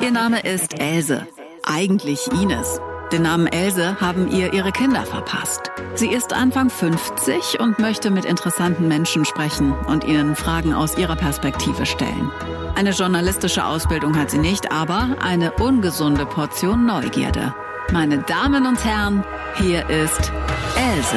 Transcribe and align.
Ihr 0.00 0.10
Name 0.10 0.40
ist 0.40 0.80
Else, 0.80 1.26
eigentlich 1.64 2.26
Ines. 2.32 2.80
Den 3.12 3.22
Namen 3.22 3.46
Else 3.46 4.00
haben 4.00 4.28
ihr 4.30 4.52
ihre 4.52 4.72
Kinder 4.72 5.04
verpasst. 5.04 5.70
Sie 5.94 6.08
ist 6.08 6.32
Anfang 6.32 6.70
50 6.70 7.60
und 7.60 7.78
möchte 7.78 8.10
mit 8.10 8.24
interessanten 8.24 8.88
Menschen 8.88 9.24
sprechen 9.24 9.72
und 9.72 10.04
ihnen 10.04 10.36
Fragen 10.36 10.72
aus 10.72 10.96
ihrer 10.96 11.16
Perspektive 11.16 11.86
stellen. 11.86 12.30
Eine 12.74 12.90
journalistische 12.90 13.64
Ausbildung 13.64 14.18
hat 14.18 14.30
sie 14.30 14.38
nicht, 14.38 14.72
aber 14.72 15.16
eine 15.20 15.52
ungesunde 15.52 16.26
Portion 16.26 16.86
Neugierde. 16.86 17.54
Meine 17.92 18.18
Damen 18.18 18.66
und 18.66 18.84
Herren, 18.84 19.22
hier 19.56 19.88
ist 19.88 20.32
Else. 20.76 21.16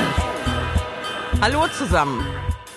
Hallo 1.41 1.65
zusammen. 1.67 2.23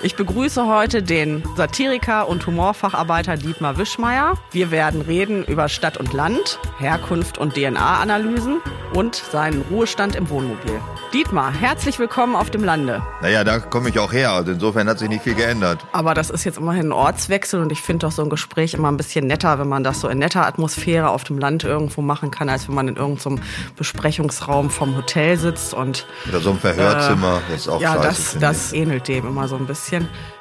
Ich 0.02 0.16
begrüße 0.16 0.66
heute 0.66 1.02
den 1.02 1.42
Satiriker 1.56 2.26
und 2.26 2.46
Humorfacharbeiter 2.46 3.36
Dietmar 3.36 3.76
Wischmeier. 3.76 4.38
Wir 4.50 4.70
werden 4.70 5.02
reden 5.02 5.44
über 5.44 5.68
Stadt 5.68 5.98
und 5.98 6.14
Land, 6.14 6.58
Herkunft 6.78 7.36
und 7.36 7.52
DNA-Analysen 7.54 8.62
und 8.94 9.14
seinen 9.14 9.60
Ruhestand 9.70 10.16
im 10.16 10.30
Wohnmobil. 10.30 10.80
Dietmar, 11.12 11.52
herzlich 11.52 11.98
willkommen 11.98 12.34
auf 12.34 12.50
dem 12.50 12.64
Lande. 12.64 13.02
Naja, 13.20 13.44
da 13.44 13.58
komme 13.58 13.90
ich 13.90 13.98
auch 13.98 14.12
her. 14.12 14.30
Also 14.30 14.52
insofern 14.52 14.88
hat 14.88 14.98
sich 15.00 15.10
nicht 15.10 15.22
viel 15.22 15.34
geändert. 15.34 15.84
Aber 15.92 16.14
das 16.14 16.30
ist 16.30 16.44
jetzt 16.44 16.56
immerhin 16.56 16.88
ein 16.88 16.92
Ortswechsel 16.92 17.60
und 17.60 17.70
ich 17.70 17.82
finde 17.82 18.06
doch 18.06 18.12
so 18.12 18.22
ein 18.22 18.30
Gespräch 18.30 18.72
immer 18.72 18.88
ein 18.90 18.96
bisschen 18.96 19.26
netter, 19.26 19.58
wenn 19.58 19.68
man 19.68 19.84
das 19.84 20.00
so 20.00 20.08
in 20.08 20.18
netter 20.18 20.46
Atmosphäre 20.46 21.10
auf 21.10 21.24
dem 21.24 21.38
Land 21.38 21.64
irgendwo 21.64 22.00
machen 22.00 22.30
kann, 22.30 22.48
als 22.48 22.68
wenn 22.68 22.74
man 22.74 22.88
in 22.88 22.96
irgendeinem 22.96 23.40
Besprechungsraum 23.76 24.70
vom 24.70 24.96
Hotel 24.96 25.36
sitzt 25.36 25.74
und 25.74 26.06
oder 26.28 26.40
so 26.40 26.52
ein 26.52 26.58
Verhörzimmer. 26.58 27.42
Äh, 27.48 27.52
das 27.52 27.60
ist 27.60 27.68
auch 27.68 27.80
ja, 27.82 27.94
scheiße. 27.94 28.38
das, 28.38 28.38
das 28.38 28.72
ähnelt 28.72 29.08
dem 29.08 29.26
immer 29.26 29.46
so 29.46 29.56
ein 29.56 29.66
bisschen 29.66 29.89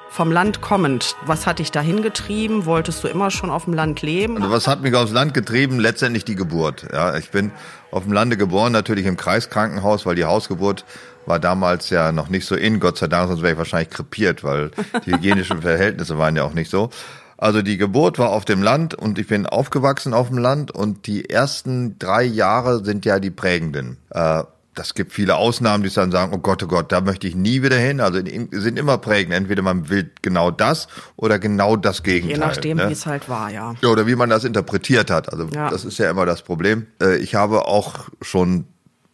vom 0.09 0.31
Land 0.31 0.61
kommend. 0.61 1.15
Was 1.25 1.45
hat 1.45 1.59
dich 1.59 1.71
dahin 1.71 2.01
getrieben? 2.01 2.65
Wolltest 2.65 3.03
du 3.03 3.07
immer 3.07 3.31
schon 3.31 3.49
auf 3.49 3.65
dem 3.65 3.73
Land 3.73 4.01
leben? 4.01 4.37
Also 4.37 4.51
was 4.51 4.67
hat 4.67 4.81
mich 4.81 4.95
aufs 4.95 5.11
Land 5.11 5.33
getrieben? 5.33 5.79
Letztendlich 5.79 6.25
die 6.25 6.35
Geburt. 6.35 6.87
Ja, 6.91 7.15
ich 7.15 7.29
bin 7.29 7.51
auf 7.91 8.03
dem 8.03 8.11
Lande 8.11 8.35
geboren, 8.35 8.73
natürlich 8.73 9.05
im 9.05 9.17
Kreiskrankenhaus, 9.17 10.05
weil 10.05 10.15
die 10.15 10.25
Hausgeburt 10.25 10.85
war 11.25 11.39
damals 11.39 11.89
ja 11.89 12.11
noch 12.11 12.29
nicht 12.29 12.45
so 12.45 12.55
in, 12.55 12.79
Gott 12.79 12.97
sei 12.97 13.07
Dank, 13.07 13.29
sonst 13.29 13.41
wäre 13.41 13.53
ich 13.53 13.57
wahrscheinlich 13.57 13.91
krepiert, 13.91 14.43
weil 14.43 14.71
die 15.05 15.13
hygienischen 15.13 15.61
Verhältnisse 15.61 16.17
waren 16.17 16.35
ja 16.35 16.43
auch 16.43 16.53
nicht 16.53 16.71
so. 16.71 16.89
Also 17.37 17.61
die 17.61 17.77
Geburt 17.77 18.19
war 18.19 18.31
auf 18.31 18.43
dem 18.43 18.61
Land 18.61 18.95
und 18.95 19.17
ich 19.17 19.27
bin 19.27 19.45
aufgewachsen 19.45 20.13
auf 20.13 20.27
dem 20.27 20.39
Land 20.39 20.71
und 20.71 21.07
die 21.07 21.29
ersten 21.29 21.97
drei 21.97 22.23
Jahre 22.23 22.83
sind 22.83 23.05
ja 23.05 23.19
die 23.19 23.29
prägenden. 23.29 23.97
Äh, 24.09 24.43
das 24.75 24.93
gibt 24.93 25.11
viele 25.13 25.35
Ausnahmen, 25.35 25.83
die 25.83 25.89
dann 25.89 26.11
sagen, 26.11 26.31
oh 26.33 26.37
Gott, 26.37 26.63
oh 26.63 26.67
Gott, 26.67 26.91
da 26.91 27.01
möchte 27.01 27.27
ich 27.27 27.35
nie 27.35 27.61
wieder 27.63 27.77
hin. 27.77 27.99
Also 27.99 28.19
sind 28.19 28.79
immer 28.79 28.97
prägend. 28.97 29.33
Entweder 29.33 29.61
man 29.61 29.89
will 29.89 30.09
genau 30.21 30.51
das 30.51 30.87
oder 31.15 31.39
genau 31.39 31.75
das 31.75 32.03
Gegenteil. 32.03 32.37
Je 32.37 32.45
nachdem, 32.45 32.77
ne? 32.77 32.87
wie 32.87 32.93
es 32.93 33.05
halt 33.05 33.27
war, 33.27 33.49
ja. 33.49 33.75
ja. 33.81 33.89
Oder 33.89 34.07
wie 34.07 34.15
man 34.15 34.29
das 34.29 34.43
interpretiert 34.43 35.11
hat. 35.11 35.31
Also 35.31 35.47
ja. 35.53 35.69
das 35.69 35.85
ist 35.85 35.97
ja 35.97 36.09
immer 36.09 36.25
das 36.25 36.43
Problem. 36.43 36.87
Äh, 37.01 37.17
ich 37.17 37.35
habe 37.35 37.65
auch 37.65 38.09
schon 38.21 38.65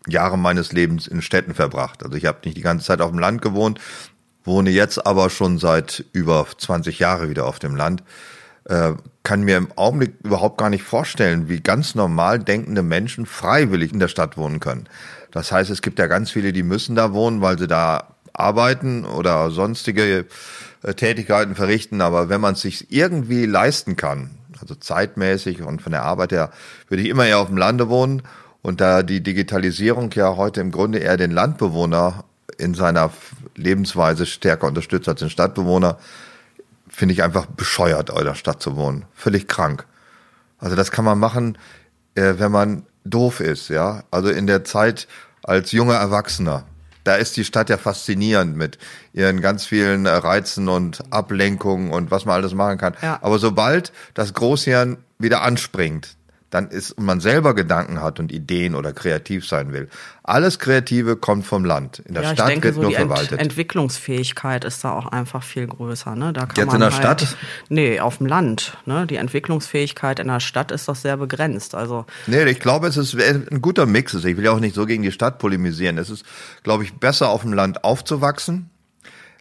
Jahre 0.08 0.38
meines 0.38 0.72
Lebens 0.72 1.08
in 1.08 1.22
Städten 1.22 1.56
verbracht. 1.56 2.03
Also 2.03 2.16
ich 2.16 2.26
habe 2.26 2.39
nicht 2.45 2.58
die 2.58 2.61
ganze 2.61 2.86
Zeit 2.86 3.02
auf 3.02 3.09
dem 3.09 3.20
Land 3.20 3.42
gewohnt, 3.42 3.80
wohne 4.44 4.70
jetzt 4.70 5.06
aber 5.08 5.30
schon 5.30 5.58
seit 5.58 6.06
über 6.11 6.45
20 6.58 7.00
Jahre 7.00 7.30
wieder 7.30 7.48
auf 7.48 7.59
dem 7.59 7.76
Land. 7.76 8.03
Äh, 8.66 8.94
kann 9.23 9.44
mir 9.44 9.58
im 9.58 9.72
Augenblick 9.76 10.16
überhaupt 10.23 10.58
gar 10.58 10.70
nicht 10.70 10.83
vorstellen, 10.83 11.50
wie 11.50 11.61
ganz 11.61 11.95
normal 11.95 12.39
denkende 12.39 12.83
Menschen 12.83 13.26
freiwillig 13.26 13.94
in 13.94 14.00
der 14.00 14.08
Stadt 14.08 14.38
wohnen 14.38 14.59
können. 14.59 14.88
Das 15.36 15.52
heißt, 15.52 15.69
es 15.69 15.81
gibt 15.81 16.00
ja 16.00 16.08
ganz 16.08 16.31
viele, 16.31 16.53
die 16.53 16.64
müssen 16.64 16.95
da 16.95 17.11
wohnen, 17.11 17.41
weil 17.41 17.59
sie 17.59 17.67
da 17.67 18.16
arbeiten 18.31 19.03
oder 19.03 19.52
sonstige 19.52 20.25
äh, 20.81 20.94
Tätigkeiten 20.94 21.55
verrichten. 21.55 22.00
Aber 22.00 22.30
wenn 22.30 22.39
man 22.39 22.53
es 22.53 22.61
sich 22.61 22.89
irgendwie 22.89 23.45
leisten 23.45 23.97
kann, 23.97 24.30
also 24.61 24.75
zeitmäßig 24.75 25.61
und 25.61 25.81
von 25.81 25.92
der 25.92 26.03
Arbeit 26.03 26.31
her, 26.31 26.52
würde 26.88 27.03
ich 27.03 27.09
immer 27.09 27.25
eher 27.25 27.39
auf 27.39 27.50
dem 27.50 27.58
Lande 27.58 27.89
wohnen. 27.89 28.22
Und 28.61 28.80
da 28.80 29.03
die 29.03 29.22
Digitalisierung 29.22 30.09
ja 30.14 30.38
heute 30.38 30.61
im 30.61 30.72
Grunde 30.72 31.00
eher 31.00 31.17
den 31.17 31.31
Landbewohner 31.31 32.23
in 32.58 32.73
seiner 32.73 33.11
Lebensweise 33.58 34.26
stärker 34.26 34.67
unterstützt 34.67 35.10
als 35.10 35.20
den 35.20 35.30
Stadtbewohner, 35.30 35.98
finde 36.87 37.11
ich 37.11 37.23
einfach 37.23 37.45
bescheuert, 37.45 38.10
in 38.10 38.23
der 38.23 38.36
Stadt 38.36 38.61
zu 38.61 38.77
wohnen. 38.77 39.04
Völlig 39.14 39.49
krank. 39.49 39.86
Also 40.60 40.77
das 40.77 40.92
kann 40.92 41.04
man 41.04 41.20
machen, 41.20 41.58
äh, 42.15 42.36
wenn 42.37 42.54
man 42.54 42.83
doof 43.05 43.39
ist, 43.39 43.70
ja. 43.70 44.04
Also 44.11 44.30
in 44.30 44.48
der 44.48 44.64
Zeit 44.64 45.08
als 45.43 45.71
junger 45.71 45.95
Erwachsener. 45.95 46.66
Da 47.04 47.16
ist 47.16 47.38
die 47.38 47.45
Stadt 47.45 47.70
ja 47.70 47.77
faszinierend 47.77 48.58
mit 48.58 48.80
ihren 49.14 49.39
ganz 49.39 49.66
vielen 49.66 50.08
Reizen 50.08 50.67
und 50.67 51.04
Ablenkungen 51.11 51.92
und 51.92 52.10
was 52.10 52.26
man 52.26 52.36
alles 52.36 52.55
machen 52.55 52.80
kann. 52.80 52.95
Ja. 53.02 53.20
Aber 53.21 53.38
sobald 53.38 53.93
das 54.16 54.33
Großhirn 54.33 54.98
wieder 55.20 55.43
anspringt, 55.43 56.17
dann 56.55 56.70
ist 56.70 56.92
und 56.92 57.05
man 57.05 57.20
selber 57.20 57.54
Gedanken 57.54 58.02
hat 58.02 58.20
und 58.20 58.32
Ideen 58.32 58.76
oder 58.76 58.93
kreativ 58.93 59.45
sein 59.45 59.73
will. 59.73 59.89
Alles 60.23 60.58
Kreative 60.58 61.17
kommt 61.17 61.45
vom 61.45 61.66
Land. 61.66 61.99
In 61.99 62.14
der 62.14 62.23
ja, 62.23 62.33
Stadt 62.33 62.48
denke, 62.48 62.70
wird 62.70 62.76
so 62.76 62.82
nur 62.82 62.89
die 62.92 62.95
verwaltet. 62.95 63.33
Ent 63.33 63.42
Entwicklungsfähigkeit 63.42 64.64
ist 64.64 64.83
da 64.83 64.93
auch 64.93 65.08
einfach 65.08 65.43
viel 65.43 65.67
größer. 65.67 66.16
Ne? 66.16 66.32
Da 66.32 66.45
kann 66.45 66.55
Jetzt 66.55 66.67
man 66.67 66.76
in 66.76 66.80
der 66.80 66.92
halt, 66.92 67.21
Stadt? 67.21 67.38
Nee, 67.67 67.99
auf 67.99 68.20
dem 68.20 68.27
Land. 68.27 68.77
Ne? 68.86 69.05
Die 69.05 69.17
Entwicklungsfähigkeit 69.17 70.20
in 70.20 70.30
der 70.30 70.39
Stadt 70.39 70.71
ist 70.71 70.88
doch 70.88 70.95
sehr 70.95 71.17
begrenzt. 71.17 71.76
Also 71.76 72.05
nee, 72.26 72.43
ich 72.45 72.61
glaube, 72.61 72.87
es 72.87 72.95
ist 72.95 73.16
ein 73.16 73.61
guter 73.61 73.86
Mix. 73.86 74.14
Ich 74.14 74.37
will 74.37 74.45
ja 74.45 74.52
auch 74.52 74.60
nicht 74.61 74.76
so 74.76 74.86
gegen 74.86 75.04
die 75.04 75.11
Stadt 75.11 75.37
polemisieren. 75.37 75.98
Es 75.98 76.10
ist, 76.10 76.26
glaube 76.64 76.86
ich, 76.86 76.93
besser 76.93 77.30
auf 77.30 77.42
dem 77.42 77.52
Land 77.52 77.83
aufzuwachsen. 77.83 78.70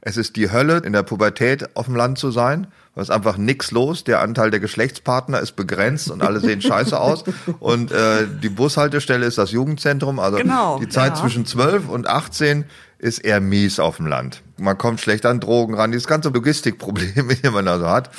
Es 0.06 0.16
ist 0.16 0.36
die 0.36 0.52
Hölle, 0.52 0.78
in 0.78 0.92
der 0.92 1.02
Pubertät 1.02 1.76
auf 1.76 1.86
dem 1.86 1.96
Land 1.96 2.18
zu 2.18 2.30
sein 2.30 2.68
da 2.94 3.02
ist 3.02 3.10
einfach 3.10 3.36
nix 3.36 3.72
los. 3.72 4.04
Der 4.04 4.20
Anteil 4.20 4.50
der 4.50 4.60
Geschlechtspartner 4.60 5.40
ist 5.40 5.56
begrenzt 5.56 6.10
und 6.10 6.22
alle 6.22 6.38
sehen 6.38 6.60
scheiße 6.62 6.98
aus. 6.98 7.24
Und 7.58 7.90
äh, 7.90 8.26
die 8.42 8.48
Bushaltestelle 8.48 9.26
ist 9.26 9.36
das 9.38 9.50
Jugendzentrum. 9.50 10.20
Also 10.20 10.38
genau, 10.38 10.78
die 10.78 10.88
Zeit 10.88 11.14
ja. 11.14 11.20
zwischen 11.20 11.44
12 11.44 11.88
und 11.88 12.06
18 12.06 12.64
ist 12.98 13.18
eher 13.18 13.40
mies 13.40 13.80
auf 13.80 13.96
dem 13.96 14.06
Land. 14.06 14.42
Man 14.58 14.78
kommt 14.78 15.00
schlecht 15.00 15.26
an 15.26 15.40
Drogen 15.40 15.74
ran. 15.74 15.90
Dieses 15.90 16.06
ganze 16.06 16.28
Logistikproblem, 16.28 17.28
die 17.42 17.50
man 17.50 17.66
da 17.66 17.78
so 17.78 17.88
hat. 17.88 18.10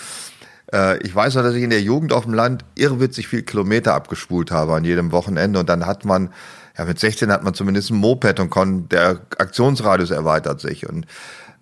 Äh, 0.73 0.97
ich 1.03 1.15
weiß 1.15 1.35
noch, 1.35 1.43
dass 1.43 1.55
ich 1.55 1.63
in 1.63 1.69
der 1.69 1.81
Jugend 1.81 2.11
auf 2.11 2.25
dem 2.25 2.33
Land 2.33 2.65
irrwitzig 2.75 3.27
viel 3.27 3.43
Kilometer 3.43 3.93
abgespult 3.93 4.51
habe 4.51 4.73
an 4.73 4.83
jedem 4.83 5.13
Wochenende. 5.13 5.59
Und 5.59 5.69
dann 5.69 5.85
hat 5.85 6.03
man, 6.03 6.31
ja 6.77 6.83
mit 6.83 6.99
16 6.99 7.31
hat 7.31 7.43
man 7.43 7.53
zumindest 7.53 7.91
ein 7.91 7.97
Moped 7.97 8.41
und 8.41 8.49
konnte, 8.49 8.89
der 8.89 9.21
Aktionsradius 9.37 10.11
erweitert 10.11 10.59
sich. 10.59 10.87
Und 10.89 11.05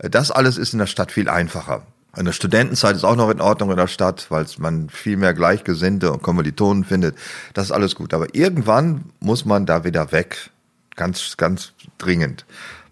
das 0.10 0.32
alles 0.32 0.58
ist 0.58 0.74
in 0.74 0.80
der 0.80 0.88
Stadt 0.88 1.12
viel 1.12 1.30
einfacher. 1.30 1.84
Eine 2.16 2.32
Studentenzeit 2.32 2.96
ist 2.96 3.04
auch 3.04 3.16
noch 3.16 3.30
in 3.32 3.42
Ordnung 3.42 3.72
in 3.72 3.78
der 3.78 3.88
Stadt, 3.88 4.28
weil 4.30 4.46
man 4.60 4.90
viel 4.90 5.18
mehr 5.18 5.34
Gleichgesinnte 5.34 6.12
und 6.12 6.22
Kommilitonen 6.22 6.84
findet. 6.84 7.16
Das 7.56 7.66
ist 7.66 7.72
alles 7.72 7.96
gut. 7.96 8.14
Aber 8.14 8.36
irgendwann 8.36 9.06
muss 9.20 9.46
man 9.46 9.66
da 9.66 9.84
wieder 9.84 10.12
weg. 10.12 10.52
Ganz, 10.96 11.38
ganz 11.38 11.74
dringend. 11.98 12.46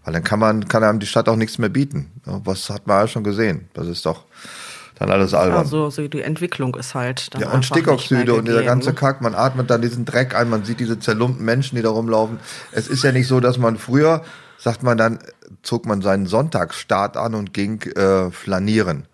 Weil 0.03 0.13
dann 0.13 0.23
kann 0.23 0.39
man, 0.39 0.67
kann 0.67 0.83
einem 0.83 0.99
die 0.99 1.05
Stadt 1.05 1.29
auch 1.29 1.35
nichts 1.35 1.59
mehr 1.59 1.69
bieten. 1.69 2.11
Was 2.25 2.71
hat 2.71 2.87
man 2.87 3.01
ja 3.01 3.07
schon 3.07 3.23
gesehen? 3.23 3.69
Das 3.75 3.87
ist 3.87 4.07
doch 4.07 4.25
dann 4.97 5.11
alles 5.11 5.33
albern. 5.35 5.59
Also 5.59 5.91
so 5.91 6.07
die 6.07 6.21
Entwicklung 6.21 6.75
ist 6.75 6.95
halt 6.95 7.33
dann 7.33 7.41
Ja, 7.41 7.51
und 7.51 7.65
Stickoxide 7.65 8.33
und 8.33 8.47
dieser 8.47 8.63
ganze? 8.63 8.93
Kack. 8.93 9.21
Man 9.21 9.35
atmet 9.35 9.69
dann 9.69 9.81
diesen 9.81 10.05
Dreck 10.05 10.35
ein, 10.35 10.49
man 10.49 10.63
sieht 10.63 10.79
diese 10.79 10.99
zerlumpten 10.99 11.45
Menschen, 11.45 11.75
die 11.75 11.81
da 11.81 11.89
rumlaufen. 11.89 12.39
Es 12.71 12.87
ist 12.87 13.03
ja 13.03 13.11
nicht 13.11 13.27
so, 13.27 13.39
dass 13.39 13.57
man 13.57 13.77
früher, 13.77 14.23
sagt 14.57 14.81
man 14.81 14.97
dann, 14.97 15.19
zog 15.63 15.85
man 15.85 16.01
seinen 16.01 16.25
Sonntagsstart 16.25 17.17
an 17.17 17.35
und 17.35 17.53
ging 17.53 17.81
äh, 17.81 18.31
flanieren. 18.31 19.05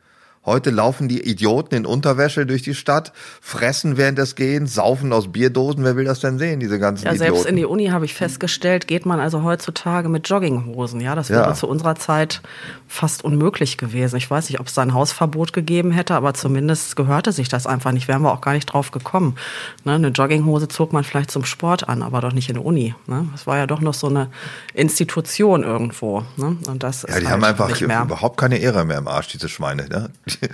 Heute 0.47 0.69
laufen 0.69 1.09
die 1.09 1.29
Idioten 1.29 1.75
in 1.75 1.85
Unterwäsche 1.85 2.45
durch 2.45 2.61
die 2.61 2.73
Stadt, 2.73 3.11
fressen 3.41 3.97
während 3.97 4.17
des 4.17 4.35
Gehens, 4.35 4.75
saufen 4.75 5.11
aus 5.11 5.29
Bierdosen. 5.33 5.83
Wer 5.83 5.97
will 5.97 6.05
das 6.05 6.21
denn 6.21 6.37
sehen, 6.37 6.61
diese 6.61 6.79
ganzen 6.79 7.03
ja, 7.03 7.11
Idioten? 7.11 7.33
Selbst 7.33 7.49
in 7.49 7.57
die 7.57 7.65
Uni 7.65 7.87
habe 7.87 8.05
ich 8.05 8.13
festgestellt, 8.13 8.87
geht 8.87 9.05
man 9.05 9.19
also 9.19 9.43
heutzutage 9.43 10.07
mit 10.07 10.29
Jogginghosen. 10.29 11.01
Ja, 11.01 11.15
das 11.15 11.29
wäre 11.29 11.41
ja. 11.41 11.53
zu 11.53 11.67
unserer 11.67 11.95
Zeit 11.95 12.41
fast 12.87 13.23
unmöglich 13.23 13.77
gewesen. 13.77 14.15
Ich 14.15 14.29
weiß 14.29 14.49
nicht, 14.49 14.59
ob 14.59 14.67
es 14.67 14.73
da 14.73 14.81
ein 14.81 14.93
Hausverbot 14.93 15.53
gegeben 15.53 15.91
hätte, 15.91 16.15
aber 16.15 16.33
zumindest 16.33 16.95
gehörte 16.95 17.31
sich 17.31 17.49
das 17.49 17.67
einfach 17.67 17.91
nicht. 17.91 18.07
Wären 18.07 18.21
wir 18.21 18.31
auch 18.31 18.41
gar 18.41 18.53
nicht 18.53 18.65
drauf 18.67 18.91
gekommen. 18.91 19.35
Ne, 19.83 19.94
eine 19.94 20.07
Jogginghose 20.09 20.67
zog 20.67 20.94
man 20.94 21.03
vielleicht 21.03 21.31
zum 21.31 21.45
Sport 21.45 21.89
an, 21.89 22.01
aber 22.01 22.21
doch 22.21 22.31
nicht 22.31 22.50
in 22.50 22.56
der 22.56 22.65
Uni. 22.65 22.95
Ne? 23.06 23.27
Das 23.33 23.45
war 23.45 23.57
ja 23.57 23.67
doch 23.67 23.81
noch 23.81 23.94
so 23.94 24.07
eine 24.07 24.29
Institution 24.73 25.63
irgendwo. 25.63 26.23
Ne? 26.38 26.57
Und 26.67 26.83
das 26.83 27.03
ja, 27.03 27.07
die 27.07 27.13
halt 27.13 27.29
haben 27.29 27.44
einfach 27.44 27.81
überhaupt 27.81 28.38
keine 28.38 28.57
Ehre 28.57 28.85
mehr 28.85 28.97
im 28.97 29.07
Arsch, 29.07 29.27
diese 29.27 29.50
Schweine. 29.50 29.88
Ne? 29.89 30.09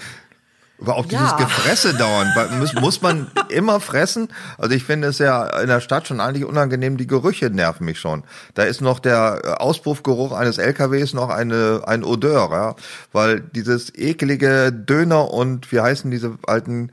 Aber 0.83 0.97
auch 0.97 1.05
dieses 1.05 1.31
ja. 1.31 1.37
Gefresse 1.37 1.93
dauernd. 1.97 2.29
Muss, 2.59 2.73
muss 2.73 3.01
man 3.01 3.31
immer 3.49 3.79
fressen? 3.79 4.29
Also 4.57 4.75
ich 4.75 4.83
finde 4.83 5.07
es 5.07 5.17
ja 5.17 5.45
in 5.59 5.67
der 5.67 5.79
Stadt 5.79 6.07
schon 6.07 6.19
eigentlich 6.19 6.45
unangenehm. 6.45 6.97
Die 6.97 7.07
Gerüche 7.07 7.49
nerven 7.49 7.85
mich 7.85 7.99
schon. 7.99 8.23
Da 8.53 8.63
ist 8.63 8.81
noch 8.81 8.99
der 8.99 9.61
Auspuffgeruch 9.61 10.33
eines 10.33 10.57
LKWs 10.57 11.13
noch 11.13 11.29
eine, 11.29 11.81
ein 11.85 12.03
Odeur, 12.03 12.49
ja. 12.51 12.75
Weil 13.11 13.39
dieses 13.39 13.95
ekelige 13.95 14.71
Döner 14.71 15.31
und 15.31 15.71
wie 15.71 15.79
heißen 15.79 16.11
diese 16.11 16.37
alten 16.45 16.91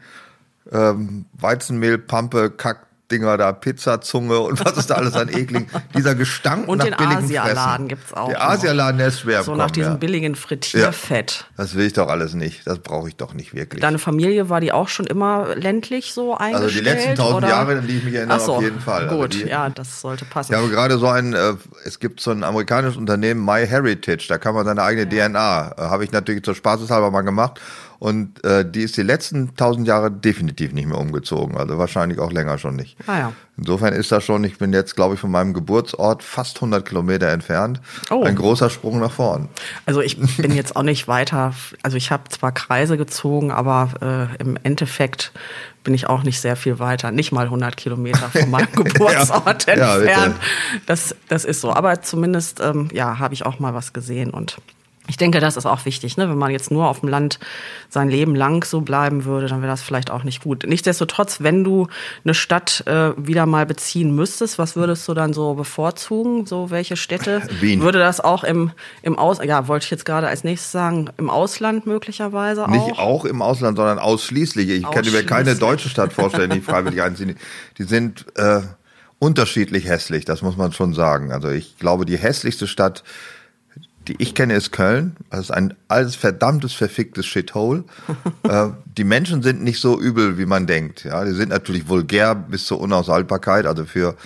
ähm, 0.72 1.26
Weizenmehlpampe, 1.32 2.50
Kack, 2.50 2.86
Dinger 3.10 3.36
da, 3.36 3.52
Pizzazunge 3.52 4.38
und 4.38 4.64
was 4.64 4.76
ist 4.76 4.90
da 4.90 4.94
alles 4.94 5.14
an 5.14 5.28
eklig. 5.28 5.66
Dieser 5.96 6.14
Gestank 6.14 6.68
und 6.68 6.78
nach 6.78 6.84
den 6.84 6.94
Asialaden 6.94 7.88
gibt 7.88 8.06
es 8.06 8.12
auch. 8.12 8.28
Der 8.28 8.42
Asialaden, 8.42 8.98
der 8.98 9.08
ist 9.08 9.20
schwer. 9.20 9.42
So 9.42 9.54
nach 9.54 9.70
diesem 9.70 9.92
ja. 9.92 9.98
billigen 9.98 10.34
Frittierfett. 10.34 11.32
Ja, 11.32 11.46
das 11.56 11.74
will 11.74 11.86
ich 11.86 11.92
doch 11.92 12.08
alles 12.08 12.34
nicht. 12.34 12.66
Das 12.66 12.78
brauche 12.78 13.08
ich 13.08 13.16
doch 13.16 13.34
nicht 13.34 13.54
wirklich. 13.54 13.80
Deine 13.80 13.98
Familie 13.98 14.48
war 14.48 14.60
die 14.60 14.72
auch 14.72 14.88
schon 14.88 15.06
immer 15.06 15.54
ländlich 15.54 16.12
so 16.12 16.36
eingestellt? 16.36 16.64
Also 16.64 16.78
die 16.78 16.84
letzten 16.84 17.14
tausend? 17.16 17.48
Jahre, 17.48 17.78
an 17.78 17.86
die 17.86 17.98
ich 17.98 18.04
mich 18.04 18.14
erinnere, 18.14 18.40
so, 18.40 18.54
auf 18.54 18.62
jeden 18.62 18.80
Fall. 18.80 19.02
Also 19.04 19.16
gut, 19.16 19.32
also 19.32 19.44
die, 19.44 19.50
ja, 19.50 19.68
das 19.68 20.00
sollte 20.00 20.24
passen. 20.24 20.52
Ich 20.52 20.58
habe 20.58 20.70
gerade 20.70 20.98
so 20.98 21.08
ein, 21.08 21.34
äh, 21.34 21.54
es 21.84 21.98
gibt 21.98 22.20
so 22.20 22.30
ein 22.30 22.44
amerikanisches 22.44 22.96
Unternehmen, 22.96 23.44
MyHeritage, 23.44 24.26
da 24.28 24.38
kann 24.38 24.54
man 24.54 24.64
seine 24.64 24.82
eigene 24.82 25.12
ja. 25.14 25.28
DNA, 25.28 25.74
äh, 25.76 25.80
habe 25.82 26.04
ich 26.04 26.12
natürlich 26.12 26.44
zur 26.44 26.54
Spaßeshalber 26.54 27.10
mal 27.10 27.22
gemacht 27.22 27.60
und 28.00 28.42
äh, 28.44 28.68
die 28.68 28.80
ist 28.80 28.96
die 28.96 29.02
letzten 29.02 29.54
tausend 29.56 29.86
Jahre 29.86 30.10
definitiv 30.10 30.72
nicht 30.72 30.86
mehr 30.86 30.96
umgezogen. 30.96 31.58
Also 31.58 31.76
wahrscheinlich 31.76 32.18
auch 32.18 32.32
länger 32.32 32.56
schon 32.56 32.74
nicht. 32.74 32.96
Ah, 33.06 33.18
ja. 33.18 33.32
Insofern 33.58 33.92
ist 33.92 34.10
das 34.10 34.24
schon, 34.24 34.42
ich 34.42 34.56
bin 34.56 34.72
jetzt, 34.72 34.96
glaube 34.96 35.14
ich, 35.14 35.20
von 35.20 35.30
meinem 35.30 35.52
Geburtsort 35.52 36.22
fast 36.22 36.56
100 36.56 36.88
Kilometer 36.88 37.28
entfernt. 37.28 37.82
Oh. 38.10 38.22
Ein 38.22 38.36
großer 38.36 38.70
Sprung 38.70 39.00
nach 39.00 39.12
vorn. 39.12 39.50
Also 39.84 40.00
ich 40.00 40.18
bin 40.38 40.52
jetzt 40.52 40.76
auch 40.76 40.82
nicht 40.82 41.08
weiter, 41.08 41.52
also 41.82 41.98
ich 41.98 42.10
habe 42.10 42.22
zwar 42.30 42.52
Kreise 42.52 42.96
gezogen, 42.96 43.50
aber 43.50 43.90
äh, 44.00 44.42
im 44.42 44.58
Endeffekt 44.62 45.32
bin 45.84 45.92
ich 45.92 46.06
auch 46.06 46.22
nicht 46.22 46.40
sehr 46.40 46.56
viel 46.56 46.78
weiter, 46.78 47.10
nicht 47.10 47.32
mal 47.32 47.44
100 47.44 47.76
Kilometer 47.76 48.30
von 48.30 48.50
meinem 48.50 48.72
Geburtsort 48.72 49.66
ja. 49.66 49.96
entfernt. 49.96 50.36
Ja, 50.38 50.80
das, 50.86 51.14
das 51.28 51.44
ist 51.44 51.60
so. 51.60 51.70
Aber 51.74 52.00
zumindest, 52.00 52.60
ähm, 52.60 52.88
ja, 52.94 53.18
habe 53.18 53.34
ich 53.34 53.44
auch 53.44 53.58
mal 53.58 53.74
was 53.74 53.92
gesehen 53.92 54.30
und 54.30 54.56
ich 55.10 55.16
denke, 55.16 55.40
das 55.40 55.56
ist 55.56 55.66
auch 55.66 55.84
wichtig. 55.86 56.16
Ne? 56.16 56.30
Wenn 56.30 56.38
man 56.38 56.52
jetzt 56.52 56.70
nur 56.70 56.88
auf 56.88 57.00
dem 57.00 57.08
Land 57.08 57.40
sein 57.88 58.08
Leben 58.08 58.36
lang 58.36 58.64
so 58.64 58.80
bleiben 58.80 59.24
würde, 59.24 59.48
dann 59.48 59.60
wäre 59.60 59.72
das 59.72 59.82
vielleicht 59.82 60.08
auch 60.08 60.22
nicht 60.22 60.44
gut. 60.44 60.64
Nichtsdestotrotz, 60.64 61.40
wenn 61.40 61.64
du 61.64 61.88
eine 62.24 62.32
Stadt 62.32 62.84
äh, 62.86 63.10
wieder 63.16 63.44
mal 63.44 63.66
beziehen 63.66 64.14
müsstest, 64.14 64.56
was 64.56 64.76
würdest 64.76 65.08
du 65.08 65.14
dann 65.14 65.32
so 65.32 65.54
bevorzugen? 65.54 66.46
So 66.46 66.70
welche 66.70 66.96
Städte? 66.96 67.42
Wien. 67.60 67.82
Würde 67.82 67.98
das 67.98 68.20
auch 68.20 68.44
im, 68.44 68.70
im 69.02 69.18
Aus, 69.18 69.38
ja, 69.42 69.66
wollte 69.66 69.84
ich 69.84 69.90
jetzt 69.90 70.04
gerade 70.04 70.28
als 70.28 70.44
nächstes 70.44 70.70
sagen, 70.70 71.10
im 71.16 71.28
Ausland 71.28 71.86
möglicherweise 71.86 72.66
auch? 72.66 72.68
Nicht 72.68 72.98
auch 72.98 73.24
im 73.24 73.42
Ausland, 73.42 73.76
sondern 73.76 73.98
ausschließlich. 73.98 74.68
Ich 74.68 74.86
ausschließlich. 74.86 75.26
kann 75.26 75.42
mir 75.42 75.44
keine 75.44 75.56
deutsche 75.58 75.88
Stadt 75.88 76.12
vorstellen, 76.12 76.50
die 76.50 76.60
freiwillig 76.60 77.02
einziehen. 77.02 77.34
Die 77.78 77.82
sind 77.84 78.26
äh, 78.36 78.60
unterschiedlich 79.18 79.88
hässlich, 79.88 80.24
das 80.24 80.40
muss 80.42 80.56
man 80.56 80.72
schon 80.72 80.94
sagen. 80.94 81.32
Also 81.32 81.48
ich 81.48 81.78
glaube, 81.80 82.06
die 82.06 82.16
hässlichste 82.16 82.68
Stadt 82.68 83.02
die 84.08 84.16
ich 84.18 84.34
kenne, 84.34 84.54
ist 84.54 84.72
Köln. 84.72 85.16
Das 85.30 85.40
ist 85.40 85.50
ein 85.50 85.74
alles 85.88 86.16
verdammtes, 86.16 86.72
verficktes 86.72 87.26
Shithole. 87.26 87.84
äh, 88.42 88.68
die 88.96 89.04
Menschen 89.04 89.42
sind 89.42 89.62
nicht 89.62 89.80
so 89.80 90.00
übel, 90.00 90.38
wie 90.38 90.46
man 90.46 90.66
denkt. 90.66 91.04
Ja, 91.04 91.24
die 91.24 91.32
sind 91.32 91.50
natürlich 91.50 91.88
vulgär 91.88 92.34
bis 92.34 92.64
zur 92.64 92.80
Unaushaltbarkeit. 92.80 93.66
Also 93.66 93.84
für 93.84 94.16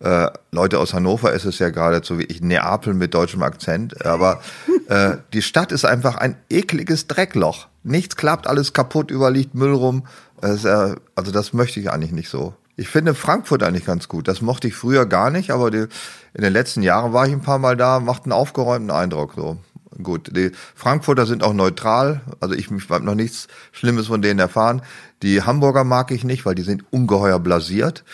äh, 0.00 0.28
Leute 0.50 0.78
aus 0.78 0.92
Hannover 0.92 1.32
ist 1.32 1.44
es 1.44 1.58
ja 1.60 1.70
geradezu 1.70 2.18
wie 2.18 2.24
ich 2.24 2.42
Neapel 2.42 2.94
mit 2.94 3.14
deutschem 3.14 3.42
Akzent. 3.42 4.04
Aber 4.04 4.40
äh, 4.88 5.16
die 5.32 5.42
Stadt 5.42 5.72
ist 5.72 5.84
einfach 5.84 6.16
ein 6.16 6.36
ekliges 6.50 7.06
Dreckloch. 7.06 7.68
Nichts 7.84 8.16
klappt, 8.16 8.46
alles 8.46 8.72
kaputt, 8.72 9.10
überliegt 9.10 9.54
Müll 9.54 9.72
rum. 9.72 10.06
Das, 10.40 10.64
äh, 10.64 10.96
also 11.14 11.30
das 11.30 11.52
möchte 11.52 11.78
ich 11.78 11.90
eigentlich 11.90 12.12
nicht 12.12 12.28
so. 12.28 12.54
Ich 12.76 12.88
finde 12.88 13.14
Frankfurt 13.14 13.62
eigentlich 13.62 13.84
ganz 13.84 14.08
gut. 14.08 14.28
Das 14.28 14.40
mochte 14.40 14.68
ich 14.68 14.74
früher 14.74 15.06
gar 15.06 15.30
nicht, 15.30 15.50
aber 15.50 15.70
die, 15.70 15.86
in 16.34 16.42
den 16.42 16.52
letzten 16.52 16.82
Jahren 16.82 17.12
war 17.12 17.26
ich 17.26 17.32
ein 17.32 17.42
paar 17.42 17.58
Mal 17.58 17.76
da, 17.76 18.00
macht 18.00 18.24
einen 18.24 18.32
aufgeräumten 18.32 18.90
Eindruck. 18.90 19.34
So 19.36 19.58
gut. 20.02 20.34
Die 20.34 20.52
Frankfurter 20.74 21.26
sind 21.26 21.42
auch 21.42 21.52
neutral. 21.52 22.22
Also 22.40 22.54
ich, 22.54 22.70
ich 22.70 22.90
habe 22.90 23.04
noch 23.04 23.14
nichts 23.14 23.48
Schlimmes 23.72 24.06
von 24.06 24.22
denen 24.22 24.40
erfahren. 24.40 24.82
Die 25.22 25.42
Hamburger 25.42 25.84
mag 25.84 26.10
ich 26.10 26.24
nicht, 26.24 26.46
weil 26.46 26.54
die 26.54 26.62
sind 26.62 26.84
ungeheuer 26.90 27.38
blasiert. 27.40 28.04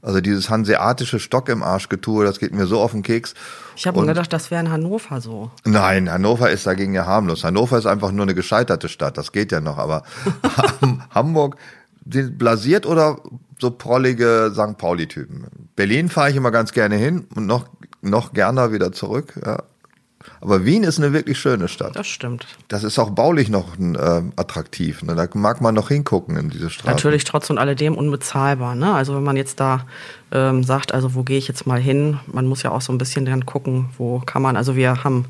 Also 0.00 0.20
dieses 0.20 0.48
hanseatische 0.48 1.18
Stock 1.18 1.48
im 1.48 1.62
Arschgetue, 1.62 2.24
das 2.24 2.38
geht 2.38 2.54
mir 2.54 2.66
so 2.66 2.80
auf 2.80 2.92
den 2.92 3.02
Keks. 3.02 3.34
Ich 3.74 3.86
habe 3.86 4.00
mir 4.00 4.06
gedacht, 4.06 4.32
das 4.32 4.50
wäre 4.50 4.60
in 4.60 4.70
Hannover 4.70 5.20
so. 5.20 5.50
Nein, 5.64 6.10
Hannover 6.10 6.50
ist 6.50 6.66
dagegen 6.66 6.94
ja 6.94 7.04
harmlos. 7.04 7.42
Hannover 7.42 7.78
ist 7.78 7.86
einfach 7.86 8.12
nur 8.12 8.22
eine 8.22 8.34
gescheiterte 8.34 8.88
Stadt, 8.88 9.18
das 9.18 9.32
geht 9.32 9.50
ja 9.50 9.60
noch. 9.60 9.76
Aber 9.76 10.04
Hamburg 11.10 11.56
blasiert 12.08 12.86
oder 12.86 13.20
so 13.60 13.70
prollige 13.70 14.52
St. 14.54 14.78
Pauli-Typen. 14.78 15.46
Berlin 15.76 16.08
fahre 16.08 16.30
ich 16.30 16.36
immer 16.36 16.50
ganz 16.50 16.72
gerne 16.72 16.96
hin 16.96 17.26
und 17.34 17.46
noch, 17.46 17.66
noch 18.02 18.32
gerne 18.32 18.72
wieder 18.72 18.92
zurück. 18.92 19.34
Ja. 19.44 19.62
Aber 20.40 20.64
Wien 20.64 20.84
ist 20.84 20.98
eine 20.98 21.12
wirklich 21.12 21.38
schöne 21.38 21.68
Stadt. 21.68 21.96
Das 21.96 22.06
stimmt. 22.06 22.46
Das 22.68 22.84
ist 22.84 22.98
auch 22.98 23.10
baulich 23.10 23.48
noch 23.48 23.78
äh, 23.78 24.22
attraktiv. 24.36 25.02
Ne? 25.02 25.14
Da 25.14 25.28
mag 25.34 25.60
man 25.60 25.74
noch 25.74 25.88
hingucken 25.88 26.36
in 26.36 26.50
diese 26.50 26.70
Straße. 26.70 26.88
Natürlich 26.88 27.24
trotz 27.24 27.50
und 27.50 27.58
alledem 27.58 27.96
unbezahlbar. 27.96 28.74
Ne? 28.74 28.92
Also 28.92 29.14
wenn 29.14 29.22
man 29.22 29.36
jetzt 29.36 29.60
da 29.60 29.86
ähm, 30.30 30.64
sagt, 30.64 30.92
also 30.92 31.14
wo 31.14 31.22
gehe 31.22 31.38
ich 31.38 31.48
jetzt 31.48 31.66
mal 31.66 31.80
hin, 31.80 32.20
man 32.26 32.46
muss 32.46 32.62
ja 32.62 32.70
auch 32.70 32.80
so 32.80 32.92
ein 32.92 32.98
bisschen 32.98 33.24
dann 33.24 33.46
gucken, 33.46 33.88
wo 33.96 34.20
kann 34.20 34.42
man. 34.42 34.56
Also 34.56 34.76
wir 34.76 35.02
haben 35.04 35.26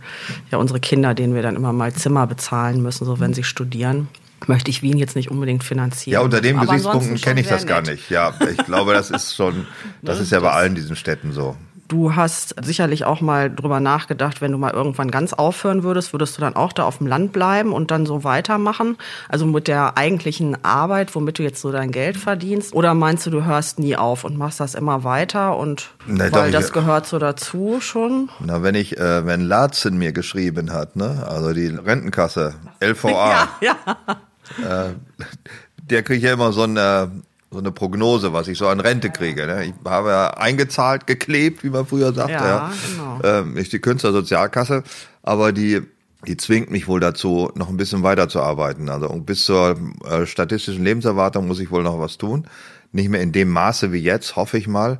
ja 0.51 0.59
unsere 0.59 0.81
Kinder, 0.81 1.15
denen 1.15 1.35
wir 1.35 1.43
dann 1.43 1.57
immer 1.57 1.73
mal 1.73 1.93
Zimmer 1.93 2.27
bezahlen 2.27 2.83
müssen, 2.83 3.05
so 3.05 3.21
wenn 3.21 3.35
sie 3.35 3.45
studieren 3.45 4.09
möchte 4.47 4.71
ich 4.71 4.83
Wien 4.83 4.99
jetzt 4.99 5.17
nicht 5.17 5.31
unbedingt 5.31 5.65
finanzieren. 5.65 6.15
Ja, 6.15 6.21
unter 6.21 6.41
den 6.41 6.59
Gesichtspunkten 6.61 7.17
kenne 7.17 7.41
ich 7.41 7.49
das 7.49 7.67
gar 7.67 7.83
nicht. 7.83 8.11
Ja, 8.11 8.33
ich 8.51 8.65
glaube, 8.65 8.93
das 8.93 9.11
ist 9.11 9.35
schon, 9.35 9.67
das 10.03 10.19
ne? 10.19 10.23
ist 10.23 10.33
ja 10.33 10.41
bei 10.41 10.53
allen 10.53 10.75
diesen 10.75 10.97
Städten 10.97 11.33
so. 11.33 11.57
Du 11.89 12.15
hast 12.15 12.55
sicherlich 12.63 13.07
auch 13.07 13.23
mal 13.23 13.51
drüber 13.51 13.81
nachgedacht, 13.81 14.43
wenn 14.43 14.53
du 14.53 14.59
mal 14.59 14.73
irgendwann 14.73 15.11
ganz 15.11 15.33
aufhören 15.33 15.85
würdest, 15.85 16.13
würdest 16.13 16.37
du 16.37 16.43
dann 16.43 16.55
auch 16.55 16.75
da 16.75 16.85
auf 16.85 16.99
dem 16.99 17.07
Land 17.07 17.33
bleiben 17.33 17.73
und 17.73 17.91
dann 17.91 18.05
so 18.05 18.25
weitermachen? 18.25 18.99
Also 19.31 19.47
mit 19.47 19.69
der 19.69 19.97
eigentlichen 19.97 20.63
Arbeit, 20.63 21.15
womit 21.15 21.39
du 21.39 21.43
jetzt 21.43 21.63
so 21.63 21.73
dein 21.73 21.91
Geld 21.91 22.19
verdienst? 22.19 22.75
Oder 22.75 22.93
meinst 22.93 23.25
du, 23.25 23.31
du 23.31 23.47
hörst 23.47 23.79
nie 23.79 23.97
auf 23.97 24.25
und 24.25 24.37
machst 24.37 24.61
das 24.61 24.75
immer 24.75 25.03
weiter 25.03 25.57
und 25.57 25.89
nee, 26.07 26.31
weil 26.31 26.51
das 26.51 26.73
gehört 26.73 27.07
so 27.07 27.19
dazu 27.19 27.79
schon? 27.81 28.29
Na, 28.41 28.63
wenn 28.63 28.75
ich, 28.75 28.99
äh, 28.99 29.25
wenn 29.25 29.41
Latzen 29.41 29.97
mir 29.97 30.13
geschrieben 30.13 30.75
hat, 30.75 30.95
ne, 30.95 31.27
also 31.27 31.55
die 31.55 31.69
Rentenkasse, 31.69 32.55
LVA. 32.83 33.49
ja, 33.63 33.77
ja 33.87 34.19
äh, 34.59 34.91
der 35.91 36.03
kriegt 36.03 36.23
ja 36.23 36.33
immer 36.33 36.53
so 36.53 36.63
eine, 36.63 37.11
so 37.51 37.59
eine 37.59 37.73
Prognose, 37.73 38.33
was 38.33 38.49
ich 38.49 38.59
so 38.59 38.69
an 38.69 38.81
Rente 38.81 39.11
kriege. 39.11 39.47
Ne? 39.47 39.67
Ich 39.67 39.75
habe 39.85 40.39
eingezahlt, 40.39 41.07
geklebt, 41.07 41.65
wie 41.65 41.71
man 41.71 41.87
früher 41.87 42.13
sagte. 42.13 42.33
Ja, 42.33 42.47
ja. 42.47 42.73
Genau. 42.91 43.21
Ähm, 43.25 43.57
ich 43.57 43.69
die 43.69 43.79
Künstlersozialkasse, 43.79 44.83
aber 45.23 45.53
die 45.53 45.83
die 46.27 46.37
zwingt 46.37 46.71
mich 46.71 46.89
wohl 46.89 47.01
dazu, 47.01 47.51
noch 47.55 47.69
ein 47.69 47.77
bisschen 47.77 48.03
weiterzuarbeiten. 48.03 48.89
Also 48.89 49.09
bis 49.21 49.45
zur 49.45 49.79
äh, 50.05 50.27
statistischen 50.27 50.85
Lebenserwartung 50.85 51.47
muss 51.47 51.61
ich 51.61 51.71
wohl 51.71 51.83
noch 51.83 51.99
was 52.01 52.19
tun. 52.19 52.47
Nicht 52.91 53.09
mehr 53.09 53.21
in 53.21 53.33
dem 53.33 53.51
Maße 53.51 53.93
wie 53.93 54.03
jetzt, 54.03 54.35
hoffe 54.37 54.59
ich 54.59 54.67
mal. 54.67 54.99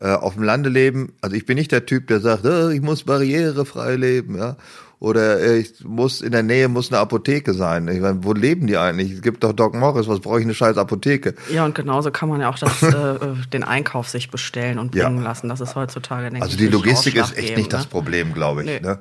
Äh, 0.00 0.12
auf 0.12 0.34
dem 0.34 0.42
Lande 0.42 0.68
leben, 0.68 1.12
also 1.20 1.36
ich 1.36 1.46
bin 1.46 1.56
nicht 1.56 1.72
der 1.72 1.86
Typ, 1.86 2.06
der 2.08 2.20
sagt, 2.20 2.44
oh, 2.44 2.68
ich 2.68 2.80
muss 2.80 3.04
barrierefrei 3.04 3.96
leben, 3.96 4.36
ja. 4.36 4.56
Oder 5.00 5.40
äh, 5.40 5.58
ich 5.58 5.84
muss 5.84 6.20
in 6.20 6.32
der 6.32 6.42
Nähe 6.42 6.68
muss 6.68 6.90
eine 6.90 6.98
Apotheke 7.00 7.54
sein. 7.54 7.86
Ich 7.86 8.00
meine, 8.00 8.24
wo 8.24 8.32
leben 8.32 8.66
die 8.66 8.76
eigentlich? 8.76 9.12
Es 9.12 9.22
gibt 9.22 9.44
doch 9.44 9.52
Doc 9.52 9.74
Morris, 9.74 10.08
was 10.08 10.18
brauche 10.18 10.40
ich 10.40 10.44
eine 10.44 10.54
scheiß 10.54 10.76
Apotheke? 10.76 11.34
Ja, 11.52 11.64
und 11.64 11.76
genauso 11.76 12.10
kann 12.10 12.28
man 12.28 12.40
ja 12.40 12.50
auch 12.50 12.58
das, 12.58 12.82
äh, 12.82 13.18
den 13.52 13.62
Einkauf 13.62 14.08
sich 14.08 14.30
bestellen 14.30 14.78
und 14.78 14.90
bringen 14.90 15.18
ja. 15.18 15.22
lassen. 15.22 15.48
Das 15.48 15.60
ist 15.60 15.76
heutzutage, 15.76 16.30
denke 16.30 16.42
Also 16.42 16.56
die 16.56 16.66
Logistik 16.66 17.14
ist 17.14 17.36
echt 17.36 17.56
nicht 17.56 17.70
ne? 17.70 17.78
das 17.78 17.86
Problem, 17.86 18.34
glaube 18.34 18.62
ich. 18.62 18.66
Nee. 18.66 18.80
Ne? 18.80 18.98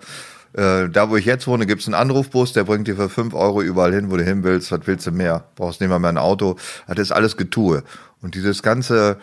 Äh, 0.54 0.90
da, 0.90 1.10
wo 1.10 1.18
ich 1.18 1.26
jetzt 1.26 1.48
wohne, 1.48 1.66
gibt's 1.66 1.88
einen 1.88 1.96
Anrufbus, 1.96 2.54
der 2.54 2.64
bringt 2.64 2.88
dir 2.88 2.96
für 2.96 3.10
fünf 3.10 3.34
Euro 3.34 3.64
überall 3.64 3.94
hin, 3.94 4.12
wo 4.12 4.18
du 4.18 4.24
hin 4.24 4.44
willst. 4.44 4.72
Was 4.72 4.82
willst 4.86 5.08
du 5.08 5.12
mehr? 5.12 5.46
Brauchst 5.56 5.82
nicht 5.82 5.90
mal 5.90 6.00
mehr 6.00 6.10
ein 6.12 6.18
Auto. 6.20 6.58
Das 6.88 7.00
ist 7.00 7.12
alles 7.12 7.38
Getue. 7.38 7.84
Und 8.22 8.36
dieses 8.36 8.62
ganze 8.62 9.18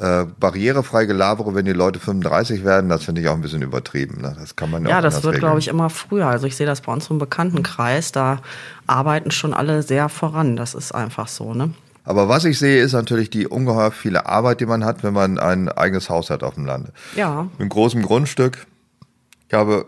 äh, 0.00 0.24
barrierefrei 0.38 1.04
gelabere, 1.04 1.54
wenn 1.54 1.66
die 1.66 1.72
Leute 1.72 2.00
35 2.00 2.64
werden, 2.64 2.88
das 2.88 3.04
finde 3.04 3.20
ich 3.20 3.28
auch 3.28 3.34
ein 3.34 3.42
bisschen 3.42 3.60
übertrieben. 3.60 4.22
Ne? 4.22 4.34
Das 4.38 4.56
kann 4.56 4.70
man 4.70 4.84
ja, 4.84 4.90
ja 4.90 5.00
das 5.02 5.22
wird, 5.22 5.38
glaube 5.38 5.58
ich, 5.58 5.68
immer 5.68 5.90
früher. 5.90 6.26
Also 6.26 6.46
ich 6.46 6.56
sehe 6.56 6.66
das 6.66 6.80
bei 6.80 6.92
uns 6.92 7.10
im 7.10 7.18
Bekanntenkreis, 7.18 8.10
da 8.10 8.40
arbeiten 8.86 9.30
schon 9.30 9.52
alle 9.52 9.82
sehr 9.82 10.08
voran. 10.08 10.56
Das 10.56 10.74
ist 10.74 10.92
einfach 10.92 11.28
so, 11.28 11.52
ne? 11.52 11.74
Aber 12.04 12.28
was 12.30 12.46
ich 12.46 12.58
sehe, 12.58 12.82
ist 12.82 12.94
natürlich 12.94 13.28
die 13.28 13.46
ungeheuer 13.46 13.90
viele 13.90 14.24
Arbeit, 14.24 14.60
die 14.60 14.66
man 14.66 14.86
hat, 14.86 15.04
wenn 15.04 15.12
man 15.12 15.38
ein 15.38 15.68
eigenes 15.68 16.08
Haus 16.08 16.30
hat 16.30 16.42
auf 16.42 16.54
dem 16.54 16.64
Lande. 16.64 16.92
Ja. 17.14 17.42
Mit 17.42 17.60
einem 17.60 17.68
großen 17.68 18.00
Grundstück. 18.02 18.66
Ich 19.48 19.54
habe 19.54 19.86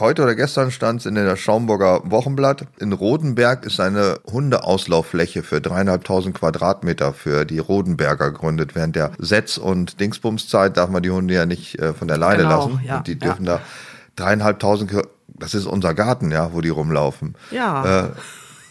heute 0.00 0.22
oder 0.22 0.34
gestern 0.34 0.70
stand 0.70 1.00
es 1.00 1.06
in 1.06 1.14
der 1.14 1.36
Schaumburger 1.36 2.02
Wochenblatt. 2.04 2.66
In 2.78 2.92
Rodenberg 2.92 3.64
ist 3.64 3.80
eine 3.80 4.18
Hundeauslauffläche 4.30 5.42
für 5.42 5.60
dreieinhalbtausend 5.60 6.36
Quadratmeter 6.36 7.12
für 7.12 7.44
die 7.44 7.58
Rodenberger 7.58 8.32
gegründet. 8.32 8.74
Während 8.74 8.96
der 8.96 9.12
Setz- 9.18 9.58
und 9.58 10.00
Dingsbumszeit 10.00 10.76
darf 10.76 10.90
man 10.90 11.02
die 11.02 11.10
Hunde 11.10 11.34
ja 11.34 11.46
nicht 11.46 11.78
äh, 11.78 11.92
von 11.94 12.08
der 12.08 12.18
Leine 12.18 12.42
genau, 12.42 12.66
lassen. 12.68 12.80
Ja, 12.84 12.98
und 12.98 13.06
die 13.06 13.18
dürfen 13.18 13.46
ja. 13.46 13.56
da 13.56 13.60
dreieinhalbtausend, 14.16 14.92
das 15.28 15.54
ist 15.54 15.66
unser 15.66 15.94
Garten, 15.94 16.30
ja, 16.30 16.52
wo 16.52 16.60
die 16.60 16.68
rumlaufen. 16.68 17.36
Ja. 17.50 18.06
Äh, 18.06 18.08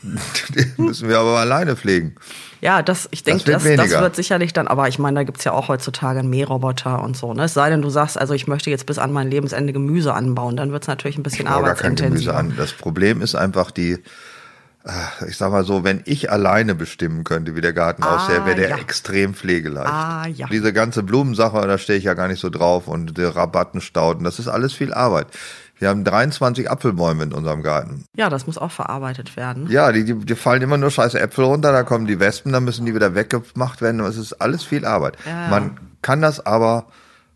die 0.49 0.81
müssen 0.81 1.09
wir 1.09 1.19
aber 1.19 1.39
alleine 1.39 1.75
pflegen. 1.75 2.15
Ja, 2.61 2.81
das, 2.81 3.07
ich 3.11 3.23
denke, 3.23 3.51
das, 3.51 3.63
das, 3.63 3.75
das, 3.75 4.01
wird 4.01 4.15
sicherlich 4.15 4.53
dann, 4.53 4.67
aber 4.67 4.87
ich 4.87 4.99
meine, 4.99 5.19
da 5.19 5.23
gibt's 5.23 5.43
ja 5.43 5.51
auch 5.51 5.67
heutzutage 5.67 6.21
Mähroboter 6.23 7.03
und 7.03 7.17
so. 7.17 7.33
Ne? 7.33 7.45
Es 7.45 7.53
sei 7.53 7.69
denn, 7.69 7.81
du 7.81 7.89
sagst, 7.89 8.19
also 8.19 8.33
ich 8.33 8.47
möchte 8.47 8.69
jetzt 8.69 8.85
bis 8.85 8.99
an 8.99 9.11
mein 9.11 9.29
Lebensende 9.29 9.73
Gemüse 9.73 10.13
anbauen, 10.13 10.57
dann 10.57 10.71
wird's 10.71 10.87
natürlich 10.87 11.17
ein 11.17 11.23
bisschen 11.23 11.45
ich 11.45 11.51
arbeitsintensiver. 11.51 12.31
Gar 12.31 12.41
kein 12.41 12.49
Gemüse 12.49 12.61
an. 12.61 12.65
Das 12.65 12.73
Problem 12.73 13.21
ist 13.21 13.33
einfach 13.35 13.71
die, 13.71 13.93
äh, 14.85 15.27
ich 15.27 15.37
sag 15.37 15.51
mal 15.51 15.63
so, 15.63 15.83
wenn 15.83 16.01
ich 16.05 16.31
alleine 16.31 16.75
bestimmen 16.75 17.23
könnte, 17.23 17.55
wie 17.55 17.61
der 17.61 17.73
Garten 17.73 18.03
ah, 18.03 18.15
aussähe, 18.15 18.45
wäre 18.45 18.55
der 18.55 18.69
ja. 18.69 18.77
extrem 18.77 19.33
pflegeleicht. 19.33 19.89
Ah, 19.91 20.27
ja. 20.27 20.47
Diese 20.47 20.73
ganze 20.73 21.03
Blumensache, 21.03 21.65
da 21.67 21.77
stehe 21.77 21.97
ich 21.97 22.05
ja 22.05 22.13
gar 22.13 22.27
nicht 22.27 22.39
so 22.39 22.49
drauf 22.49 22.87
und 22.87 23.17
die 23.17 23.23
Rabattenstauden, 23.23 24.23
das 24.23 24.39
ist 24.39 24.47
alles 24.47 24.73
viel 24.73 24.93
Arbeit. 24.93 25.27
Wir 25.81 25.89
haben 25.89 26.03
23 26.03 26.69
Apfelbäume 26.69 27.23
in 27.23 27.33
unserem 27.33 27.63
Garten. 27.63 28.05
Ja, 28.15 28.29
das 28.29 28.45
muss 28.45 28.59
auch 28.59 28.69
verarbeitet 28.69 29.35
werden. 29.35 29.67
Ja, 29.67 29.91
die, 29.91 30.05
die, 30.05 30.13
die 30.13 30.35
fallen 30.35 30.61
immer 30.61 30.77
nur 30.77 30.91
scheiße 30.91 31.19
Äpfel 31.19 31.43
runter, 31.43 31.71
da 31.71 31.81
kommen 31.81 32.05
die 32.05 32.19
Wespen, 32.19 32.53
dann 32.53 32.65
müssen 32.65 32.85
die 32.85 32.93
wieder 32.93 33.15
weggemacht 33.15 33.81
werden. 33.81 33.99
Es 34.01 34.15
ist 34.15 34.33
alles 34.33 34.63
viel 34.63 34.85
Arbeit. 34.85 35.17
Ja. 35.25 35.47
Man 35.49 35.79
kann 36.03 36.21
das 36.21 36.45
aber 36.45 36.85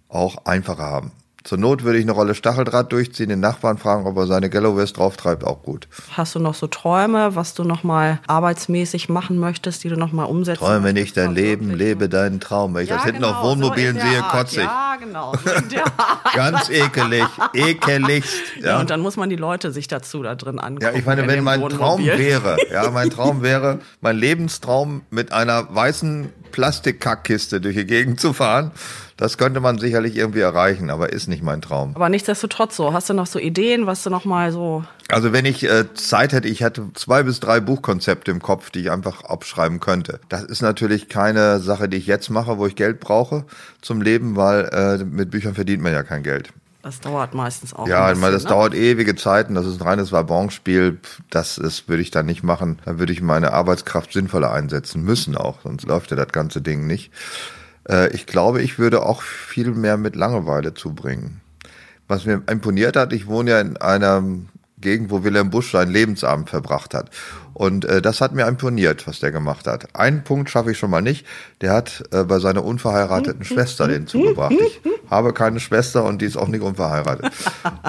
auch 0.09 0.45
einfacher 0.45 0.83
haben. 0.83 1.11
Zur 1.45 1.59
Not 1.59 1.83
würde 1.83 1.99
ich 1.99 2.05
eine 2.05 2.11
Rolle 2.11 2.33
Stacheldraht 2.33 2.91
durchziehen, 2.91 3.29
den 3.29 3.39
Nachbarn 3.39 3.77
fragen, 3.77 4.07
ob 4.07 4.17
er 4.17 4.25
seine 4.25 4.49
Galloways 4.49 4.93
drauftreibt, 4.93 5.43
auch 5.43 5.61
gut. 5.61 5.87
Hast 6.11 6.33
du 6.33 6.39
noch 6.39 6.55
so 6.55 6.65
Träume, 6.65 7.35
was 7.35 7.53
du 7.53 7.63
noch 7.63 7.83
mal 7.83 8.19
arbeitsmäßig 8.25 9.09
machen 9.09 9.37
möchtest, 9.37 9.83
die 9.83 9.89
du 9.89 9.95
noch 9.95 10.11
mal 10.11 10.23
umsetzen 10.23 10.65
Träume 10.65 10.91
nicht 10.91 11.15
dein 11.15 11.35
Leben, 11.35 11.69
lebe 11.69 12.09
deinen 12.09 12.39
Traum. 12.39 12.73
Wenn 12.73 12.85
ich 12.85 12.89
ja, 12.89 12.95
das 12.95 13.05
hinten 13.05 13.21
genau, 13.21 13.33
auf 13.33 13.43
Wohnmobilen 13.43 13.95
so 13.95 14.01
sehe, 14.01 14.21
kotze 14.23 14.61
ich. 14.61 14.65
Ja, 14.65 14.97
genau. 14.99 15.33
Ganz 16.33 16.67
ekelig, 16.69 17.25
ekeligst. 17.53 18.41
Ja. 18.59 18.65
ja. 18.65 18.79
und 18.79 18.89
dann 18.89 19.01
muss 19.01 19.15
man 19.15 19.29
die 19.29 19.35
Leute 19.35 19.71
sich 19.71 19.87
dazu 19.87 20.23
da 20.23 20.33
drin 20.33 20.57
angucken. 20.57 20.93
Ja, 20.93 20.97
ich 20.97 21.05
meine, 21.05 21.27
wenn 21.27 21.43
mein 21.43 21.61
Traum 21.69 22.03
wäre, 22.03 22.57
ja, 22.71 22.89
mein 22.89 23.09
Traum 23.11 23.43
wäre, 23.43 23.81
mein 24.01 24.17
Lebenstraum 24.17 25.03
mit 25.11 25.31
einer 25.31 25.67
weißen 25.75 26.33
Plastikkackkiste 26.55 27.59
durch 27.59 27.75
die 27.75 27.85
Gegend 27.85 28.21
zu 28.21 28.31
fahren 28.31 28.71
das 29.17 29.37
könnte 29.37 29.61
man 29.61 29.77
sicherlich 29.77 30.17
irgendwie 30.17 30.41
erreichen, 30.41 30.89
aber 30.89 31.13
ist 31.13 31.27
nicht 31.27 31.41
mein 31.41 31.61
Traum. 31.61 31.91
Aber 31.95 32.09
nichtsdestotrotz 32.09 32.75
so. 32.75 32.91
Hast 32.91 33.09
du 33.09 33.13
noch 33.13 33.27
so 33.27 33.39
Ideen, 33.39 33.87
was 33.87 34.03
du 34.03 34.09
noch 34.09 34.25
mal 34.25 34.51
so. 34.51 34.83
Also 35.07 35.31
wenn 35.31 35.45
ich 35.45 35.63
äh, 35.63 35.93
Zeit 35.93 36.33
hätte, 36.33 36.49
ich 36.49 36.61
hätte 36.61 36.89
zwei 36.95 37.23
bis 37.23 37.39
drei 37.39 37.61
Buchkonzepte 37.61 38.31
im 38.31 38.41
Kopf, 38.41 38.71
die 38.71 38.81
ich 38.81 38.91
einfach 38.91 39.23
abschreiben 39.23 39.79
könnte. 39.79 40.19
Das 40.27 40.43
ist 40.43 40.61
natürlich 40.61 41.07
keine 41.07 41.59
Sache, 41.59 41.87
die 41.87 41.97
ich 41.97 42.07
jetzt 42.07 42.29
mache, 42.29 42.57
wo 42.57 42.67
ich 42.67 42.75
Geld 42.75 42.99
brauche 42.99 43.45
zum 43.81 44.01
Leben, 44.01 44.35
weil 44.35 44.65
äh, 44.73 45.05
mit 45.05 45.31
Büchern 45.31 45.55
verdient 45.55 45.81
man 45.81 45.93
ja 45.93 46.03
kein 46.03 46.23
Geld. 46.23 46.49
Das 46.85 46.99
dauert 46.99 47.33
meistens 47.33 47.73
auch. 47.73 47.87
Ja, 47.87 48.11
bisschen, 48.11 48.31
das 48.31 48.43
ne? 48.43 48.49
dauert 48.49 48.75
ewige 48.75 49.15
Zeiten. 49.15 49.55
Das 49.55 49.65
ist 49.65 49.81
ein 49.81 49.87
reines 49.87 50.11
Wabonspiel. 50.11 50.99
Das 51.31 51.57
ist, 51.57 51.89
würde 51.89 52.03
ich 52.03 52.11
dann 52.11 52.27
nicht 52.27 52.43
machen. 52.43 52.77
Da 52.85 52.99
würde 52.99 53.11
ich 53.11 53.23
meine 53.23 53.53
Arbeitskraft 53.53 54.13
sinnvoller 54.13 54.51
einsetzen 54.51 55.01
müssen 55.01 55.35
auch. 55.35 55.61
Sonst 55.63 55.87
läuft 55.87 56.11
ja 56.11 56.15
das 56.15 56.27
ganze 56.27 56.61
Ding 56.61 56.85
nicht. 56.85 57.11
Äh, 57.89 58.13
ich 58.13 58.27
glaube, 58.27 58.61
ich 58.61 58.77
würde 58.77 59.01
auch 59.01 59.23
viel 59.23 59.71
mehr 59.71 59.97
mit 59.97 60.15
Langeweile 60.15 60.75
zubringen. 60.75 61.41
Was 62.07 62.27
mir 62.27 62.43
imponiert 62.47 62.95
hat, 62.97 63.13
ich 63.13 63.25
wohne 63.25 63.49
ja 63.49 63.61
in 63.61 63.77
einer 63.77 64.23
Gegend, 64.85 65.09
wo 65.09 65.23
Wilhelm 65.23 65.49
Busch 65.49 65.71
seinen 65.71 65.91
Lebensabend 65.91 66.49
verbracht 66.49 66.93
hat. 66.93 67.09
Und 67.53 67.85
äh, 67.85 68.01
das 68.01 68.21
hat 68.21 68.33
mir 68.33 68.47
imponiert, 68.47 69.07
was 69.07 69.19
der 69.19 69.31
gemacht 69.31 69.65
hat. 69.65 69.95
Einen 69.95 70.23
Punkt 70.23 70.49
schaffe 70.49 70.71
ich 70.71 70.77
schon 70.77 70.91
mal 70.91 71.01
nicht. 71.01 71.25
Der 71.61 71.73
hat 71.73 72.03
äh, 72.11 72.23
bei 72.23 72.39
seiner 72.39 72.63
unverheirateten 72.63 73.43
Schwester 73.45 73.87
den 73.87 74.07
zugebracht. 74.07 74.53
Ich 74.53 74.81
habe 75.09 75.33
keine 75.33 75.59
Schwester 75.59 76.03
und 76.03 76.21
die 76.21 76.25
ist 76.25 76.37
auch 76.37 76.49
nicht 76.49 76.61
unverheiratet. 76.61 77.31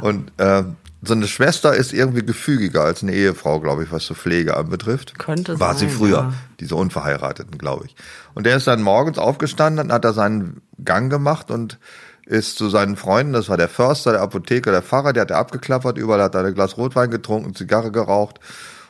Und 0.02 0.32
äh, 0.38 0.62
so 1.02 1.14
eine 1.14 1.26
Schwester 1.26 1.74
ist 1.74 1.92
irgendwie 1.92 2.24
gefügiger 2.24 2.84
als 2.84 3.02
eine 3.02 3.12
Ehefrau, 3.12 3.60
glaube 3.60 3.84
ich, 3.84 3.92
was 3.92 4.06
so 4.06 4.14
Pflege 4.14 4.56
anbetrifft. 4.56 5.18
Könnte 5.18 5.58
War 5.60 5.74
sein, 5.74 5.88
sie 5.88 5.94
früher, 5.94 6.16
ja. 6.16 6.32
diese 6.60 6.76
Unverheirateten, 6.76 7.58
glaube 7.58 7.86
ich. 7.86 7.96
Und 8.34 8.46
der 8.46 8.56
ist 8.56 8.66
dann 8.66 8.82
morgens 8.82 9.18
aufgestanden, 9.18 9.92
hat 9.92 10.04
da 10.04 10.12
seinen 10.12 10.62
Gang 10.84 11.10
gemacht 11.10 11.50
und 11.50 11.78
ist 12.26 12.58
zu 12.58 12.68
seinen 12.68 12.96
Freunden, 12.96 13.32
das 13.32 13.48
war 13.48 13.56
der 13.56 13.68
Förster, 13.68 14.12
der 14.12 14.20
Apotheker, 14.20 14.72
der 14.72 14.82
Pfarrer, 14.82 15.12
der 15.12 15.22
hat 15.22 15.30
er 15.30 15.38
abgeklappert, 15.38 15.96
überall 15.96 16.22
hat 16.22 16.34
er 16.34 16.44
ein 16.44 16.54
Glas 16.54 16.76
Rotwein 16.76 17.10
getrunken, 17.10 17.54
Zigarre 17.54 17.92
geraucht. 17.92 18.40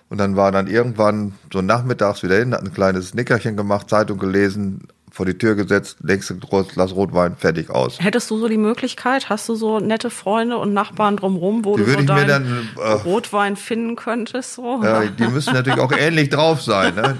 Und 0.08 0.18
dann 0.18 0.36
war 0.36 0.52
dann 0.52 0.68
irgendwann 0.68 1.34
so 1.52 1.62
nachmittags 1.62 2.22
wieder 2.22 2.36
hin, 2.36 2.54
hat 2.54 2.62
ein 2.62 2.72
kleines 2.72 3.12
Nickerchen 3.14 3.56
gemacht, 3.56 3.90
Zeitung 3.90 4.18
gelesen, 4.18 4.88
vor 5.10 5.26
die 5.26 5.36
Tür 5.36 5.54
gesetzt, 5.54 6.04
nächste 6.04 6.36
Glas 6.36 6.94
Rotwein, 6.94 7.36
fertig 7.36 7.70
aus. 7.70 7.98
Hättest 8.00 8.30
du 8.30 8.38
so 8.38 8.48
die 8.48 8.58
Möglichkeit? 8.58 9.28
Hast 9.28 9.48
du 9.48 9.54
so 9.54 9.80
nette 9.80 10.10
Freunde 10.10 10.58
und 10.58 10.72
Nachbarn 10.72 11.16
drumherum, 11.16 11.64
wo 11.64 11.76
die 11.76 11.84
du 11.84 11.90
so 11.90 12.02
deinen 12.02 12.28
dann, 12.28 12.68
äh, 12.76 12.92
Rotwein 12.92 13.56
finden 13.56 13.96
könntest? 13.96 14.54
So? 14.54 14.82
Ja, 14.82 15.04
die 15.06 15.26
müssen 15.28 15.54
natürlich 15.54 15.80
auch 15.80 15.92
ähnlich 15.92 16.28
drauf 16.28 16.62
sein. 16.62 16.94
Ne? 16.94 17.16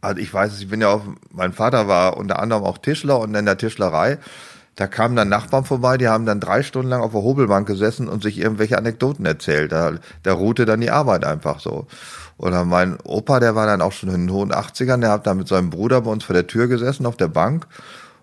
Also 0.00 0.20
ich 0.20 0.32
weiß 0.32 0.52
es, 0.52 0.60
ich 0.60 0.68
bin 0.68 0.80
ja 0.80 0.88
auch, 0.88 1.02
mein 1.32 1.52
Vater 1.52 1.86
war 1.86 2.16
unter 2.16 2.38
anderem 2.38 2.64
auch 2.64 2.78
Tischler 2.78 3.20
und 3.20 3.34
in 3.34 3.46
der 3.46 3.58
Tischlerei. 3.58 4.18
Da 4.76 4.88
kamen 4.88 5.14
dann 5.14 5.28
Nachbarn 5.28 5.64
vorbei, 5.64 5.98
die 5.98 6.08
haben 6.08 6.26
dann 6.26 6.40
drei 6.40 6.62
Stunden 6.62 6.88
lang 6.90 7.00
auf 7.00 7.12
der 7.12 7.22
Hobelbank 7.22 7.66
gesessen 7.66 8.08
und 8.08 8.22
sich 8.22 8.38
irgendwelche 8.38 8.76
Anekdoten 8.76 9.24
erzählt. 9.24 9.70
Da, 9.70 9.92
da 10.22 10.32
ruhte 10.32 10.64
dann 10.64 10.80
die 10.80 10.90
Arbeit 10.90 11.24
einfach 11.24 11.60
so. 11.60 11.86
Oder 12.38 12.64
mein 12.64 12.98
Opa, 13.04 13.38
der 13.38 13.54
war 13.54 13.66
dann 13.66 13.82
auch 13.82 13.92
schon 13.92 14.08
in 14.08 14.26
den 14.26 14.32
hohen 14.32 14.52
80ern, 14.52 15.00
der 15.00 15.10
hat 15.10 15.26
da 15.26 15.34
mit 15.34 15.46
seinem 15.46 15.70
Bruder 15.70 16.00
bei 16.00 16.10
uns 16.10 16.24
vor 16.24 16.34
der 16.34 16.48
Tür 16.48 16.66
gesessen 16.66 17.06
auf 17.06 17.16
der 17.16 17.28
Bank 17.28 17.68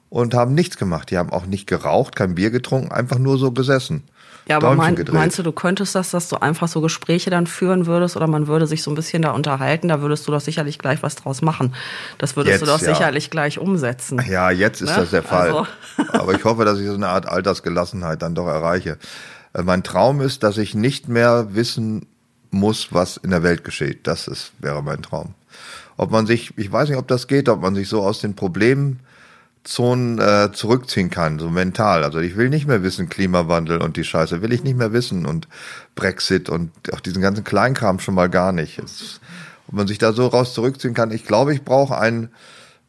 und 0.10 0.34
haben 0.34 0.54
nichts 0.54 0.78
gemacht. 0.78 1.10
Die 1.10 1.18
haben 1.18 1.32
auch 1.32 1.46
nicht 1.46 1.68
geraucht, 1.68 2.18
kein 2.18 2.36
Bier 2.36 2.52
getrunken, 2.52 2.92
einfach 2.92 3.18
nur 3.18 3.38
so 3.38 3.52
gesessen. 3.52 4.04
Ja, 4.48 4.58
aber 4.58 4.76
mein, 4.76 5.06
meinst 5.12 5.38
du, 5.38 5.44
du 5.44 5.52
könntest 5.52 5.94
das, 5.96 6.12
dass 6.12 6.28
du 6.28 6.38
einfach 6.38 6.68
so 6.68 6.82
Gespräche 6.82 7.30
dann 7.30 7.48
führen 7.48 7.86
würdest 7.86 8.18
oder 8.18 8.28
man 8.28 8.48
würde 8.48 8.68
sich 8.68 8.82
so 8.84 8.92
ein 8.92 8.96
bisschen 8.96 9.22
da 9.22 9.32
unterhalten, 9.32 9.88
da 9.88 10.02
würdest 10.02 10.28
du 10.28 10.32
doch 10.32 10.42
sicherlich 10.42 10.80
gleich 10.80 11.04
was 11.04 11.16
draus 11.16 11.42
machen. 11.42 11.76
Das 12.18 12.36
würdest 12.36 12.54
jetzt, 12.54 12.62
du 12.62 12.66
doch 12.66 12.82
ja. 12.82 12.94
sicherlich 12.94 13.30
gleich 13.30 13.60
umsetzen. 13.60 14.22
Ja, 14.28 14.50
jetzt 14.52 14.82
ist 14.82 14.90
ne? 14.90 14.96
das 14.98 15.12
der 15.12 15.24
Fall. 15.24 15.50
Also. 15.50 15.68
aber 16.14 16.34
ich 16.34 16.44
hoffe, 16.44 16.66
dass 16.66 16.80
ich 16.80 16.88
so 16.88 16.96
eine 16.96 17.08
Art 17.08 17.28
Altersgelassenheit 17.28 18.22
dann 18.22 18.36
doch 18.36 18.48
erreiche. 18.48 18.98
Äh, 19.54 19.64
mein 19.64 19.84
Traum 19.84 20.22
ist, 20.22 20.44
dass 20.44 20.58
ich 20.58 20.76
nicht 20.76 21.08
mehr 21.08 21.54
wissen 21.54 22.08
muss, 22.50 22.90
was 22.92 23.18
in 23.18 23.30
der 23.30 23.44
Welt 23.44 23.64
geschieht. 23.64 24.08
Das 24.08 24.28
ist, 24.28 24.52
wäre 24.60 24.84
mein 24.84 25.02
Traum. 25.02 25.36
Ob 25.98 26.12
man 26.12 26.26
sich, 26.26 26.58
ich 26.58 26.72
weiß 26.72 26.90
nicht, 26.90 26.98
ob 26.98 27.08
das 27.08 27.28
geht, 27.28 27.48
ob 27.48 27.62
man 27.62 27.76
sich 27.76 27.88
so 27.88 28.02
aus 28.02 28.20
den 28.20 28.36
Problemzonen 29.64 30.20
äh, 30.20 30.52
zurückziehen 30.52 31.10
kann, 31.10 31.40
so 31.40 31.50
mental. 31.50 32.04
Also 32.04 32.20
ich 32.20 32.36
will 32.36 32.50
nicht 32.50 32.68
mehr 32.68 32.82
wissen, 32.84 33.10
Klimawandel 33.10 33.82
und 33.82 33.96
die 33.96 34.04
Scheiße, 34.04 34.42
will 34.42 34.54
ich 34.54 34.64
nicht 34.64 34.78
mehr 34.78 34.92
wissen 34.92 35.26
und 35.26 35.48
Brexit 35.96 36.50
und 36.50 36.72
auch 36.92 37.00
diesen 37.00 37.22
ganzen 37.22 37.44
Kleinkram 37.44 38.00
schon 38.00 38.16
mal 38.16 38.30
gar 38.30 38.52
nicht. 38.52 38.80
Es, 38.80 39.22
ob 39.68 39.76
man 39.76 39.88
sich 39.88 40.00
da 40.00 40.14
so 40.14 40.28
raus 40.28 40.54
zurückziehen 40.54 40.94
kann. 40.94 41.12
Ich 41.12 41.26
glaube, 41.26 41.54
ich 41.54 41.64
brauche 41.64 41.98
ein, 41.98 42.30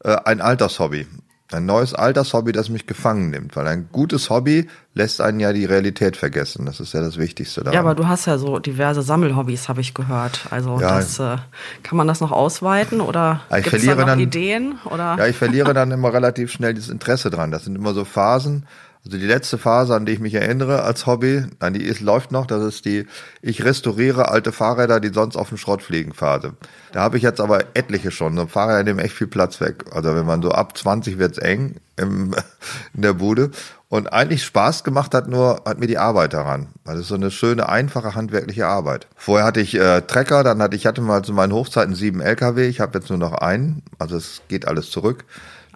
äh, 0.02 0.16
ein 0.24 0.40
Altershobby. 0.40 1.06
Ein 1.54 1.66
neues 1.66 1.94
Altershobby, 1.94 2.52
das 2.52 2.68
mich 2.68 2.86
gefangen 2.86 3.30
nimmt, 3.30 3.56
weil 3.56 3.66
ein 3.66 3.88
gutes 3.92 4.30
Hobby 4.30 4.68
lässt 4.94 5.20
einen 5.20 5.40
ja 5.40 5.52
die 5.52 5.64
Realität 5.64 6.16
vergessen. 6.16 6.66
Das 6.66 6.80
ist 6.80 6.92
ja 6.92 7.00
das 7.00 7.18
Wichtigste 7.18 7.60
daran. 7.60 7.74
Ja, 7.74 7.80
aber 7.80 7.94
du 7.94 8.06
hast 8.06 8.26
ja 8.26 8.38
so 8.38 8.58
diverse 8.58 9.02
Sammelhobbys, 9.02 9.68
habe 9.68 9.80
ich 9.80 9.94
gehört. 9.94 10.46
Also 10.50 10.80
ja. 10.80 10.96
das, 10.96 11.18
äh, 11.18 11.36
kann 11.82 11.96
man 11.96 12.06
das 12.06 12.20
noch 12.20 12.32
ausweiten 12.32 13.00
oder 13.00 13.40
ja, 13.50 13.58
ich 13.58 13.68
verliere 13.68 13.96
da 13.96 14.02
noch 14.02 14.08
dann, 14.08 14.20
Ideen? 14.20 14.78
Oder? 14.84 15.16
Ja, 15.18 15.26
ich 15.26 15.36
verliere 15.36 15.74
dann 15.74 15.90
immer 15.90 16.12
relativ 16.12 16.52
schnell 16.52 16.74
das 16.74 16.88
Interesse 16.88 17.30
dran. 17.30 17.50
Das 17.50 17.64
sind 17.64 17.76
immer 17.76 17.94
so 17.94 18.04
Phasen, 18.04 18.66
also 19.04 19.18
die 19.18 19.26
letzte 19.26 19.58
Phase, 19.58 19.96
an 19.96 20.06
die 20.06 20.12
ich 20.12 20.20
mich 20.20 20.34
erinnere 20.34 20.84
als 20.84 21.06
Hobby, 21.06 21.44
an 21.58 21.74
die 21.74 21.82
ist, 21.82 22.00
läuft 22.00 22.30
noch, 22.30 22.46
das 22.46 22.62
ist 22.62 22.84
die 22.84 23.06
Ich 23.40 23.64
restauriere 23.64 24.28
alte 24.28 24.52
Fahrräder, 24.52 25.00
die 25.00 25.08
sonst 25.12 25.34
auf 25.34 25.48
dem 25.48 25.58
Schrott 25.58 25.82
fliegen 25.82 26.12
Phase. 26.12 26.52
Da 26.92 27.00
habe 27.00 27.16
ich 27.16 27.24
jetzt 27.24 27.40
aber 27.40 27.64
etliche 27.74 28.12
schon. 28.12 28.36
So 28.36 28.46
Fahrräder 28.46 28.84
nehmen 28.84 29.00
echt 29.00 29.14
viel 29.14 29.26
Platz 29.26 29.60
weg. 29.60 29.86
Also 29.90 30.14
wenn 30.14 30.24
man 30.24 30.40
so 30.40 30.52
ab 30.52 30.78
20 30.78 31.18
wird's 31.18 31.38
eng 31.38 31.76
im, 31.96 32.32
in 32.94 33.02
der 33.02 33.14
Bude. 33.14 33.50
Und 33.88 34.12
eigentlich 34.12 34.44
Spaß 34.44 34.84
gemacht 34.84 35.14
hat 35.14 35.28
nur, 35.28 35.62
hat 35.66 35.80
mir 35.80 35.88
die 35.88 35.98
Arbeit 35.98 36.32
daran. 36.32 36.68
Das 36.84 36.98
ist 36.98 37.08
so 37.08 37.16
eine 37.16 37.32
schöne, 37.32 37.68
einfache, 37.68 38.14
handwerkliche 38.14 38.66
Arbeit. 38.66 39.08
Vorher 39.16 39.44
hatte 39.44 39.60
ich 39.60 39.74
äh, 39.74 40.00
Trecker, 40.02 40.44
dann 40.44 40.62
hatte 40.62 40.76
ich 40.76 40.86
hatte 40.86 41.02
mal 41.02 41.22
zu 41.22 41.32
meinen 41.32 41.52
Hochzeiten 41.52 41.94
sieben 41.94 42.20
LKW, 42.20 42.68
ich 42.68 42.80
habe 42.80 42.98
jetzt 42.98 43.10
nur 43.10 43.18
noch 43.18 43.34
einen. 43.34 43.82
Also 43.98 44.16
es 44.16 44.42
geht 44.48 44.66
alles 44.66 44.90
zurück. 44.90 45.24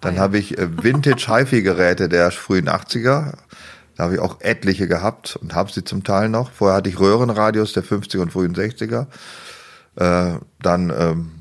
Dann 0.01 0.13
ah, 0.13 0.17
ja. 0.17 0.21
habe 0.21 0.37
ich 0.37 0.57
äh, 0.57 0.83
Vintage 0.83 1.27
HiFi-Geräte 1.27 2.09
der 2.09 2.31
frühen 2.31 2.69
80er. 2.69 3.33
Da 3.95 4.03
habe 4.03 4.15
ich 4.15 4.19
auch 4.19 4.41
etliche 4.41 4.87
gehabt 4.87 5.37
und 5.41 5.55
habe 5.55 5.71
sie 5.71 5.83
zum 5.83 6.03
Teil 6.03 6.29
noch. 6.29 6.51
Vorher 6.51 6.77
hatte 6.77 6.89
ich 6.89 6.99
Röhrenradios 6.99 7.73
der 7.73 7.83
50er 7.83 8.21
und 8.21 8.31
frühen 8.31 8.55
60er. 8.55 9.07
Äh, 9.95 10.39
dann 10.61 10.93
ähm, 10.95 11.31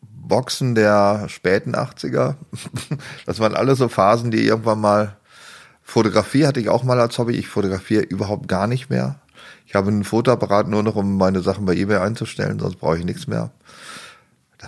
Boxen 0.00 0.74
der 0.74 1.28
späten 1.28 1.74
80er. 1.74 2.36
das 3.26 3.40
waren 3.40 3.54
alles 3.54 3.78
so 3.78 3.88
Phasen, 3.88 4.30
die 4.30 4.46
irgendwann 4.46 4.80
mal. 4.80 5.16
Fotografie 5.84 6.46
hatte 6.46 6.60
ich 6.60 6.70
auch 6.70 6.84
mal 6.84 6.98
als 7.00 7.18
Hobby. 7.18 7.34
Ich 7.34 7.48
fotografiere 7.48 8.02
überhaupt 8.02 8.48
gar 8.48 8.66
nicht 8.66 8.88
mehr. 8.88 9.16
Ich 9.66 9.74
habe 9.74 9.88
einen 9.88 10.04
Fotoapparat 10.04 10.68
nur 10.68 10.82
noch, 10.82 10.96
um 10.96 11.16
meine 11.16 11.40
Sachen 11.40 11.66
bei 11.66 11.74
eBay 11.74 11.98
einzustellen, 11.98 12.58
sonst 12.58 12.76
brauche 12.76 12.98
ich 12.98 13.04
nichts 13.04 13.26
mehr. 13.26 13.50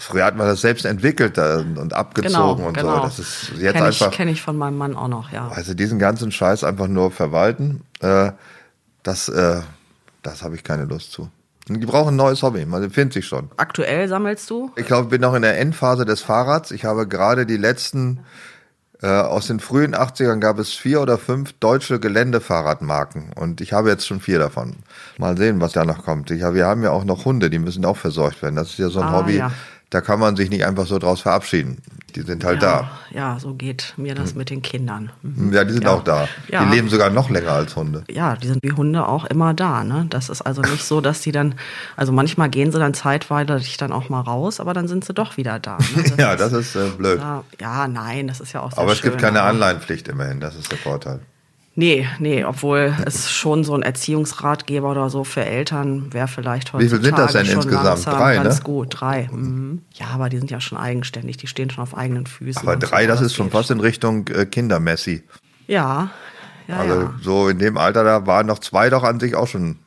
Früher 0.01 0.25
hat 0.25 0.37
man 0.37 0.47
das 0.47 0.61
selbst 0.61 0.85
entwickelt 0.85 1.39
und 1.39 1.93
abgezogen 1.93 2.33
genau, 2.33 2.69
und 2.69 2.75
genau. 2.75 2.97
so. 2.97 3.03
Das 3.03 3.19
ist 3.19 3.53
jetzt 3.59 3.75
kenn 3.75 3.83
einfach. 3.85 4.11
Kenne 4.11 4.31
ich 4.33 4.43
von 4.43 4.57
meinem 4.57 4.77
Mann 4.77 4.97
auch 4.97 5.09
noch, 5.09 5.31
ja. 5.31 5.49
Also 5.49 5.75
diesen 5.75 5.99
ganzen 5.99 6.33
Scheiß 6.33 6.65
einfach 6.65 6.89
nur 6.89 7.13
verwalten, 7.13 7.83
äh, 8.01 8.33
das, 9.03 9.29
äh, 9.29 9.61
das 10.23 10.43
habe 10.43 10.57
ich 10.57 10.65
keine 10.65 10.85
Lust 10.85 11.13
zu. 11.13 11.29
Die 11.69 11.87
brauchen 11.87 12.15
ein 12.15 12.17
neues 12.17 12.43
Hobby, 12.43 12.67
man 12.67 12.91
findet 12.91 13.15
sich 13.15 13.27
schon. 13.27 13.51
Aktuell 13.57 14.09
sammelst 14.09 14.51
du? 14.51 14.71
Ich 14.77 14.87
glaube, 14.87 15.05
ich 15.05 15.11
bin 15.11 15.21
noch 15.21 15.35
in 15.35 15.43
der 15.43 15.59
Endphase 15.59 16.05
des 16.05 16.21
Fahrrads. 16.21 16.73
Ich 16.73 16.85
habe 16.85 17.07
gerade 17.07 17.47
die 17.47 17.57
letzten 17.57 18.21
Äh, 19.03 19.09
aus 19.09 19.49
den 19.49 19.61
frühen 19.61 19.95
80ern 19.95 20.39
gab 20.39 20.59
es 20.59 20.73
vier 20.73 21.03
oder 21.03 21.19
fünf 21.19 21.53
deutsche 21.55 22.01
Geländefahrradmarken 22.01 23.33
und 23.35 23.61
ich 23.61 23.75
habe 23.75 23.91
jetzt 23.91 24.07
schon 24.07 24.21
vier 24.21 24.39
davon. 24.39 24.77
Mal 25.19 25.37
sehen, 25.37 25.61
was 25.61 25.73
da 25.73 25.85
noch 25.85 26.05
kommt. 26.05 26.31
Ich, 26.31 26.41
wir 26.41 26.65
haben 26.65 26.83
ja 26.83 26.91
auch 26.91 27.05
noch 27.05 27.27
Hunde, 27.27 27.51
die 27.51 27.59
müssen 27.59 27.85
auch 27.85 27.99
versorgt 27.99 28.41
werden. 28.41 28.55
Das 28.55 28.71
ist 28.71 28.79
ja 28.79 28.89
so 28.89 29.01
ein 29.01 29.09
ah, 29.09 29.19
Hobby. 29.19 29.37
Ja 29.37 29.53
da 29.95 30.01
kann 30.01 30.19
man 30.19 30.35
sich 30.35 30.51
nicht 30.51 30.65
einfach 30.67 30.87
so 30.87 30.99
draus 30.99 31.21
verabschieden. 31.21 31.79
Die 32.17 32.23
sind 32.23 32.43
halt 32.45 32.61
ja, 32.63 32.69
da. 32.69 32.91
Ja, 33.13 33.39
so 33.39 33.55
geht 33.55 33.95
mir 33.97 34.17
das 34.17 34.31
hm. 34.31 34.39
mit 34.39 34.51
den 34.51 34.61
Kindern. 34.61 35.13
Mhm. 35.23 35.53
Ja, 35.53 35.63
die 35.63 35.73
sind 35.73 35.85
ja. 35.85 35.93
auch 35.93 36.03
da. 36.03 36.29
Ja. 36.49 36.65
Die 36.65 36.75
leben 36.75 36.89
sogar 36.89 37.11
noch 37.11 37.31
länger 37.31 37.53
als 37.53 37.77
Hunde. 37.77 38.03
Ja, 38.11 38.35
die 38.35 38.49
sind 38.49 38.61
wie 38.65 38.73
Hunde 38.73 39.07
auch 39.07 39.25
immer 39.25 39.55
da. 39.55 39.85
Ne? 39.85 40.07
Das 40.11 40.31
ist 40.31 40.43
also 40.43 40.63
nicht 40.63 40.83
so, 40.83 41.01
dass 41.01 41.21
die 41.21 41.31
dann, 41.31 41.55
also 41.97 42.11
manchmal 42.11 42.51
gehen 42.51 42.73
sie 42.73 42.81
dann 42.81 42.93
zeitweilig 42.93 43.77
dann 43.77 43.93
auch 43.93 44.09
mal 44.09 44.21
raus, 44.21 44.59
aber 44.59 44.75
dann 44.75 44.89
sind 44.89 45.05
sie 45.05 45.15
doch 45.15 45.37
wieder 45.37 45.61
da. 45.61 45.79
Ne? 45.79 46.05
Das 46.05 46.17
ja, 46.19 46.35
das 46.35 46.53
ist 46.53 46.75
äh, 46.75 46.89
blöd. 46.97 47.21
Ja, 47.61 47.87
nein, 47.87 48.27
das 48.27 48.41
ist 48.41 48.53
ja 48.53 48.63
auch 48.63 48.73
sehr 48.73 48.83
Aber 48.83 48.93
es 48.93 48.99
schön, 48.99 49.11
gibt 49.11 49.23
keine 49.23 49.43
Anleihenpflicht 49.43 50.09
immerhin, 50.09 50.41
das 50.41 50.57
ist 50.57 50.73
der 50.73 50.79
Vorteil. 50.79 51.21
Nee, 51.77 52.07
nee, 52.21 52.45
obwohl 52.45 52.95
es 53.05 53.31
schon 53.31 53.65
so 53.65 53.75
ein 53.75 53.83
Erziehungsratgeber 53.83 54.91
oder 54.91 55.11
so 55.11 55.25
für 55.25 55.45
Eltern 55.45 56.13
wäre 56.13 56.29
vielleicht 56.29 56.73
heute. 56.73 56.85
Wie 56.85 56.89
viel 56.89 57.03
sind 57.03 57.19
das 57.19 57.33
denn 57.33 57.47
insgesamt? 57.47 58.07
Drei, 58.07 58.37
ganz 58.37 58.59
ne? 58.59 58.65
gut, 58.65 59.01
drei. 59.01 59.29
Mhm. 59.33 59.83
Ja, 59.95 60.07
aber 60.15 60.29
die 60.29 60.39
sind 60.39 60.53
ja 60.53 60.61
schon 60.61 60.79
eigenständig, 60.79 61.37
die 61.37 61.49
stehen 61.49 61.71
schon 61.71 61.83
auf 61.83 61.97
eigenen 61.97 62.27
Füßen. 62.27 62.63
Aber 62.63 62.77
drei, 62.77 63.03
so, 63.03 63.09
das 63.09 63.21
ist 63.23 63.35
schon 63.35 63.51
fast 63.51 63.73
in 63.73 63.81
Richtung 63.81 64.29
äh, 64.29 64.47
Kindermessi. 64.47 65.25
Ja, 65.67 66.11
ja. 66.69 66.77
Also 66.77 66.95
ja. 66.95 67.15
so 67.21 67.49
in 67.49 67.59
dem 67.59 67.77
Alter, 67.77 68.05
da 68.05 68.25
waren 68.25 68.47
noch 68.47 68.61
zwei 68.61 68.89
doch 68.89 69.03
an 69.03 69.19
sich 69.19 69.35
auch 69.35 69.49
schon 69.49 69.79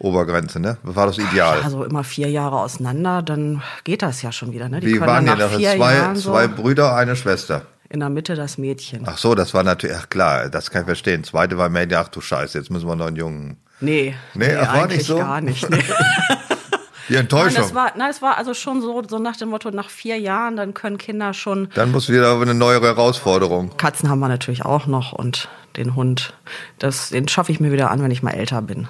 Obergrenze, 0.00 0.58
ne? 0.58 0.78
Das 0.84 0.96
war 0.96 1.06
das 1.06 1.18
Ideal. 1.18 1.60
Also 1.62 1.84
immer 1.84 2.02
vier 2.02 2.30
Jahre 2.30 2.58
auseinander, 2.58 3.22
dann 3.22 3.62
geht 3.84 4.02
das 4.02 4.22
ja 4.22 4.32
schon 4.32 4.52
wieder, 4.52 4.68
ne? 4.68 4.80
Die 4.80 4.94
Wie 4.94 5.00
waren 5.00 5.24
die 5.24 5.30
noch? 5.30 5.52
Zwei, 5.52 6.14
zwei 6.14 6.48
Brüder, 6.48 6.96
eine 6.96 7.14
Schwester 7.14 7.62
in 7.88 8.00
der 8.00 8.10
Mitte 8.10 8.34
das 8.34 8.58
Mädchen. 8.58 9.04
Ach 9.06 9.18
so, 9.18 9.34
das 9.34 9.54
war 9.54 9.62
natürlich, 9.62 9.96
ach 9.96 10.08
klar, 10.08 10.48
das 10.48 10.70
kann 10.70 10.82
ich 10.82 10.86
verstehen. 10.86 11.24
Zweite 11.24 11.58
war 11.58 11.68
Mädchen, 11.68 11.98
ach 11.98 12.08
du 12.08 12.20
Scheiße, 12.20 12.58
jetzt 12.58 12.70
müssen 12.70 12.86
wir 12.86 12.96
noch 12.96 13.06
einen 13.06 13.16
Jungen. 13.16 13.56
Nee, 13.80 14.14
nee, 14.34 14.48
nee 14.48 14.56
ach, 14.56 14.74
war 14.74 14.86
nicht 14.86 15.04
so? 15.04 15.16
gar 15.16 15.40
nicht. 15.40 15.68
Nee. 15.70 15.82
Die 17.08 17.14
Enttäuschung. 17.14 17.54
Nein, 17.54 17.64
es 17.64 17.74
war, 17.74 17.92
nein, 17.96 18.10
es 18.10 18.20
war 18.20 18.36
also 18.36 18.52
schon 18.52 18.82
so, 18.82 19.02
so 19.08 19.18
nach 19.18 19.36
dem 19.36 19.48
Motto, 19.48 19.70
nach 19.70 19.88
vier 19.88 20.18
Jahren, 20.18 20.56
dann 20.56 20.74
können 20.74 20.98
Kinder 20.98 21.32
schon. 21.32 21.70
Dann 21.74 21.90
muss 21.90 22.10
wieder 22.10 22.38
eine 22.38 22.52
neue 22.52 22.82
Herausforderung. 22.82 23.76
Katzen 23.78 24.10
haben 24.10 24.18
wir 24.18 24.28
natürlich 24.28 24.66
auch 24.66 24.86
noch 24.86 25.12
und 25.12 25.48
den 25.76 25.94
Hund, 25.94 26.34
das, 26.78 27.08
den 27.08 27.26
schaffe 27.28 27.50
ich 27.50 27.60
mir 27.60 27.72
wieder 27.72 27.90
an, 27.90 28.02
wenn 28.02 28.10
ich 28.10 28.22
mal 28.22 28.32
älter 28.32 28.60
bin 28.60 28.88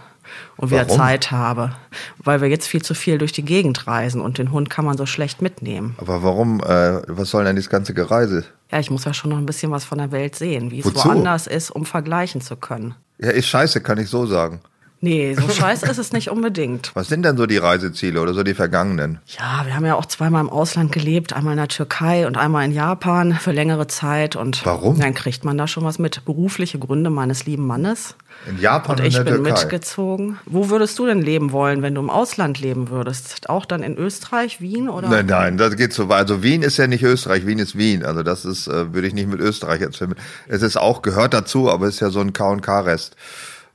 und 0.56 0.70
wieder 0.70 0.87
Warum? 0.87 0.97
Zeit 0.99 1.30
habe. 1.30 1.73
Weil 2.18 2.40
wir 2.40 2.49
jetzt 2.49 2.66
viel 2.66 2.82
zu 2.82 2.94
viel 2.94 3.18
durch 3.18 3.32
die 3.32 3.44
Gegend 3.44 3.87
reisen 3.87 4.20
und 4.20 4.38
den 4.38 4.52
Hund 4.52 4.70
kann 4.70 4.85
man 4.85 4.97
so 4.97 5.06
schlecht 5.06 5.42
mitnehmen. 5.42 5.94
Aber 5.99 6.23
warum, 6.23 6.61
äh, 6.61 7.00
was 7.06 7.30
soll 7.30 7.44
denn 7.44 7.56
dieses 7.56 7.70
ganze 7.70 7.94
Gereise? 7.94 8.44
Ja, 8.70 8.78
ich 8.78 8.90
muss 8.90 9.04
ja 9.04 9.14
schon 9.14 9.30
noch 9.30 9.38
ein 9.38 9.47
bisschen 9.47 9.70
was 9.70 9.85
von 9.85 9.99
der 9.99 10.12
Welt 10.12 10.35
sehen, 10.35 10.70
wie 10.70 10.80
es 10.80 10.87
Wozu? 10.87 11.08
woanders 11.08 11.47
ist, 11.47 11.70
um 11.70 11.87
vergleichen 11.87 12.40
zu 12.40 12.56
können. 12.56 12.94
Ja, 13.18 13.30
ist 13.30 13.47
scheiße, 13.47 13.80
kann 13.80 13.99
ich 13.99 14.08
so 14.08 14.26
sagen. 14.26 14.61
Nee, 15.00 15.35
so 15.35 15.49
scheiße 15.49 15.87
ist 15.87 15.99
es 15.99 16.12
nicht 16.12 16.28
unbedingt. 16.28 16.90
Was 16.95 17.07
sind 17.09 17.25
denn 17.25 17.37
so 17.37 17.47
die 17.47 17.57
Reiseziele 17.57 18.21
oder 18.21 18.35
so 18.35 18.43
die 18.43 18.55
vergangenen? 18.55 19.21
Ja, 19.26 19.64
wir 19.64 19.76
haben 19.76 19.87
ja 19.87 19.95
auch 19.95 20.07
zweimal 20.07 20.40
im 20.40 20.50
Ausland 20.50 20.90
gelebt, 20.90 21.33
einmal 21.33 21.52
in 21.52 21.59
der 21.59 21.69
Türkei 21.69 22.26
und 22.26 22.37
einmal 22.37 22.64
in 22.64 22.73
Japan 22.73 23.35
für 23.35 23.52
längere 23.52 23.87
Zeit. 23.87 24.35
Und 24.35 24.67
Warum? 24.67 24.99
Dann 24.99 25.14
kriegt 25.14 25.45
man 25.45 25.57
da 25.57 25.69
schon 25.69 25.85
was 25.85 26.00
mit. 26.00 26.25
Berufliche 26.25 26.81
Gründe 26.81 27.11
meines 27.11 27.47
lieben 27.47 27.67
Mannes. 27.67 28.17
In 28.49 28.61
Japan 28.61 28.97
und, 28.97 29.00
und 29.00 29.07
ich 29.07 29.17
in 29.17 29.25
der 29.25 29.33
bin 29.33 29.45
Türkei. 29.45 29.61
mitgezogen. 29.62 30.38
Wo 30.47 30.69
würdest 30.69 30.99
du 30.99 31.07
denn 31.07 31.23
leben 31.23 31.52
wollen, 31.52 31.83
wenn 31.83 31.95
du 31.95 32.00
im 32.00 32.11
Ausland 32.11 32.59
leben 32.59 32.90
würdest? 32.90 33.49
Auch 33.49 33.67
dann 33.67 33.85
in 33.85 33.97
Österreich, 33.97 34.61
Wien 34.61 34.88
oder? 34.88 35.09
Nein, 35.09 35.26
nein, 35.26 35.59
das 35.59 35.76
geht 35.76 35.93
so 35.93 36.09
weit. 36.09 36.23
Also 36.23 36.43
Wien 36.43 36.62
ist 36.62 36.76
ja 36.76 36.88
nicht 36.88 37.05
Österreich, 37.05 37.47
Wien 37.47 37.61
ist 37.61 37.78
Wien. 37.78 38.05
Also 38.05 38.25
das 38.25 38.45
ist, 38.45 38.67
äh, 38.67 38.93
würde 38.93 39.07
ich 39.07 39.14
nicht 39.14 39.28
mit 39.28 39.40
Österreich 39.40 39.81
jetzt 39.81 39.99
vermitteln. 39.99 40.25
Es 40.49 40.62
ist 40.62 40.76
auch, 40.76 41.02
gehört 41.02 41.35
dazu, 41.35 41.71
aber 41.71 41.87
es 41.87 41.95
ist 41.95 42.00
ja 42.00 42.11
so 42.11 42.21
ein 42.21 42.33
K&K-Rest. 42.33 43.17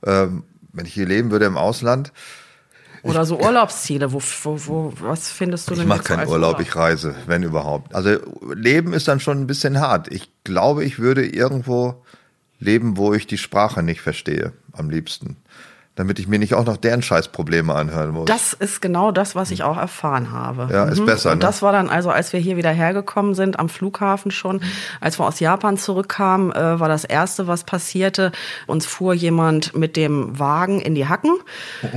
Ähm, 0.06 0.44
wenn 0.74 0.86
ich 0.86 0.94
hier 0.94 1.06
leben 1.06 1.30
würde 1.30 1.46
im 1.46 1.56
Ausland. 1.56 2.12
Oder 3.02 3.24
so 3.26 3.38
Urlaubsziele, 3.38 4.12
wo, 4.12 4.20
wo, 4.42 4.58
wo 4.66 4.92
was 5.00 5.28
findest 5.28 5.68
du 5.68 5.74
denn? 5.74 5.82
Ich 5.82 5.88
mache 5.88 6.02
keinen 6.02 6.26
Urlaub, 6.26 6.54
Urlaub, 6.54 6.60
ich 6.60 6.74
reise, 6.74 7.14
wenn 7.26 7.42
überhaupt. 7.42 7.94
Also 7.94 8.18
Leben 8.54 8.94
ist 8.94 9.08
dann 9.08 9.20
schon 9.20 9.40
ein 9.40 9.46
bisschen 9.46 9.78
hart. 9.78 10.10
Ich 10.10 10.30
glaube, 10.42 10.84
ich 10.84 10.98
würde 10.98 11.26
irgendwo 11.26 12.02
leben, 12.58 12.96
wo 12.96 13.12
ich 13.12 13.26
die 13.26 13.36
Sprache 13.38 13.82
nicht 13.82 14.00
verstehe, 14.00 14.52
am 14.72 14.88
liebsten 14.88 15.36
damit 15.96 16.18
ich 16.18 16.26
mir 16.26 16.40
nicht 16.40 16.54
auch 16.54 16.64
noch 16.64 16.76
deren 16.76 17.02
Scheißprobleme 17.02 17.72
anhören 17.72 18.10
muss. 18.10 18.24
Das 18.26 18.52
ist 18.52 18.82
genau 18.82 19.12
das, 19.12 19.36
was 19.36 19.52
ich 19.52 19.62
auch 19.62 19.76
erfahren 19.76 20.32
habe. 20.32 20.68
Ja, 20.72 20.86
ist 20.86 21.00
mhm. 21.00 21.06
besser. 21.06 21.32
Und 21.32 21.38
ne? 21.38 21.42
das 21.42 21.62
war 21.62 21.72
dann 21.72 21.88
also, 21.88 22.10
als 22.10 22.32
wir 22.32 22.40
hier 22.40 22.56
wieder 22.56 22.70
hergekommen 22.70 23.34
sind, 23.34 23.60
am 23.60 23.68
Flughafen 23.68 24.32
schon, 24.32 24.60
als 25.00 25.20
wir 25.20 25.26
aus 25.26 25.38
Japan 25.38 25.78
zurückkamen, 25.78 26.52
äh, 26.52 26.80
war 26.80 26.88
das 26.88 27.04
erste, 27.04 27.46
was 27.46 27.62
passierte. 27.62 28.32
Uns 28.66 28.86
fuhr 28.86 29.14
jemand 29.14 29.76
mit 29.76 29.96
dem 29.96 30.36
Wagen 30.36 30.80
in 30.80 30.96
die 30.96 31.06
Hacken. 31.06 31.32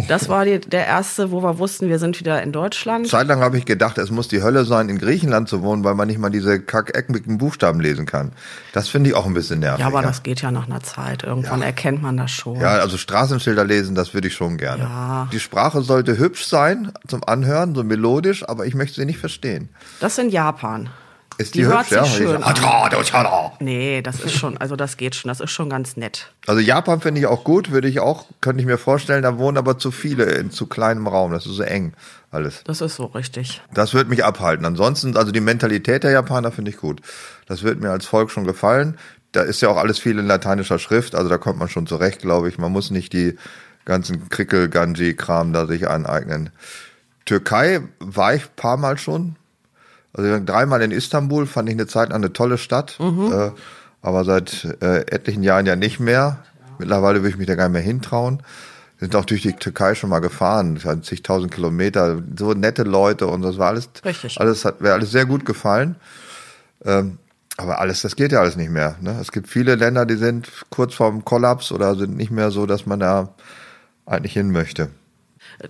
Das 0.08 0.30
war 0.30 0.46
die, 0.46 0.60
der 0.60 0.86
erste, 0.86 1.32
wo 1.32 1.42
wir 1.42 1.58
wussten, 1.58 1.90
wir 1.90 1.98
sind 1.98 2.20
wieder 2.20 2.44
in 2.44 2.52
Deutschland. 2.52 3.08
Zeitlang 3.08 3.40
habe 3.40 3.58
ich 3.58 3.66
gedacht, 3.66 3.98
es 3.98 4.12
muss 4.12 4.28
die 4.28 4.44
Hölle 4.44 4.66
sein, 4.66 4.90
in 4.90 5.00
Griechenland 5.00 5.50
zu 5.50 5.64
wohnen, 5.64 5.84
weil 5.84 5.96
man 5.96 6.08
nicht 6.08 6.20
mal 6.20 6.30
diese 6.30 6.60
kackeckigen 6.60 7.40
Buchstaben 7.40 7.80
lesen 7.80 8.06
kann. 8.06 8.32
Das 8.74 8.90
finde 8.90 9.10
ich 9.10 9.16
auch 9.16 9.26
ein 9.26 9.34
bisschen 9.34 9.60
nervig. 9.60 9.80
Ja, 9.80 9.88
aber 9.88 10.02
ja. 10.02 10.08
das 10.08 10.22
geht 10.22 10.44
ja 10.44 10.52
nach 10.52 10.68
einer 10.68 10.82
Zeit. 10.82 11.24
Irgendwann 11.24 11.62
ja. 11.62 11.66
erkennt 11.66 12.04
man 12.04 12.16
das 12.16 12.30
schon. 12.30 12.60
Ja, 12.60 12.76
also 12.76 12.98
Straßenschilder 12.98 13.66
lesen 13.66 13.87
lesen, 13.88 13.96
das 13.96 14.14
würde 14.14 14.28
ich 14.28 14.36
schon 14.36 14.58
gerne. 14.58 14.84
Ja. 14.84 15.28
Die 15.32 15.40
Sprache 15.40 15.82
sollte 15.82 16.18
hübsch 16.18 16.46
sein 16.46 16.92
zum 17.08 17.24
Anhören, 17.24 17.76
so 17.76 17.84
melodisch, 17.84 18.48
aber 18.48 18.66
ich 18.66 18.76
möchte 18.76 19.00
sie 19.00 19.06
nicht 19.06 19.20
verstehen. 19.20 19.70
Das 20.00 20.18
in 20.18 20.30
Japan. 20.30 20.90
Ist 21.40 21.54
die, 21.54 21.60
die 21.60 21.66
hört 21.68 21.82
hübsch, 21.82 21.90
sich 21.90 21.98
ja? 21.98 22.06
schön 22.06 22.44
an. 22.44 23.52
Nee, 23.60 24.02
das 24.02 24.22
ist 24.22 24.34
schon, 24.34 24.58
also 24.58 24.76
das 24.76 24.98
geht 24.98 25.14
schon, 25.14 25.30
das 25.30 25.40
ist 25.40 25.52
schon 25.52 25.70
ganz 25.70 25.96
nett. 25.96 26.32
Also 26.48 26.62
Japan 26.62 27.00
finde 27.00 27.22
ich 27.22 27.28
auch 27.28 27.44
gut, 27.44 27.70
würde 27.70 27.88
ich 27.88 28.00
auch, 28.00 28.26
könnte 28.42 28.62
ich 28.62 28.66
mir 28.66 28.80
vorstellen, 28.80 29.22
da 29.22 29.38
wohnen 29.38 29.58
aber 29.58 29.78
zu 29.78 29.92
viele 29.92 30.24
in 30.24 30.50
zu 30.50 30.66
kleinem 30.66 31.06
Raum, 31.06 31.32
das 31.32 31.46
ist 31.46 31.54
so 31.54 31.64
eng 31.64 31.94
alles. 32.32 32.64
Das 32.66 32.82
ist 32.82 32.96
so 32.96 33.06
richtig. 33.06 33.62
Das 33.72 33.94
wird 33.94 34.10
mich 34.10 34.26
abhalten. 34.26 34.66
Ansonsten, 34.66 35.16
also 35.16 35.32
die 35.32 35.40
Mentalität 35.40 36.04
der 36.04 36.12
Japaner 36.12 36.52
finde 36.52 36.72
ich 36.72 36.78
gut. 36.78 37.02
Das 37.46 37.62
wird 37.62 37.80
mir 37.80 37.92
als 37.92 38.08
Volk 38.08 38.32
schon 38.32 38.44
gefallen. 38.44 38.98
Da 39.32 39.42
ist 39.44 39.62
ja 39.62 39.70
auch 39.70 39.78
alles 39.78 40.00
viel 40.00 40.18
in 40.18 40.26
lateinischer 40.26 40.80
Schrift, 40.80 41.14
also 41.14 41.30
da 41.30 41.38
kommt 41.38 41.60
man 41.60 41.70
schon 41.70 41.86
zurecht, 41.86 42.22
glaube 42.22 42.50
ich. 42.50 42.58
Man 42.58 42.72
muss 42.72 42.90
nicht 42.90 43.14
die 43.14 43.38
ganzen 43.88 44.30
Krickel-Ganji-Kram 44.30 45.54
da 45.54 45.66
sich 45.66 45.90
aneignen. 45.90 46.52
Türkei 47.26 47.82
war 48.00 48.36
ich 48.36 48.56
paar 48.56 48.78
Mal 48.78 48.98
schon. 48.98 49.38
Also 50.14 50.44
dreimal 50.46 50.82
in 50.82 50.92
Istanbul 50.92 51.48
fand 51.48 51.70
ich 51.70 51.76
eine 51.76 51.88
Zeit 51.88 52.10
lang 52.10 52.18
eine 52.18 52.34
tolle 52.34 52.58
Stadt. 52.58 52.98
Mhm. 53.00 53.32
Äh, 53.32 53.52
aber 54.02 54.26
seit 54.26 54.66
äh, 54.82 55.00
etlichen 55.08 55.44
Jahren 55.44 55.66
ja 55.66 55.76
nicht 55.76 56.00
mehr. 56.00 56.44
Mittlerweile 56.80 57.20
würde 57.20 57.30
ich 57.30 57.38
mich 57.38 57.48
da 57.48 57.56
gar 57.56 57.70
nicht 57.70 57.74
mehr 57.74 57.82
hintrauen. 57.82 58.44
Wir 59.00 59.08
sind 59.08 59.16
auch 59.16 59.26
durch 59.26 59.42
die 59.42 59.54
Türkei 59.54 59.96
schon 59.96 60.10
mal 60.10 60.20
gefahren, 60.20 60.80
zigtausend 61.04 61.54
Kilometer, 61.54 62.22
so 62.38 62.54
nette 62.54 62.84
Leute 62.84 63.28
und 63.28 63.44
das 63.44 63.58
war 63.58 63.68
alles, 63.68 63.90
Richtig. 64.04 64.40
alles 64.40 64.66
hat 64.66 64.82
mir 64.82 64.94
alles 64.94 65.12
sehr 65.12 65.26
gut 65.26 65.46
gefallen. 65.46 65.98
Ähm, 66.84 67.20
aber 67.58 67.80
alles, 67.80 68.02
das 68.02 68.16
geht 68.16 68.32
ja 68.32 68.40
alles 68.40 68.56
nicht 68.56 68.72
mehr. 68.72 68.96
Ne? 69.02 69.18
Es 69.22 69.32
gibt 69.32 69.48
viele 69.50 69.76
Länder, 69.76 70.06
die 70.06 70.16
sind 70.16 70.52
kurz 70.70 70.94
vorm 70.94 71.26
Kollaps 71.26 71.72
oder 71.72 71.96
sind 71.96 72.18
nicht 72.18 72.32
mehr 72.32 72.52
so, 72.52 72.66
dass 72.66 72.86
man 72.86 73.00
da 73.00 73.30
eigentlich 74.08 74.34
hin 74.34 74.52
möchte. 74.52 74.90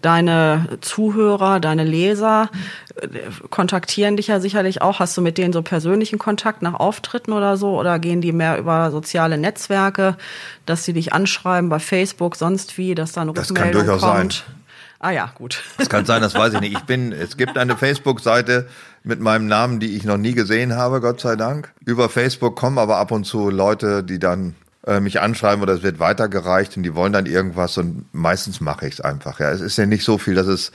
Deine 0.01 0.79
Zuhörer, 0.81 1.59
deine 1.59 1.83
Leser 1.83 2.49
äh, 2.95 3.07
kontaktieren 3.49 4.17
dich 4.17 4.27
ja 4.27 4.39
sicherlich 4.39 4.81
auch. 4.81 4.99
Hast 4.99 5.15
du 5.15 5.21
mit 5.21 5.37
denen 5.37 5.53
so 5.53 5.61
persönlichen 5.61 6.19
Kontakt 6.19 6.61
nach 6.61 6.73
Auftritten 6.73 7.31
oder 7.31 7.57
so? 7.57 7.77
Oder 7.79 7.99
gehen 7.99 8.21
die 8.21 8.31
mehr 8.31 8.57
über 8.57 8.91
soziale 8.91 9.37
Netzwerke, 9.37 10.17
dass 10.65 10.83
sie 10.83 10.93
dich 10.93 11.13
anschreiben 11.13 11.69
bei 11.69 11.79
Facebook, 11.79 12.35
sonst 12.35 12.77
wie, 12.77 12.95
dass 12.95 13.13
da 13.13 13.21
eine 13.21 13.33
das 13.33 13.51
Rückmeldung 13.51 13.85
kommt? 13.85 13.93
Das 13.93 14.01
kann 14.01 14.17
durchaus 14.17 14.41
sein. 14.41 14.53
Ah 14.99 15.11
ja, 15.11 15.31
gut. 15.35 15.63
Das 15.77 15.89
kann 15.89 16.05
sein, 16.05 16.21
das 16.21 16.33
weiß 16.33 16.55
ich 16.55 16.59
nicht. 16.59 16.73
Ich 16.73 16.83
bin, 16.83 17.11
es 17.11 17.37
gibt 17.37 17.57
eine 17.57 17.77
Facebook-Seite 17.77 18.67
mit 19.03 19.19
meinem 19.19 19.47
Namen, 19.47 19.79
die 19.79 19.95
ich 19.95 20.05
noch 20.05 20.17
nie 20.17 20.33
gesehen 20.33 20.75
habe, 20.75 21.01
Gott 21.01 21.21
sei 21.21 21.35
Dank. 21.35 21.71
Über 21.85 22.09
Facebook 22.09 22.55
kommen 22.55 22.79
aber 22.79 22.97
ab 22.97 23.11
und 23.11 23.25
zu 23.25 23.49
Leute, 23.49 24.03
die 24.03 24.17
dann 24.17 24.55
äh, 24.87 24.99
mich 24.99 25.19
anschreiben 25.19 25.61
oder 25.61 25.73
es 25.73 25.83
wird 25.83 25.99
weitergereicht 25.99 26.77
und 26.77 26.83
die 26.83 26.95
wollen 26.95 27.13
dann 27.13 27.25
irgendwas 27.25 27.77
und 27.77 28.05
meistens 28.13 28.61
mache 28.61 28.87
ich 28.87 28.95
es 28.95 29.01
einfach. 29.01 29.39
Ja, 29.39 29.51
es 29.51 29.61
ist 29.61 29.77
ja 29.77 29.85
nicht 29.85 30.03
so 30.03 30.17
viel, 30.17 30.33
dass 30.33 30.47
es 30.47 30.71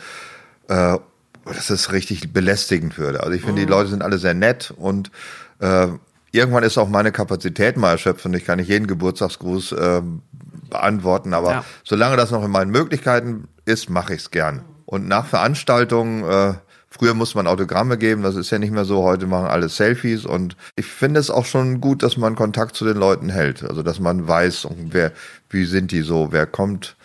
äh, 0.69 0.99
dass 1.45 1.71
es 1.71 1.91
richtig 1.93 2.33
belästigend 2.33 2.99
würde. 2.99 3.21
Also 3.21 3.33
ich 3.33 3.41
finde, 3.41 3.63
mhm. 3.63 3.67
die 3.67 3.73
Leute 3.73 3.91
sind 3.91 4.03
alle 4.03 4.19
sehr 4.19 4.35
nett 4.35 4.73
und 4.77 5.11
äh, 5.59 5.89
irgendwann 6.31 6.63
ist 6.63 6.79
auch 6.79 6.89
meine 6.89 7.11
Kapazität 7.11 7.77
mal 7.77 7.91
erschöpft 7.91 8.25
und 8.27 8.35
ich 8.35 8.45
kann 8.45 8.59
nicht 8.59 8.69
jeden 8.69 8.87
Geburtstagsgruß 8.87 9.73
äh, 9.73 10.03
beantworten, 10.71 11.35
aber 11.35 11.51
ja. 11.51 11.65
solange 11.85 12.17
das 12.17 12.31
noch 12.31 12.45
in 12.45 12.51
meinen 12.51 12.71
Möglichkeiten 12.71 13.49
ist, 13.65 13.91
mache 13.91 14.15
ich 14.15 14.21
es 14.21 14.31
gern. 14.31 14.63
Und 14.87 15.09
nach 15.09 15.27
Veranstaltungen 15.27 16.25
äh, 16.25 16.55
Früher 16.93 17.15
musste 17.15 17.39
man 17.39 17.47
Autogramme 17.47 17.97
geben, 17.97 18.23
das 18.23 18.37
ist 18.37 18.51
ja 18.51 18.59
nicht 18.59 18.71
mehr 18.71 18.85
so. 18.85 19.03
Heute 19.03 19.27
machen 19.27 19.47
alle 19.47 19.71
Selfies 19.71 20.27
und 20.27 20.57
ich 20.77 20.85
finde 20.85 21.21
es 21.21 21.31
auch 21.31 21.47
schon 21.47 21.81
gut, 21.81 22.03
dass 22.03 22.19
man 22.19 22.35
Kontakt 22.35 22.77
zu 22.77 22.85
den 22.85 22.99
Leuten 22.99 23.31
hält. 23.31 23.65
Also, 23.65 23.83
dass 23.83 23.99
man 23.99 24.29
weiß, 24.29 24.69
wer, 24.91 25.13
wie 25.49 25.65
sind 25.65 25.91
die 25.91 26.03
so, 26.03 26.29
wer 26.33 26.45
kommt, 26.45 26.97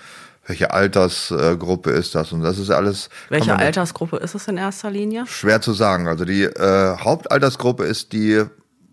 welche 0.46 0.72
Altersgruppe 0.72 1.92
ist 1.92 2.16
das 2.16 2.34
und 2.34 2.42
das 2.42 2.58
ist 2.58 2.70
alles. 2.70 3.10
Welche 3.30 3.56
Altersgruppe 3.56 4.18
ist 4.18 4.36
es 4.36 4.48
in 4.50 4.58
erster 4.58 4.92
Linie? 4.92 5.26
Schwer 5.26 5.62
zu 5.62 5.74
sagen. 5.74 6.08
Also 6.08 6.26
die 6.26 6.44
äh, 6.44 6.98
Hauptaltersgruppe 6.98 7.86
ist 7.86 8.12
die 8.14 8.44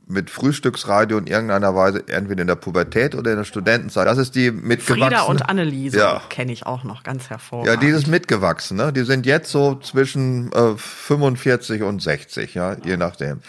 mit 0.06 0.30
Frühstücksradio 0.30 1.18
in 1.18 1.26
irgendeiner 1.26 1.74
Weise, 1.74 2.04
entweder 2.08 2.42
in 2.42 2.46
der 2.46 2.56
Pubertät 2.56 3.14
oder 3.14 3.30
in 3.30 3.38
der 3.38 3.44
Studentenzeit. 3.44 4.06
Das 4.06 4.18
ist 4.18 4.34
die 4.34 4.50
mitgewachsene. 4.50 5.06
Frieda 5.06 5.22
und 5.22 5.48
Anneliese 5.48 5.98
ja. 5.98 6.22
kenne 6.28 6.52
ich 6.52 6.66
auch 6.66 6.84
noch 6.84 7.02
ganz 7.02 7.30
hervorragend. 7.30 7.72
Ja, 7.72 7.76
dieses 7.76 8.06
mitgewachsen, 8.06 8.76
ne? 8.76 8.92
Die 8.92 9.04
sind 9.04 9.26
jetzt 9.26 9.50
so 9.50 9.76
zwischen 9.76 10.52
äh, 10.52 10.76
45 10.76 11.82
und 11.82 12.02
60, 12.02 12.54
ja, 12.54 12.76
je 12.84 12.96
nachdem. 12.96 13.40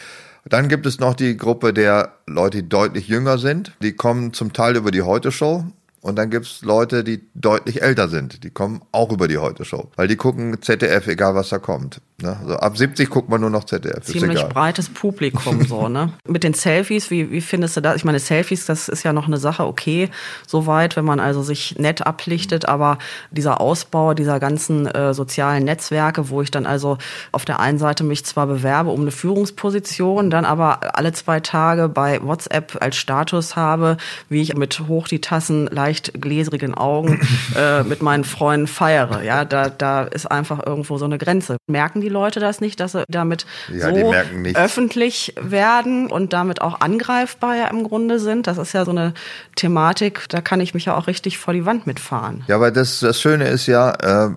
Dann 0.48 0.70
gibt 0.70 0.86
es 0.86 1.00
noch 1.00 1.16
die 1.16 1.38
Gruppe 1.38 1.74
der 1.74 2.14
Leute, 2.28 2.62
die 2.62 2.70
deutlich 2.70 3.08
jünger 3.08 3.40
sind. 3.40 3.74
Die 3.82 3.94
kommen 3.94 4.32
zum 4.32 4.54
Teil 4.54 4.76
über 4.76 4.92
die 4.92 5.02
Heute-Show. 5.02 5.66
Und 6.06 6.18
dann 6.18 6.30
gibt's 6.30 6.62
Leute, 6.62 7.04
die 7.04 7.24
deutlich 7.34 7.82
älter 7.82 8.10
sind. 8.10 8.44
Die 8.44 8.52
kommen 8.52 8.82
auch 8.92 9.12
über 9.12 9.28
die 9.28 9.40
Heute-Show. 9.40 9.90
Weil 9.96 10.08
die 10.08 10.18
gucken 10.18 10.62
ZDF, 10.62 11.08
egal 11.08 11.34
was 11.34 11.50
da 11.50 11.58
kommt. 11.58 12.00
Ne? 12.22 12.38
Also 12.40 12.56
ab 12.58 12.78
70 12.78 13.10
guckt 13.10 13.28
man 13.28 13.42
nur 13.42 13.50
noch 13.50 13.64
ZDF. 13.64 14.04
Ziemlich 14.04 14.44
breites 14.44 14.88
Publikum 14.88 15.66
so, 15.66 15.90
ne? 15.90 16.14
Mit 16.28 16.44
den 16.44 16.54
Selfies, 16.54 17.10
wie, 17.10 17.32
wie 17.32 17.42
findest 17.42 17.76
du 17.76 17.82
das? 17.82 17.96
Ich 17.96 18.06
meine, 18.06 18.20
Selfies, 18.20 18.68
das 18.68 18.88
ist 18.88 19.02
ja 19.02 19.14
noch 19.14 19.26
eine 19.26 19.38
Sache, 19.38 19.66
okay, 19.66 20.10
soweit, 20.46 20.96
wenn 20.96 21.06
man 21.06 21.20
also 21.20 21.42
sich 21.42 21.78
nett 21.80 22.06
ablichtet, 22.06 22.70
aber 22.70 23.00
dieser 23.32 23.60
Ausbau 23.60 24.14
dieser 24.14 24.40
ganzen 24.40 24.86
äh, 24.86 25.14
sozialen 25.14 25.64
Netzwerke, 25.64 26.30
wo 26.30 26.42
ich 26.44 26.52
dann 26.52 26.68
also 26.68 27.00
auf 27.32 27.46
der 27.46 27.60
einen 27.60 27.80
Seite 27.80 28.04
mich 28.04 28.26
zwar 28.26 28.46
bewerbe 28.46 28.92
um 28.92 29.02
eine 29.02 29.12
Führungsposition, 29.12 30.30
dann 30.30 30.46
aber 30.46 30.96
alle 30.96 31.14
zwei 31.14 31.40
Tage 31.40 31.90
bei 31.90 32.22
WhatsApp 32.22 32.78
als 32.80 32.96
Status 32.96 33.56
habe, 33.56 33.98
wie 34.30 34.44
ich 34.44 34.56
mit 34.56 34.82
hoch 34.88 35.08
die 35.08 35.20
Tassen 35.20 35.66
leicht 35.66 35.95
leicht 35.96 36.22
gläserigen 36.22 36.76
Augen 36.76 37.22
äh, 37.58 37.84
mit 37.84 38.02
meinen 38.02 38.24
Freunden 38.24 38.68
feiere. 38.68 39.24
Ja, 39.24 39.46
da, 39.46 39.70
da 39.70 40.04
ist 40.04 40.30
einfach 40.30 40.66
irgendwo 40.66 40.98
so 40.98 41.06
eine 41.06 41.18
Grenze. 41.18 41.58
Merken 41.68 42.02
die 42.02 42.10
Leute 42.10 42.40
das 42.40 42.62
nicht, 42.62 42.80
dass 42.80 42.92
sie 42.92 43.04
damit 43.08 43.46
ja, 43.72 43.94
so 43.94 44.14
öffentlich 44.56 45.36
werden 45.40 46.08
und 46.08 46.34
damit 46.34 46.62
auch 46.62 46.82
angreifbar 46.82 47.56
ja 47.56 47.68
im 47.68 47.84
Grunde 47.84 48.20
sind? 48.20 48.48
Das 48.48 48.58
ist 48.58 48.74
ja 48.74 48.86
so 48.86 48.92
eine 48.92 49.14
Thematik, 49.56 50.28
da 50.30 50.42
kann 50.42 50.60
ich 50.60 50.74
mich 50.74 50.86
ja 50.86 50.98
auch 50.98 51.08
richtig 51.08 51.38
vor 51.38 51.54
die 51.54 51.66
Wand 51.66 51.88
mitfahren. 51.88 52.44
Ja, 52.48 52.56
aber 52.56 52.72
das, 52.72 53.00
das 53.00 53.22
Schöne 53.22 53.48
ist 53.48 53.68
ja, 53.68 53.92
äh, 54.28 54.32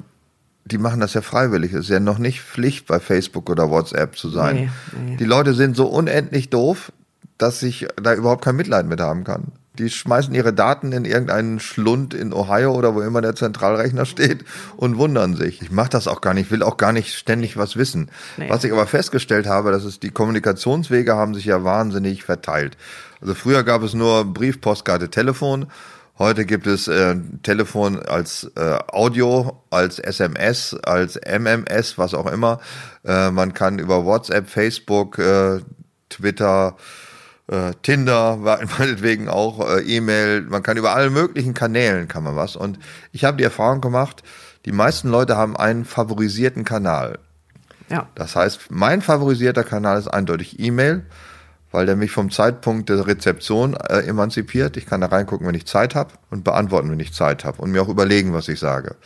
die 0.64 0.78
machen 0.78 1.00
das 1.00 1.14
ja 1.14 1.22
freiwillig. 1.22 1.72
Es 1.72 1.86
ist 1.86 1.90
ja 1.90 2.00
noch 2.00 2.18
nicht 2.18 2.42
Pflicht, 2.42 2.86
bei 2.86 3.00
Facebook 3.00 3.50
oder 3.50 3.70
WhatsApp 3.70 4.16
zu 4.16 4.28
sein. 4.28 4.56
Nee, 4.56 4.70
nee. 5.06 5.16
Die 5.16 5.24
Leute 5.24 5.54
sind 5.54 5.76
so 5.76 5.86
unendlich 5.86 6.50
doof, 6.50 6.92
dass 7.38 7.62
ich 7.62 7.88
da 8.00 8.14
überhaupt 8.14 8.44
kein 8.44 8.56
Mitleid 8.56 8.86
mit 8.86 9.00
haben 9.00 9.24
kann. 9.24 9.52
Die 9.78 9.90
schmeißen 9.90 10.34
ihre 10.34 10.52
Daten 10.52 10.92
in 10.92 11.04
irgendeinen 11.04 11.60
Schlund 11.60 12.14
in 12.14 12.32
Ohio 12.32 12.72
oder 12.74 12.94
wo 12.94 13.00
immer 13.00 13.20
der 13.20 13.34
Zentralrechner 13.34 14.06
steht 14.06 14.44
und 14.76 14.98
wundern 14.98 15.36
sich. 15.36 15.62
Ich 15.62 15.70
mache 15.70 15.90
das 15.90 16.08
auch 16.08 16.20
gar 16.20 16.34
nicht, 16.34 16.50
will 16.50 16.62
auch 16.62 16.76
gar 16.76 16.92
nicht 16.92 17.14
ständig 17.14 17.56
was 17.56 17.76
wissen. 17.76 18.10
Nee. 18.36 18.50
Was 18.50 18.64
ich 18.64 18.72
aber 18.72 18.86
festgestellt 18.86 19.46
habe, 19.46 19.70
dass 19.70 19.84
es 19.84 20.00
die 20.00 20.10
Kommunikationswege 20.10 21.14
haben 21.14 21.34
sich 21.34 21.44
ja 21.44 21.62
wahnsinnig 21.64 22.24
verteilt. 22.24 22.76
Also 23.20 23.34
früher 23.34 23.62
gab 23.62 23.82
es 23.82 23.94
nur 23.94 24.24
Brief, 24.24 24.60
Postkarte, 24.60 25.10
Telefon. 25.10 25.66
Heute 26.18 26.46
gibt 26.46 26.66
es 26.66 26.88
äh, 26.88 27.14
Telefon 27.44 28.00
als 28.00 28.50
äh, 28.56 28.78
Audio, 28.88 29.62
als 29.70 30.00
SMS, 30.00 30.74
als 30.82 31.16
MMS, 31.16 31.96
was 31.96 32.12
auch 32.12 32.26
immer. 32.26 32.58
Äh, 33.04 33.30
man 33.30 33.54
kann 33.54 33.78
über 33.78 34.04
WhatsApp, 34.04 34.50
Facebook, 34.50 35.20
äh, 35.20 35.60
Twitter, 36.08 36.76
äh, 37.48 37.72
Tinder, 37.82 38.36
meinetwegen 38.78 39.28
auch 39.28 39.68
äh, 39.68 39.80
E-Mail, 39.80 40.42
man 40.42 40.62
kann 40.62 40.76
über 40.76 40.94
alle 40.94 41.10
möglichen 41.10 41.54
Kanälen 41.54 42.08
kann 42.08 42.24
man 42.24 42.36
was. 42.36 42.56
Und 42.56 42.78
ich 43.12 43.24
habe 43.24 43.36
die 43.36 43.44
Erfahrung 43.44 43.80
gemacht, 43.80 44.22
die 44.64 44.72
meisten 44.72 45.08
Leute 45.08 45.36
haben 45.36 45.56
einen 45.56 45.84
favorisierten 45.84 46.64
Kanal. 46.64 47.18
Ja. 47.88 48.08
Das 48.14 48.36
heißt, 48.36 48.70
mein 48.70 49.00
favorisierter 49.00 49.64
Kanal 49.64 49.98
ist 49.98 50.08
eindeutig 50.08 50.60
E-Mail, 50.60 51.06
weil 51.70 51.86
der 51.86 51.96
mich 51.96 52.10
vom 52.10 52.30
Zeitpunkt 52.30 52.88
der 52.88 53.06
Rezeption 53.06 53.74
äh, 53.74 54.00
emanzipiert. 54.00 54.76
Ich 54.76 54.86
kann 54.86 55.00
da 55.00 55.06
reingucken, 55.06 55.46
wenn 55.46 55.54
ich 55.54 55.66
Zeit 55.66 55.94
habe 55.94 56.12
und 56.30 56.44
beantworten, 56.44 56.90
wenn 56.90 57.00
ich 57.00 57.14
Zeit 57.14 57.44
habe 57.44 57.62
und 57.62 57.70
mir 57.70 57.82
auch 57.82 57.88
überlegen, 57.88 58.32
was 58.32 58.48
ich 58.48 58.60
sage. 58.60 58.96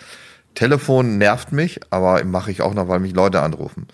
Telefon 0.54 1.18
nervt 1.18 1.52
mich, 1.52 1.80
aber 1.90 2.22
mache 2.24 2.50
ich 2.50 2.60
auch 2.60 2.74
noch, 2.74 2.88
weil 2.88 3.00
mich 3.00 3.14
Leute 3.14 3.40
anrufen. 3.40 3.86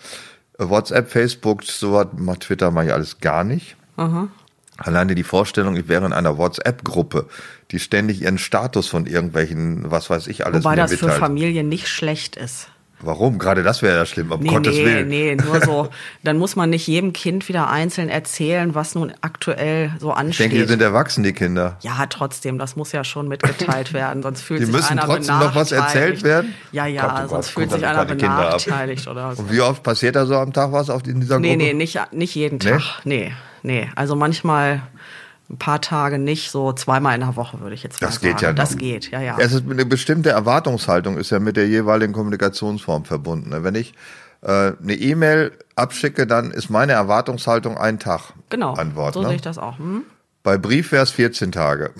WhatsApp, 0.57 1.09
Facebook, 1.09 1.63
sowas, 1.63 2.07
Twitter 2.39 2.71
mache 2.71 2.87
ich 2.87 2.93
alles 2.93 3.19
gar 3.19 3.43
nicht. 3.43 3.77
Aha. 3.99 4.29
Alleine 4.77 5.13
die 5.13 5.23
Vorstellung, 5.23 5.75
ich 5.75 5.89
wäre 5.89 6.05
in 6.05 6.13
einer 6.13 6.37
WhatsApp-Gruppe, 6.37 7.27
die 7.71 7.79
ständig 7.79 8.21
ihren 8.21 8.37
Status 8.37 8.87
von 8.87 9.05
irgendwelchen, 9.05 9.91
was 9.91 10.09
weiß 10.09 10.27
ich, 10.27 10.45
alles 10.45 10.63
Wobei 10.63 10.77
das 10.77 10.91
mitteilt. 10.91 11.11
für 11.11 11.19
Familien 11.19 11.67
nicht 11.67 11.89
schlecht 11.89 12.37
ist. 12.37 12.69
Warum? 13.01 13.39
Gerade 13.39 13.63
das 13.63 13.81
wäre 13.81 13.97
ja 13.97 14.05
schlimm, 14.05 14.31
um 14.31 14.41
nee, 14.41 14.49
Gottes 14.49 14.75
nee, 14.75 14.85
Willen. 14.85 15.07
Nee, 15.07 15.35
nur 15.35 15.61
so. 15.61 15.89
Dann 16.23 16.37
muss 16.37 16.55
man 16.55 16.69
nicht 16.69 16.85
jedem 16.87 17.13
Kind 17.13 17.47
wieder 17.47 17.69
einzeln 17.69 18.09
erzählen, 18.09 18.75
was 18.75 18.95
nun 18.95 19.13
aktuell 19.21 19.91
so 19.99 20.11
ansteht. 20.11 20.47
Ich 20.47 20.51
denke, 20.51 20.57
die 20.57 20.69
sind 20.69 20.81
erwachsen, 20.81 21.23
die 21.23 21.33
Kinder. 21.33 21.77
Ja, 21.81 22.05
trotzdem, 22.07 22.57
das 22.57 22.75
muss 22.75 22.91
ja 22.91 23.03
schon 23.03 23.27
mitgeteilt 23.27 23.93
werden, 23.93 24.21
sonst 24.21 24.41
fühlt 24.41 24.61
die 24.61 24.65
sich 24.65 24.75
einer 24.75 25.07
benachteiligt. 25.07 25.27
Die 25.27 25.31
müssen 25.31 25.37
trotzdem 25.37 25.47
noch 25.47 25.55
was 25.55 25.71
erzählt 25.71 26.23
werden? 26.23 26.53
Ja, 26.71 26.85
ja, 26.85 27.07
Gott, 27.07 27.21
oh 27.25 27.27
sonst 27.29 27.49
fühlt 27.49 27.71
sich 27.71 27.85
einer 27.85 28.05
benachteiligt 28.05 29.07
oder 29.07 29.35
so. 29.35 29.43
Und 29.43 29.51
wie 29.51 29.61
oft 29.61 29.81
passiert 29.81 30.15
da 30.15 30.25
so 30.25 30.35
am 30.35 30.51
Tag 30.51 30.71
was 30.71 30.89
auf 30.89 31.05
in 31.07 31.21
dieser 31.21 31.39
nee, 31.39 31.51
Gruppe? 31.51 31.63
Nee, 31.63 31.73
nee, 31.73 31.77
nicht, 31.77 31.99
nicht 32.11 32.35
jeden 32.35 32.59
Tag. 32.59 32.81
Nee, 33.05 33.31
nee. 33.63 33.89
Also 33.95 34.15
manchmal 34.15 34.81
ein 35.49 35.57
paar 35.57 35.81
Tage 35.81 36.19
nicht, 36.19 36.51
so 36.51 36.73
zweimal 36.73 37.15
in 37.15 37.21
der 37.21 37.35
Woche 37.35 37.59
würde 37.59 37.73
ich 37.73 37.83
jetzt 37.83 38.01
das 38.01 38.15
sagen. 38.15 38.23
Das 38.23 38.31
geht 38.31 38.41
ja. 38.41 38.49
Noch. 38.49 38.55
Das 38.55 38.77
geht, 38.77 39.11
ja, 39.11 39.21
ja. 39.21 39.37
Es 39.39 39.51
ist 39.51 39.69
eine 39.69 39.85
bestimmte 39.85 40.29
Erwartungshaltung 40.29 41.17
ist 41.17 41.31
ja 41.31 41.39
mit 41.39 41.57
der 41.57 41.67
jeweiligen 41.67 42.13
Kommunikationsform 42.13 43.05
verbunden. 43.05 43.51
Wenn 43.63 43.75
ich 43.75 43.93
äh, 44.41 44.73
eine 44.81 44.93
E-Mail 44.93 45.51
abschicke, 45.75 46.27
dann 46.27 46.51
ist 46.51 46.69
meine 46.69 46.91
Erwartungshaltung 46.93 47.77
ein 47.77 47.99
Tag. 47.99 48.33
Genau. 48.49 48.73
Antwort, 48.73 49.15
so 49.15 49.21
ne? 49.21 49.29
sehe 49.29 49.35
ich 49.37 49.41
das 49.41 49.57
auch. 49.57 49.79
Hm? 49.79 50.03
Bei 50.43 50.57
Brief 50.57 50.91
wäre 50.91 51.03
es 51.03 51.11
14 51.11 51.51
Tage. 51.51 51.91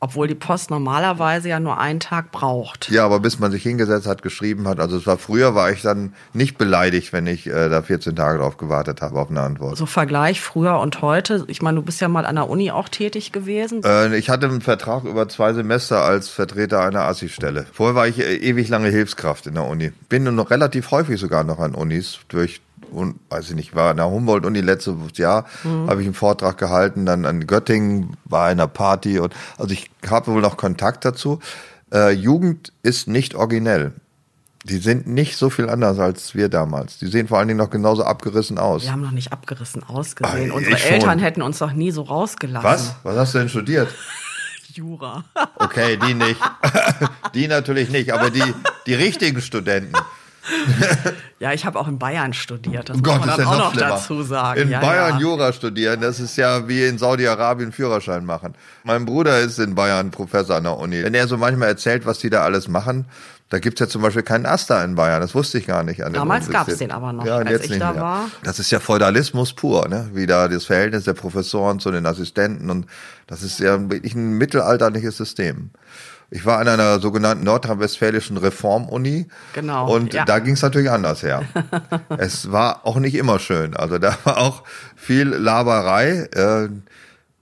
Obwohl 0.00 0.28
die 0.28 0.34
Post 0.34 0.70
normalerweise 0.70 1.48
ja 1.48 1.58
nur 1.58 1.78
einen 1.78 1.98
Tag 1.98 2.30
braucht. 2.30 2.90
Ja, 2.90 3.04
aber 3.04 3.18
bis 3.20 3.38
man 3.38 3.50
sich 3.50 3.62
hingesetzt 3.62 4.06
hat, 4.06 4.22
geschrieben 4.22 4.68
hat. 4.68 4.78
Also 4.78 4.96
es 4.96 5.06
war 5.06 5.18
früher, 5.18 5.54
war 5.54 5.72
ich 5.72 5.82
dann 5.82 6.14
nicht 6.32 6.56
beleidigt, 6.56 7.12
wenn 7.12 7.26
ich 7.26 7.46
äh, 7.46 7.68
da 7.68 7.82
14 7.82 8.14
Tage 8.14 8.38
drauf 8.38 8.56
gewartet 8.58 9.02
habe 9.02 9.18
auf 9.18 9.30
eine 9.30 9.40
Antwort. 9.40 9.76
So 9.76 9.86
Vergleich 9.86 10.40
früher 10.40 10.78
und 10.78 11.02
heute. 11.02 11.44
Ich 11.48 11.62
meine, 11.62 11.76
du 11.76 11.82
bist 11.82 12.00
ja 12.00 12.08
mal 12.08 12.26
an 12.26 12.36
der 12.36 12.48
Uni 12.48 12.70
auch 12.70 12.88
tätig 12.88 13.32
gewesen. 13.32 13.82
Äh, 13.84 14.16
ich 14.16 14.30
hatte 14.30 14.46
einen 14.46 14.60
Vertrag 14.60 15.04
über 15.04 15.28
zwei 15.28 15.52
Semester 15.52 16.02
als 16.02 16.28
Vertreter 16.28 16.80
einer 16.80 17.02
Assi-Stelle. 17.02 17.66
Vorher 17.72 17.96
war 17.96 18.06
ich 18.06 18.20
äh, 18.20 18.36
ewig 18.36 18.68
lange 18.68 18.90
Hilfskraft 18.90 19.46
in 19.48 19.54
der 19.54 19.64
Uni. 19.64 19.92
Bin 20.08 20.22
nur 20.22 20.32
noch 20.32 20.50
relativ 20.50 20.90
häufig 20.92 21.18
sogar 21.18 21.42
noch 21.42 21.58
an 21.58 21.74
Unis 21.74 22.20
durch 22.28 22.60
und 22.90 23.16
weiß 23.28 23.50
ich 23.50 23.56
nicht, 23.56 23.74
war 23.74 23.90
an 23.90 23.96
der 23.96 24.10
Humboldt-Uni 24.10 24.60
letztes 24.60 24.94
Jahr, 25.16 25.46
mhm. 25.64 25.88
habe 25.88 26.00
ich 26.00 26.06
einen 26.06 26.14
Vortrag 26.14 26.58
gehalten, 26.58 27.06
dann 27.06 27.24
an 27.24 27.46
Göttingen 27.46 28.16
war 28.24 28.46
einer 28.46 28.68
Party 28.68 29.18
und 29.18 29.34
also 29.56 29.72
ich 29.72 29.90
habe 30.08 30.32
wohl 30.32 30.40
noch 30.40 30.56
Kontakt 30.56 31.04
dazu. 31.04 31.40
Äh, 31.92 32.12
Jugend 32.12 32.72
ist 32.82 33.08
nicht 33.08 33.34
originell. 33.34 33.92
Die 34.64 34.78
sind 34.78 35.06
nicht 35.06 35.36
so 35.36 35.50
viel 35.50 35.70
anders 35.70 35.98
als 35.98 36.34
wir 36.34 36.48
damals. 36.48 36.98
Die 36.98 37.06
sehen 37.06 37.28
vor 37.28 37.38
allen 37.38 37.48
Dingen 37.48 37.58
noch 37.58 37.70
genauso 37.70 38.04
abgerissen 38.04 38.58
aus. 38.58 38.82
Wir 38.82 38.92
haben 38.92 39.02
noch 39.02 39.12
nicht 39.12 39.32
abgerissen 39.32 39.82
ausgesehen. 39.84 40.50
Ach, 40.50 40.56
Unsere 40.56 40.78
Eltern 40.78 41.12
schon. 41.12 41.18
hätten 41.20 41.42
uns 41.42 41.58
doch 41.58 41.72
nie 41.72 41.90
so 41.90 42.02
rausgelassen. 42.02 42.68
Was? 42.68 42.94
Was 43.04 43.16
hast 43.16 43.34
du 43.34 43.38
denn 43.38 43.48
studiert? 43.48 43.88
Jura. 44.72 45.24
Okay, 45.56 45.96
die 45.96 46.14
nicht. 46.14 46.40
die 47.34 47.48
natürlich 47.48 47.90
nicht, 47.90 48.12
aber 48.12 48.30
die, 48.30 48.42
die 48.86 48.94
richtigen 48.94 49.40
Studenten. 49.40 49.94
ja, 51.40 51.52
ich 51.52 51.64
habe 51.64 51.78
auch 51.78 51.86
in 51.86 51.98
Bayern 51.98 52.32
studiert. 52.32 52.88
Das 52.88 52.96
oh 52.98 53.00
Gott, 53.00 53.18
muss 53.18 53.26
man 53.26 53.38
ist 53.38 53.44
ja 53.44 53.50
auch 53.50 53.58
noch, 53.58 53.74
noch 53.74 53.80
dazu 53.80 54.22
sagen. 54.22 54.60
In 54.60 54.70
ja, 54.70 54.80
Bayern 54.80 55.14
ja. 55.14 55.20
Jura 55.20 55.52
studieren, 55.52 56.00
das 56.00 56.18
ist 56.18 56.36
ja 56.36 56.66
wie 56.66 56.84
in 56.84 56.98
Saudi-Arabien 56.98 57.70
Führerschein 57.70 58.24
machen. 58.24 58.54
Mein 58.82 59.04
Bruder 59.04 59.38
ist 59.38 59.58
in 59.58 59.74
Bayern 59.74 60.10
Professor 60.10 60.56
an 60.56 60.64
der 60.64 60.76
Uni. 60.76 61.02
Wenn 61.02 61.14
er 61.14 61.28
so 61.28 61.36
manchmal 61.36 61.68
erzählt, 61.68 62.06
was 62.06 62.18
die 62.18 62.30
da 62.30 62.42
alles 62.42 62.66
machen, 62.66 63.06
da 63.50 63.58
gibt's 63.58 63.80
ja 63.80 63.88
zum 63.88 64.02
Beispiel 64.02 64.22
keinen 64.22 64.44
Asta 64.44 64.84
in 64.84 64.94
Bayern. 64.94 65.22
Das 65.22 65.34
wusste 65.34 65.58
ich 65.58 65.66
gar 65.66 65.82
nicht. 65.82 66.00
Damals 66.00 66.50
gab's 66.50 66.76
den 66.76 66.90
aber 66.90 67.12
noch, 67.14 67.24
ja, 67.24 67.36
als 67.36 67.50
jetzt 67.50 67.64
ich 67.64 67.70
nicht 67.70 67.82
da 67.82 67.92
mehr. 67.92 68.02
war. 68.02 68.30
Das 68.42 68.58
ist 68.58 68.70
ja 68.70 68.78
Feudalismus 68.78 69.54
pur, 69.54 69.88
ne? 69.88 70.10
wie 70.12 70.26
da 70.26 70.48
das 70.48 70.66
Verhältnis 70.66 71.04
der 71.04 71.14
Professoren 71.14 71.80
zu 71.80 71.90
den 71.90 72.04
Assistenten. 72.04 72.68
Und 72.68 72.86
das 73.26 73.42
ist 73.42 73.60
ja 73.60 73.80
wirklich 73.90 74.14
ein 74.14 74.36
mittelalterliches 74.36 75.16
System. 75.16 75.70
Ich 76.30 76.44
war 76.44 76.58
an 76.58 76.68
einer 76.68 77.00
sogenannten 77.00 77.44
nordrhein-westfälischen 77.44 78.36
Reformuni. 78.36 79.28
Genau. 79.54 79.94
Und 79.94 80.12
ja. 80.12 80.26
da 80.26 80.40
ging 80.40 80.52
es 80.52 80.60
natürlich 80.60 80.90
anders 80.90 81.22
her. 81.22 81.42
es 82.18 82.52
war 82.52 82.86
auch 82.86 82.96
nicht 82.96 83.14
immer 83.14 83.38
schön. 83.38 83.74
Also 83.74 83.98
da 83.98 84.14
war 84.24 84.36
auch 84.36 84.62
viel 84.94 85.28
Laberei. 85.28 86.28
Äh, 86.34 86.68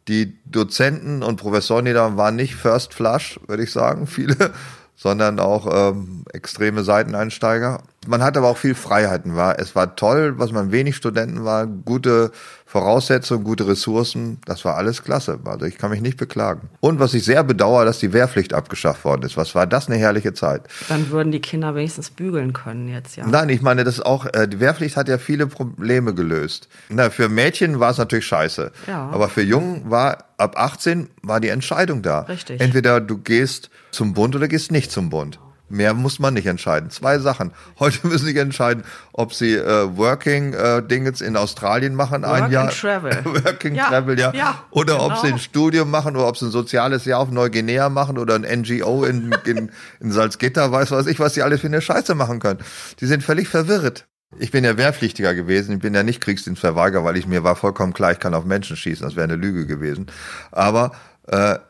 die 0.07 0.39
Dozenten 0.45 1.25
und 1.25 1.37
Professoren, 1.37 1.85
die 1.85 1.93
da 1.93 2.17
waren 2.17 2.37
nicht 2.37 2.55
First 2.55 2.95
Flush, 2.95 3.41
würde 3.49 3.65
ich 3.65 3.73
sagen, 3.73 4.07
viele, 4.07 4.53
sondern 4.97 5.39
auch 5.39 5.69
ähm, 5.71 6.25
extreme 6.33 6.83
Seiteneinsteiger. 6.83 7.83
man 8.07 8.23
hat 8.23 8.37
aber 8.37 8.49
auch 8.49 8.57
viel 8.57 8.75
Freiheiten. 8.75 9.37
War, 9.37 9.59
es 9.59 9.77
war 9.77 9.95
toll, 9.95 10.39
was 10.39 10.53
man 10.53 10.73
wenig 10.73 10.97
Studenten 10.97 11.45
war, 11.45 11.67
gute 11.67 12.33
Voraussetzungen, 12.77 13.43
gute 13.43 13.67
Ressourcen, 13.67 14.37
das 14.45 14.67
war 14.67 14.77
alles 14.77 15.03
klasse. 15.03 15.39
Also 15.47 15.65
ich 15.65 15.79
kann 15.79 15.91
mich 15.91 16.03
nicht 16.03 16.19
beklagen. 16.19 16.69
Und 16.81 17.01
was 17.01 17.15
ich 17.15 17.25
sehr 17.25 17.43
bedauere, 17.43 17.87
dass 17.87 18.01
die 18.01 18.13
Wehrpflicht 18.13 18.53
abgeschafft 18.53 19.03
worden 19.07 19.23
ist. 19.23 19.39
Was 19.39 19.55
war 19.55 19.67
das 19.67 19.89
eine 19.89 19.97
herrliche 19.97 20.35
Zeit? 20.35 20.61
Dann 20.91 21.09
würden 21.09 21.33
die 21.33 21.41
Kinder 21.41 21.75
wenigstens 21.75 22.11
bügeln 22.11 22.53
können 22.53 22.89
jetzt, 22.89 23.17
ja. 23.17 23.27
Nein, 23.27 23.49
ich 23.49 23.63
meine, 23.63 23.83
das 23.83 23.95
ist 23.95 24.05
auch, 24.05 24.27
äh, 24.27 24.47
die 24.47 24.61
Wehrpflicht 24.61 24.99
hat 24.99 25.09
ja 25.09 25.17
viele 25.17 25.47
Probleme 25.47 26.13
gelöst. 26.13 26.69
Na, 26.91 27.09
für 27.09 27.31
Mädchen 27.31 27.81
war 27.81 27.93
es 27.93 27.97
natürlich 27.97 28.27
scheiße. 28.27 28.71
Ja. 28.87 29.09
Aber 29.09 29.31
für 29.31 29.43
Jungen 29.43 29.91
war 29.91 30.25
ab 30.37 30.59
18 30.59 31.09
war 31.23 31.41
die 31.41 31.49
Entscheidung 31.49 32.03
da. 32.03 32.21
Richtig. 32.21 32.61
Entweder 32.61 33.01
du 33.01 33.17
gehst 33.17 33.71
zum 33.91 34.13
Bund 34.13 34.37
oder 34.37 34.49
gehst 34.49 34.71
nicht 34.71 34.93
zum 34.93 35.09
Bund. 35.09 35.39
Mehr 35.69 35.95
muss 35.95 36.19
man 36.19 36.35
nicht 36.35 36.47
entscheiden. 36.47 36.91
Zwei 36.91 37.19
Sachen. 37.19 37.53
Heute 37.79 38.07
müssen 38.07 38.27
sie 38.27 38.39
entscheiden, 38.39 38.85
ob 39.13 39.35
sie 39.35 39.55
äh, 39.55 39.97
Working 39.97 40.53
äh, 40.53 40.83
Dingens 40.83 41.21
in 41.21 41.37
Australien 41.37 41.95
machen, 41.95 42.23
Work 42.23 42.43
ein 42.43 42.51
Jahr. 42.53 42.65
And 42.69 42.79
travel. 42.79 43.25
Working 43.25 43.75
ja, 43.75 43.89
Travel, 43.89 44.19
ja. 44.19 44.33
ja 44.33 44.65
oder 44.71 44.95
genau. 44.95 45.07
ob 45.07 45.19
sie 45.19 45.29
ein 45.29 45.39
Studium 45.39 45.91
machen 45.91 46.17
oder 46.17 46.29
ob 46.29 46.37
sie 46.37 46.47
ein 46.47 46.51
soziales 46.51 47.05
Jahr 47.05 47.21
auf 47.21 47.31
Neuguinea 47.31 47.89
machen 47.89 48.19
oder 48.19 48.37
ein 48.37 48.61
NGO 48.61 49.05
in, 49.05 49.35
in, 49.45 49.71
in 50.01 50.13
Salzgitter, 50.13 50.71
weiß 50.71 50.93
was 50.93 51.07
ich, 51.07 51.19
was 51.19 51.35
sie 51.35 51.43
alles 51.43 51.61
für 51.61 51.67
eine 51.67 51.81
Scheiße 51.81 52.15
machen 52.15 52.39
können. 52.39 52.61
Die 53.01 53.07
sind 53.07 53.23
völlig 53.23 53.49
verwirrt. 53.49 54.07
Ich 54.39 54.51
bin 54.51 54.65
ja 54.65 54.77
Wehrpflichtiger 54.77 55.35
gewesen, 55.35 55.77
ich 55.77 55.79
bin 55.81 55.95
ja 55.95 56.03
nicht 56.03 56.21
Kriegsdienstverweigerer, 56.21 57.05
weil 57.05 57.17
ich 57.17 57.27
mir 57.27 57.45
war 57.45 57.57
vollkommen 57.57 57.93
klar, 57.93 58.13
ich 58.13 58.19
kann 58.19 58.35
auf 58.35 58.45
Menschen 58.45 58.77
schießen, 58.77 59.07
das 59.07 59.15
wäre 59.17 59.25
eine 59.25 59.37
Lüge 59.37 59.67
gewesen. 59.67 60.07
Aber 60.51 60.93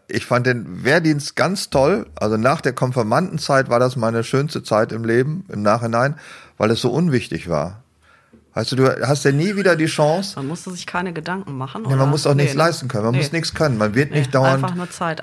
ich 0.08 0.26
fand 0.26 0.46
den 0.46 0.84
Wehrdienst 0.84 1.34
ganz 1.34 1.70
toll. 1.70 2.06
Also 2.14 2.36
nach 2.36 2.60
der 2.60 2.74
Konfirmandenzeit 2.74 3.68
war 3.68 3.80
das 3.80 3.96
meine 3.96 4.22
schönste 4.22 4.62
Zeit 4.62 4.92
im 4.92 5.04
Leben, 5.04 5.46
im 5.48 5.62
Nachhinein, 5.62 6.16
weil 6.58 6.70
es 6.70 6.80
so 6.80 6.90
unwichtig 6.90 7.48
war. 7.48 7.82
Weißt 8.56 8.72
du, 8.72 8.76
du 8.76 9.06
hast 9.06 9.22
ja 9.26 9.32
nie 9.32 9.54
wieder 9.54 9.76
die 9.76 9.84
Chance. 9.84 10.32
Man 10.36 10.46
musste 10.46 10.70
sich 10.70 10.86
keine 10.86 11.12
Gedanken 11.12 11.58
machen. 11.58 11.82
Nee, 11.86 11.94
man 11.94 12.08
muss 12.08 12.26
auch 12.26 12.32
nee, 12.32 12.44
nichts 12.44 12.56
ne? 12.56 12.62
leisten 12.62 12.88
können. 12.88 13.04
Man 13.04 13.12
nee. 13.12 13.18
muss 13.18 13.30
nichts 13.30 13.52
können. 13.52 13.76
Man 13.76 13.94
wird 13.94 14.12
nee, 14.12 14.20
nicht 14.20 14.34
dauernd 14.34 14.66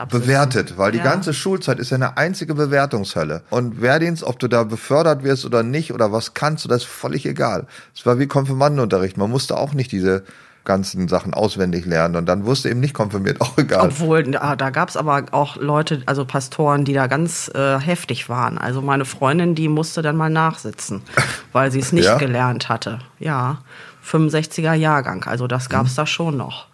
bewertet, 0.10 0.78
weil 0.78 0.92
die 0.92 1.00
ja. 1.00 1.04
ganze 1.04 1.34
Schulzeit 1.34 1.80
ist 1.80 1.90
ja 1.90 1.96
eine 1.96 2.16
einzige 2.16 2.54
Bewertungshölle. 2.54 3.42
Und 3.50 3.82
Wehrdienst, 3.82 4.22
ob 4.24 4.38
du 4.38 4.48
da 4.48 4.64
befördert 4.64 5.24
wirst 5.24 5.46
oder 5.46 5.64
nicht 5.64 5.94
oder 5.94 6.12
was 6.12 6.36
kannst, 6.36 6.70
das 6.70 6.84
ist 6.84 6.88
völlig 6.88 7.26
egal. 7.26 7.66
Es 7.96 8.06
war 8.06 8.20
wie 8.20 8.28
Konfirmandenunterricht. 8.28 9.18
Man 9.18 9.32
musste 9.32 9.58
auch 9.58 9.74
nicht 9.74 9.92
diese 9.92 10.26
ganzen 10.66 11.08
Sachen 11.08 11.34
auswendig 11.34 11.86
lernen 11.86 12.16
und 12.16 12.26
dann 12.26 12.46
wusste 12.46 12.70
eben 12.70 12.80
nicht 12.80 12.94
konfirmiert, 12.94 13.42
auch 13.42 13.58
egal. 13.58 13.88
Obwohl, 13.88 14.24
da, 14.24 14.56
da 14.56 14.70
gab 14.70 14.90
es 14.90 14.98
aber 14.98 15.26
auch 15.32 15.58
Leute, 15.58 16.02
also 16.06 16.26
Pastoren, 16.26 16.86
die 16.86 16.94
da 16.94 17.08
ganz 17.08 17.52
äh, 17.54 17.80
heftig 17.80 18.30
waren. 18.30 18.58
Also 18.58 18.82
meine 18.82 19.06
Freundin, 19.06 19.56
die 19.56 19.68
musste 19.68 20.02
dann 20.02 20.16
mal 20.16 20.30
nachsitzen, 20.30 21.02
weil 21.52 21.72
sie 21.72 21.80
es 21.80 21.92
nicht 21.92 22.06
ja? 22.06 22.18
gelernt 22.18 22.70
hatte. 22.70 23.00
Ja, 23.20 23.60
65er 24.06 24.74
Jahrgang, 24.74 25.24
also 25.26 25.48
das 25.48 25.70
gab 25.70 25.86
es 25.86 25.92
hm. 25.92 25.98
da 25.98 26.06
schon 26.06 26.38
noch. 26.38 26.68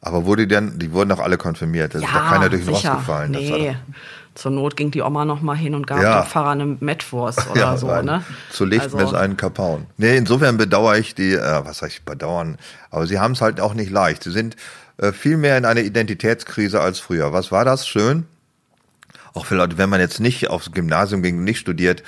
Aber 0.00 0.24
wurde 0.24 0.46
denn, 0.46 0.78
die 0.78 0.92
wurden 0.92 1.08
doch 1.08 1.18
alle 1.18 1.36
konfirmiert, 1.36 1.94
da 1.94 1.98
ja, 1.98 2.06
ist 2.06 2.14
doch 2.14 2.28
keiner 2.28 2.48
durch 2.48 2.64
den 2.64 2.72
Rost 2.72 2.84
gefallen. 2.84 3.32
Nee. 3.32 3.76
Zur 4.38 4.52
Not 4.52 4.76
ging 4.76 4.92
die 4.92 5.02
Oma 5.02 5.24
noch 5.24 5.42
mal 5.42 5.56
hin 5.56 5.74
und 5.74 5.88
gab 5.88 6.00
ja. 6.00 6.22
dem 6.22 6.28
Pfarrer 6.28 6.50
eine 6.50 6.66
Mettwurst 6.78 7.44
oder 7.50 7.60
ja, 7.60 7.76
so. 7.76 7.88
Ne? 8.02 8.22
Zu 8.50 8.64
Licht 8.64 8.94
also, 8.94 9.16
einen 9.16 9.36
Kapaun. 9.36 9.86
Nee, 9.96 10.16
insofern 10.16 10.56
bedauere 10.56 10.96
ich 10.96 11.16
die, 11.16 11.32
äh, 11.32 11.64
was 11.64 11.78
soll 11.78 11.88
ich 11.88 12.04
bedauern, 12.04 12.56
aber 12.90 13.08
sie 13.08 13.18
haben 13.18 13.32
es 13.32 13.40
halt 13.40 13.60
auch 13.60 13.74
nicht 13.74 13.90
leicht. 13.90 14.22
Sie 14.22 14.30
sind 14.30 14.54
äh, 14.98 15.10
viel 15.10 15.36
mehr 15.38 15.58
in 15.58 15.64
einer 15.64 15.80
Identitätskrise 15.80 16.80
als 16.80 17.00
früher. 17.00 17.32
Was 17.32 17.50
war 17.50 17.64
das? 17.64 17.88
Schön. 17.88 18.26
Auch 19.34 19.44
für 19.44 19.56
Leute, 19.56 19.76
wenn 19.76 19.90
man 19.90 19.98
jetzt 20.00 20.20
nicht 20.20 20.48
aufs 20.50 20.70
Gymnasium 20.70 21.20
ging, 21.20 21.42
nicht 21.42 21.58
studiert, 21.58 22.04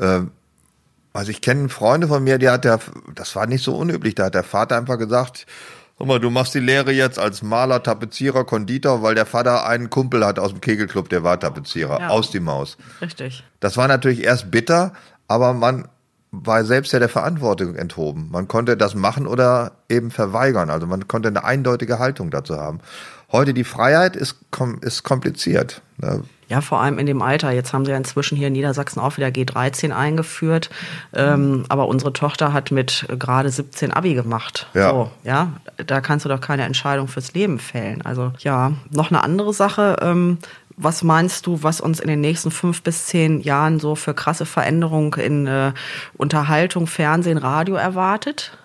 äh, 0.00 0.22
also 1.12 1.30
ich 1.30 1.40
kenne 1.40 1.68
Freunde 1.68 2.08
von 2.08 2.24
mir, 2.24 2.38
die 2.38 2.48
hat 2.48 2.64
der, 2.64 2.80
das 3.14 3.36
war 3.36 3.46
nicht 3.46 3.62
so 3.62 3.76
unüblich, 3.76 4.16
da 4.16 4.26
hat 4.26 4.34
der 4.34 4.44
Vater 4.44 4.76
einfach 4.76 4.98
gesagt, 4.98 5.46
Sag 5.98 6.06
mal, 6.06 6.20
du 6.20 6.30
machst 6.30 6.54
die 6.54 6.60
Lehre 6.60 6.92
jetzt 6.92 7.18
als 7.18 7.42
Maler, 7.42 7.82
Tapezierer, 7.82 8.44
Konditor, 8.44 9.02
weil 9.02 9.16
der 9.16 9.26
Vater 9.26 9.66
einen 9.66 9.90
Kumpel 9.90 10.24
hat 10.24 10.38
aus 10.38 10.52
dem 10.52 10.60
Kegelclub, 10.60 11.08
der 11.08 11.24
war 11.24 11.40
Tapezierer, 11.40 12.00
ja. 12.00 12.08
aus 12.08 12.30
die 12.30 12.38
Maus. 12.40 12.76
Richtig. 13.00 13.42
Das 13.58 13.76
war 13.76 13.88
natürlich 13.88 14.22
erst 14.22 14.50
bitter, 14.50 14.92
aber 15.26 15.54
man 15.54 15.88
war 16.30 16.64
selbst 16.64 16.92
ja 16.92 17.00
der 17.00 17.08
Verantwortung 17.08 17.74
enthoben. 17.74 18.28
Man 18.30 18.46
konnte 18.46 18.76
das 18.76 18.94
machen 18.94 19.26
oder 19.26 19.72
eben 19.88 20.10
verweigern. 20.10 20.70
Also 20.70 20.86
man 20.86 21.08
konnte 21.08 21.28
eine 21.28 21.42
eindeutige 21.42 21.98
Haltung 21.98 22.30
dazu 22.30 22.56
haben. 22.58 22.80
Heute 23.32 23.54
die 23.54 23.64
Freiheit 23.64 24.14
ist, 24.14 24.36
ist 24.82 25.02
kompliziert. 25.02 25.82
Ja, 26.48 26.62
vor 26.62 26.80
allem 26.80 26.98
in 26.98 27.04
dem 27.04 27.20
Alter. 27.20 27.50
Jetzt 27.52 27.74
haben 27.74 27.84
sie 27.84 27.90
ja 27.90 27.96
inzwischen 27.96 28.36
hier 28.36 28.46
in 28.46 28.54
Niedersachsen 28.54 29.00
auch 29.00 29.18
wieder 29.18 29.26
G13 29.28 29.92
eingeführt. 29.92 30.70
Ähm, 31.12 31.64
aber 31.68 31.88
unsere 31.88 32.14
Tochter 32.14 32.54
hat 32.54 32.70
mit 32.70 33.06
gerade 33.18 33.50
17 33.50 33.92
Abi 33.92 34.14
gemacht. 34.14 34.66
Ja. 34.72 34.90
So, 34.90 35.10
ja, 35.24 35.52
da 35.76 36.00
kannst 36.00 36.24
du 36.24 36.30
doch 36.30 36.40
keine 36.40 36.64
Entscheidung 36.64 37.06
fürs 37.06 37.34
Leben 37.34 37.58
fällen. 37.58 38.00
Also 38.02 38.32
ja, 38.38 38.72
noch 38.90 39.10
eine 39.10 39.22
andere 39.22 39.52
Sache. 39.52 39.96
Ähm, 40.00 40.38
was 40.78 41.02
meinst 41.02 41.46
du, 41.46 41.62
was 41.62 41.80
uns 41.80 42.00
in 42.00 42.08
den 42.08 42.20
nächsten 42.20 42.50
fünf 42.50 42.82
bis 42.82 43.06
zehn 43.06 43.40
Jahren 43.40 43.80
so 43.80 43.94
für 43.94 44.14
krasse 44.14 44.46
Veränderungen 44.46 45.12
in 45.14 45.46
äh, 45.46 45.72
Unterhaltung, 46.16 46.86
Fernsehen, 46.86 47.36
Radio 47.36 47.74
erwartet? 47.74 48.56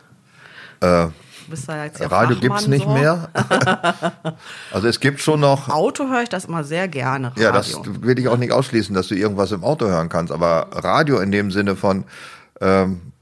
Äh, 0.79 1.07
bist 1.47 1.69
da 1.69 1.85
jetzt 1.85 1.99
ja 1.99 2.07
Radio 2.07 2.37
gibt 2.37 2.59
es 2.59 2.67
nicht 2.67 2.85
so. 2.85 2.93
mehr. 2.93 3.29
also 4.71 4.87
es 4.87 4.99
gibt 4.99 5.21
schon 5.21 5.39
noch. 5.39 5.69
Auto 5.69 6.09
höre 6.09 6.23
ich 6.23 6.29
das 6.29 6.45
immer 6.45 6.63
sehr 6.63 6.87
gerne. 6.87 7.29
Radio. 7.29 7.43
Ja, 7.43 7.51
das 7.51 7.79
will 8.01 8.19
ich 8.19 8.27
auch 8.27 8.37
nicht 8.37 8.51
ausschließen, 8.51 8.93
dass 8.93 9.07
du 9.07 9.15
irgendwas 9.15 9.51
im 9.51 9.63
Auto 9.63 9.85
hören 9.85 10.09
kannst. 10.09 10.33
Aber 10.33 10.67
Radio 10.71 11.19
in 11.19 11.31
dem 11.31 11.51
Sinne 11.51 11.75
von 11.75 12.05
ähm, 12.61 13.12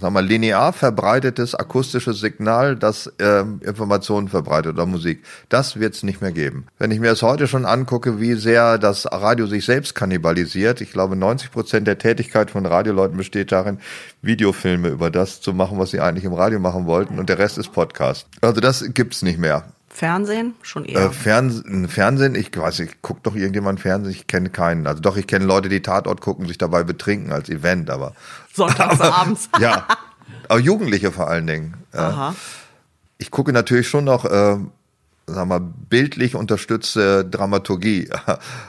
sagen 0.00 0.14
wir, 0.14 0.22
linear 0.22 0.72
verbreitetes 0.72 1.54
akustisches 1.54 2.20
Signal, 2.20 2.76
das 2.76 3.06
äh, 3.18 3.40
Informationen 3.60 4.28
verbreitet 4.28 4.74
oder 4.74 4.86
Musik. 4.86 5.24
Das 5.48 5.78
wird 5.78 5.94
es 5.94 6.02
nicht 6.02 6.20
mehr 6.20 6.32
geben. 6.32 6.66
Wenn 6.78 6.90
ich 6.90 7.00
mir 7.00 7.10
das 7.10 7.22
heute 7.22 7.46
schon 7.46 7.66
angucke, 7.66 8.20
wie 8.20 8.34
sehr 8.34 8.78
das 8.78 9.06
Radio 9.10 9.46
sich 9.46 9.64
selbst 9.64 9.94
kannibalisiert, 9.94 10.80
ich 10.80 10.92
glaube 10.92 11.16
90 11.16 11.50
Prozent 11.50 11.86
der 11.86 11.98
Tätigkeit 11.98 12.50
von 12.50 12.66
Radioleuten 12.66 13.16
besteht 13.16 13.52
darin, 13.52 13.78
Videofilme 14.22 14.88
über 14.88 15.10
das 15.10 15.40
zu 15.40 15.52
machen, 15.52 15.78
was 15.78 15.90
sie 15.90 16.00
eigentlich 16.00 16.24
im 16.24 16.34
Radio 16.34 16.58
machen 16.58 16.86
wollten 16.86 17.18
und 17.18 17.28
der 17.28 17.38
Rest 17.38 17.58
ist 17.58 17.72
Podcast. 17.72 18.26
Also 18.40 18.60
das 18.60 18.84
gibt's 18.92 19.22
nicht 19.22 19.38
mehr. 19.38 19.64
Fernsehen 20.00 20.54
schon 20.62 20.86
eher. 20.86 20.98
Äh, 20.98 21.10
Fernsehen, 21.10 21.86
Fernsehen, 21.86 22.34
ich 22.34 22.56
weiß 22.56 22.78
nicht, 22.78 23.02
guckt 23.02 23.26
doch 23.26 23.36
irgendjemand 23.36 23.80
Fernsehen, 23.80 24.10
ich 24.10 24.26
kenne 24.26 24.48
keinen. 24.48 24.86
Also 24.86 25.02
doch, 25.02 25.18
ich 25.18 25.26
kenne 25.26 25.44
Leute, 25.44 25.68
die 25.68 25.82
Tatort 25.82 26.22
gucken, 26.22 26.46
sich 26.46 26.56
dabei 26.56 26.84
betrinken 26.84 27.32
als 27.32 27.50
Event, 27.50 27.90
aber. 27.90 28.14
Sonntagsabends. 28.54 29.50
ja. 29.60 29.86
Aber 30.48 30.58
Jugendliche 30.58 31.12
vor 31.12 31.28
allen 31.28 31.46
Dingen. 31.46 31.74
Aha. 31.92 32.34
Ich 33.18 33.30
gucke 33.30 33.52
natürlich 33.52 33.88
schon 33.88 34.04
noch 34.04 34.24
äh, 34.24 34.56
sagen 35.32 35.50
wir, 35.50 35.60
bildlich 35.60 36.34
unterstützte 36.34 37.24
Dramaturgie. 37.24 38.08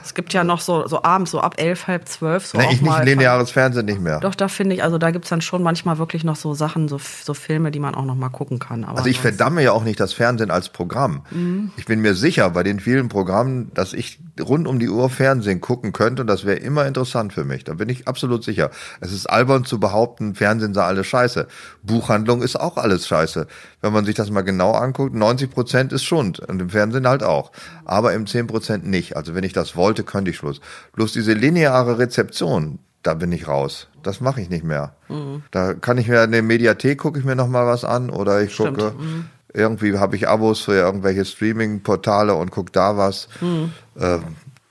Es 0.04 0.14
gibt 0.14 0.32
ja 0.32 0.44
noch 0.44 0.60
so, 0.60 0.86
so 0.86 1.02
abends, 1.02 1.30
so 1.30 1.40
ab 1.40 1.54
elf, 1.58 1.86
halb 1.86 2.08
zwölf. 2.08 2.46
So 2.46 2.58
nee, 2.58 2.68
ich 2.72 2.82
nicht 2.82 3.04
lineares 3.04 3.50
Fernsehen 3.50 3.86
nicht 3.86 4.00
mehr. 4.00 4.20
Doch, 4.20 4.34
da 4.34 4.48
finde 4.48 4.74
ich, 4.74 4.82
also 4.82 4.98
da 4.98 5.10
gibt 5.10 5.24
es 5.24 5.30
dann 5.30 5.40
schon 5.40 5.62
manchmal 5.62 5.98
wirklich 5.98 6.24
noch 6.24 6.36
so 6.36 6.54
Sachen, 6.54 6.88
so, 6.88 6.98
so 6.98 7.34
Filme, 7.34 7.70
die 7.70 7.80
man 7.80 7.94
auch 7.94 8.04
noch 8.04 8.14
mal 8.14 8.28
gucken 8.28 8.58
kann. 8.58 8.84
Aber 8.84 8.98
also 8.98 9.10
ich 9.10 9.20
verdamme 9.20 9.62
ja 9.62 9.72
auch 9.72 9.84
nicht 9.84 10.00
das 10.00 10.12
Fernsehen 10.12 10.50
als 10.50 10.68
Programm. 10.68 11.22
Mhm. 11.30 11.70
Ich 11.76 11.86
bin 11.86 12.00
mir 12.00 12.14
sicher 12.14 12.50
bei 12.50 12.62
den 12.62 12.80
vielen 12.80 13.08
Programmen, 13.08 13.70
dass 13.74 13.92
ich 13.92 14.20
rund 14.40 14.66
um 14.66 14.78
die 14.78 14.88
Uhr 14.88 15.10
Fernsehen 15.10 15.60
gucken 15.60 15.92
könnte 15.92 16.22
und 16.22 16.28
das 16.28 16.44
wäre 16.44 16.58
immer 16.58 16.86
interessant 16.86 17.32
für 17.32 17.44
mich. 17.44 17.64
Da 17.64 17.74
bin 17.74 17.88
ich 17.88 18.08
absolut 18.08 18.42
sicher. 18.44 18.70
Es 19.00 19.12
ist 19.12 19.26
albern 19.26 19.64
zu 19.64 19.78
behaupten, 19.78 20.34
Fernsehen 20.34 20.74
sei 20.74 20.82
alles 20.82 21.06
scheiße. 21.06 21.46
Buchhandlung 21.82 22.42
ist 22.42 22.58
auch 22.58 22.76
alles 22.76 23.06
scheiße. 23.06 23.46
Wenn 23.80 23.92
man 23.92 24.04
sich 24.04 24.14
das 24.14 24.30
mal 24.30 24.42
genau 24.42 24.72
anguckt, 24.72 25.14
90 25.14 25.50
Prozent 25.50 25.92
ist 25.92 26.04
Schund 26.04 26.40
und 26.40 26.62
im 26.62 26.70
Fernsehen 26.70 27.06
halt 27.06 27.22
auch. 27.22 27.52
Aber 27.84 28.14
im 28.14 28.26
10 28.26 28.46
Prozent 28.46 28.86
nicht. 28.86 29.16
Also 29.16 29.34
wenn 29.34 29.44
ich 29.44 29.52
das 29.52 29.76
wollte, 29.76 30.04
könnte 30.04 30.30
ich 30.30 30.38
Schluss. 30.38 30.60
Bloß 30.94 31.12
diese 31.12 31.34
lineare 31.34 31.98
Rezeption, 31.98 32.78
da 33.02 33.14
bin 33.14 33.32
ich 33.32 33.48
raus. 33.48 33.88
Das 34.02 34.20
mache 34.20 34.40
ich 34.40 34.48
nicht 34.48 34.64
mehr. 34.64 34.94
Mhm. 35.08 35.42
Da 35.50 35.74
kann 35.74 35.98
ich 35.98 36.08
mir 36.08 36.24
in 36.24 36.32
der 36.32 36.42
Mediathek 36.42 36.98
gucke 36.98 37.18
ich 37.18 37.24
mir 37.24 37.36
noch 37.36 37.48
mal 37.48 37.66
was 37.66 37.84
an 37.84 38.10
oder 38.10 38.40
ich 38.42 38.54
Stimmt. 38.54 38.78
gucke 38.78 38.94
mhm. 38.98 39.26
Irgendwie 39.54 39.98
habe 39.98 40.16
ich 40.16 40.28
Abos 40.28 40.60
für 40.60 40.74
irgendwelche 40.74 41.24
Streaming-Portale 41.24 42.34
und 42.34 42.50
gucke 42.50 42.72
da 42.72 42.96
was. 42.96 43.28
Mhm. 43.40 43.72
Ähm, 43.98 44.22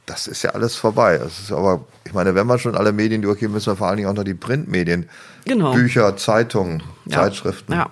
das 0.06 0.28
ist 0.28 0.44
ja 0.44 0.52
alles 0.52 0.76
vorbei. 0.76 1.18
Das 1.18 1.40
ist 1.40 1.52
aber, 1.52 1.86
ich 2.06 2.14
meine, 2.14 2.36
wenn 2.36 2.48
wir 2.48 2.58
schon 2.58 2.76
alle 2.76 2.92
Medien 2.92 3.22
durchgehen, 3.22 3.52
müssen 3.52 3.72
wir 3.72 3.78
vor 3.78 3.88
allen 3.88 3.98
Dingen 3.98 4.10
auch 4.10 4.14
noch 4.14 4.24
die 4.24 4.34
Printmedien, 4.34 5.08
genau. 5.46 5.74
Bücher, 5.74 6.18
Zeitungen, 6.18 6.84
ja. 7.06 7.22
Zeitschriften. 7.22 7.74
Ja 7.74 7.92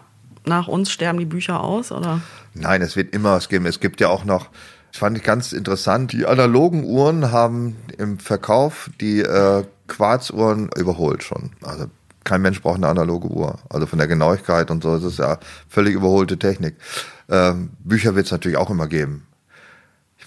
nach 0.50 0.68
uns 0.68 0.92
sterben 0.92 1.20
die 1.20 1.26
Bücher 1.26 1.64
aus, 1.64 1.94
oder? 1.94 2.22
Nein, 2.54 2.82
es 2.82 2.98
wird 2.98 3.14
immer 3.14 3.34
was 3.34 3.48
geben. 3.48 3.66
Es 3.66 3.80
gibt 3.80 4.02
ja 4.02 4.10
auch 4.10 4.26
noch, 4.26 4.50
das 4.92 5.00
fand 5.00 5.18
ich 5.18 5.24
ganz 5.24 5.54
interessant, 5.54 6.12
die 6.12 6.26
analogen 6.26 6.84
Uhren 6.84 7.32
haben 7.32 7.78
im 7.98 8.20
Verkauf 8.20 8.90
die 9.00 9.22
äh, 9.22 9.64
Quarzuhren 9.88 10.70
überholt 10.76 11.24
schon. 11.24 11.52
Also 11.62 11.86
kein 12.24 12.42
Mensch 12.42 12.62
braucht 12.62 12.78
eine 12.78 12.88
analoge 12.88 13.28
Uhr. 13.28 13.60
Also 13.70 13.86
von 13.86 14.00
der 14.00 14.08
Genauigkeit 14.08 14.72
und 14.72 14.84
so 14.84 14.96
ist 14.96 15.04
es 15.04 15.18
ja 15.18 15.40
völlig 15.68 15.96
überholte 15.96 16.38
Technik. 16.38 16.76
Ähm, 17.30 17.72
Bücher 17.80 18.16
wird 18.16 18.26
es 18.26 18.32
natürlich 18.32 18.58
auch 18.58 18.70
immer 18.70 18.88
geben 18.88 19.28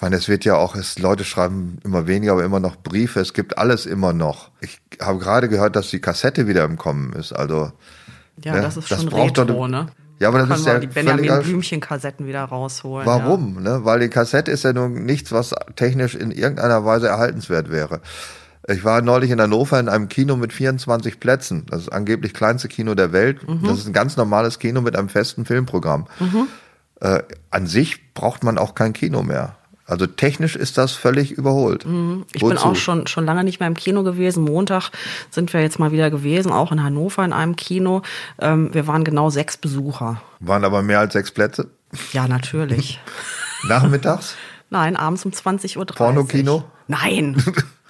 meine, 0.03 0.17
es 0.17 0.29
wird 0.29 0.45
ja 0.45 0.57
auch, 0.57 0.75
es, 0.75 0.99
Leute 0.99 1.25
schreiben 1.25 1.79
immer 1.85 2.09
weniger, 2.09 2.33
aber 2.33 2.45
immer 2.45 2.61
noch 2.61 2.77
Briefe. 2.77 3.21
Es 3.21 3.33
gibt 3.33 3.57
alles 3.57 3.87
immer 3.87 4.13
noch. 4.13 4.51
Ich 4.61 4.81
habe 5.01 5.19
gerade 5.21 5.49
gehört, 5.49 5.77
dass 5.77 5.89
die 5.89 6.01
Kassette 6.01 6.49
wieder 6.49 6.65
im 6.65 6.77
Kommen 6.77 7.13
ist. 7.13 7.33
Also 7.33 7.71
ja, 8.43 8.55
ne, 8.55 8.63
das 8.63 8.77
ist 8.77 8.89
schon 8.89 9.09
retro, 9.09 9.45
doch, 9.45 9.69
ne? 9.69 9.87
Ja, 10.19 10.29
aber 10.29 10.41
das 10.41 10.49
Kann 10.49 10.59
ist 10.59 10.67
ja 10.67 10.79
die 10.79 10.87
Benjamin 10.89 11.43
Blümchen-Kassetten 11.43 12.27
wieder 12.27 12.45
rausholen. 12.45 13.07
Warum? 13.07 13.65
Ja. 13.65 13.79
Ne? 13.79 13.85
Weil 13.85 14.01
die 14.01 14.09
Kassette 14.09 14.51
ist 14.51 14.65
ja 14.65 14.73
nun 14.73 15.05
nichts, 15.05 15.33
was 15.33 15.55
technisch 15.77 16.15
in 16.15 16.31
irgendeiner 16.31 16.85
Weise 16.85 17.09
erhaltenswert 17.09 17.71
wäre. 17.71 18.01
Ich 18.69 18.85
war 18.85 19.03
neulich 19.03 19.31
in 19.31 19.41
Hannover 19.41 19.81
in 19.81 19.89
einem 19.89 20.09
Kino 20.09 20.37
mit 20.37 20.53
24 20.53 21.19
Plätzen. 21.19 21.67
Das 21.69 21.83
ist 21.83 21.89
angeblich 21.89 22.33
kleinste 22.33 22.69
Kino 22.69 22.95
der 22.95 23.13
Welt. 23.13 23.47
Mhm. 23.49 23.65
Das 23.65 23.79
ist 23.79 23.87
ein 23.87 23.93
ganz 23.93 24.17
normales 24.17 24.59
Kino 24.59 24.81
mit 24.81 24.97
einem 24.97 25.09
festen 25.09 25.45
Filmprogramm. 25.45 26.07
Mhm. 26.21 26.47
Äh, 27.01 27.23
an 27.51 27.67
sich 27.67 28.15
braucht 28.15 28.45
man 28.45 28.59
auch 28.59 28.75
kein 28.75 28.93
Kino 28.93 29.23
mehr. 29.23 29.57
Also 29.85 30.07
technisch 30.07 30.55
ist 30.55 30.79
das 30.79 30.93
völlig 30.93 31.33
überholt. 31.33 31.85
Mhm. 31.85 32.25
Ich 32.33 32.41
Wozu? 32.41 32.55
bin 32.55 32.59
auch 32.59 32.77
schon, 32.77 33.09
schon 33.09 33.25
lange 33.25 33.43
nicht 33.43 33.59
mehr 33.59 33.67
im 33.67 33.75
Kino 33.75 34.05
gewesen. 34.05 34.45
Montag 34.45 34.91
sind 35.31 35.53
wir 35.53 35.61
jetzt 35.61 35.81
mal 35.81 35.91
wieder 35.91 36.11
gewesen, 36.11 36.53
auch 36.53 36.71
in 36.71 36.85
Hannover 36.85 37.25
in 37.25 37.33
einem 37.33 37.57
Kino. 37.57 38.03
Ähm, 38.41 38.73
wir 38.73 38.87
waren 38.87 39.03
genau 39.03 39.29
sechs 39.31 39.57
Besucher. 39.57 40.23
Waren 40.39 40.65
aber 40.65 40.83
mehr 40.83 41.01
als 41.01 41.15
sechs 41.15 41.33
Plätze? 41.33 41.69
Ja, 42.13 42.29
natürlich. 42.29 43.01
Nachmittags? 43.69 44.37
Nein, 44.71 44.97
abends 44.97 45.25
um 45.25 45.33
20.30 45.33 45.77
Uhr. 45.77 45.87
Pornokino? 45.87 46.65
Nein. 46.87 47.43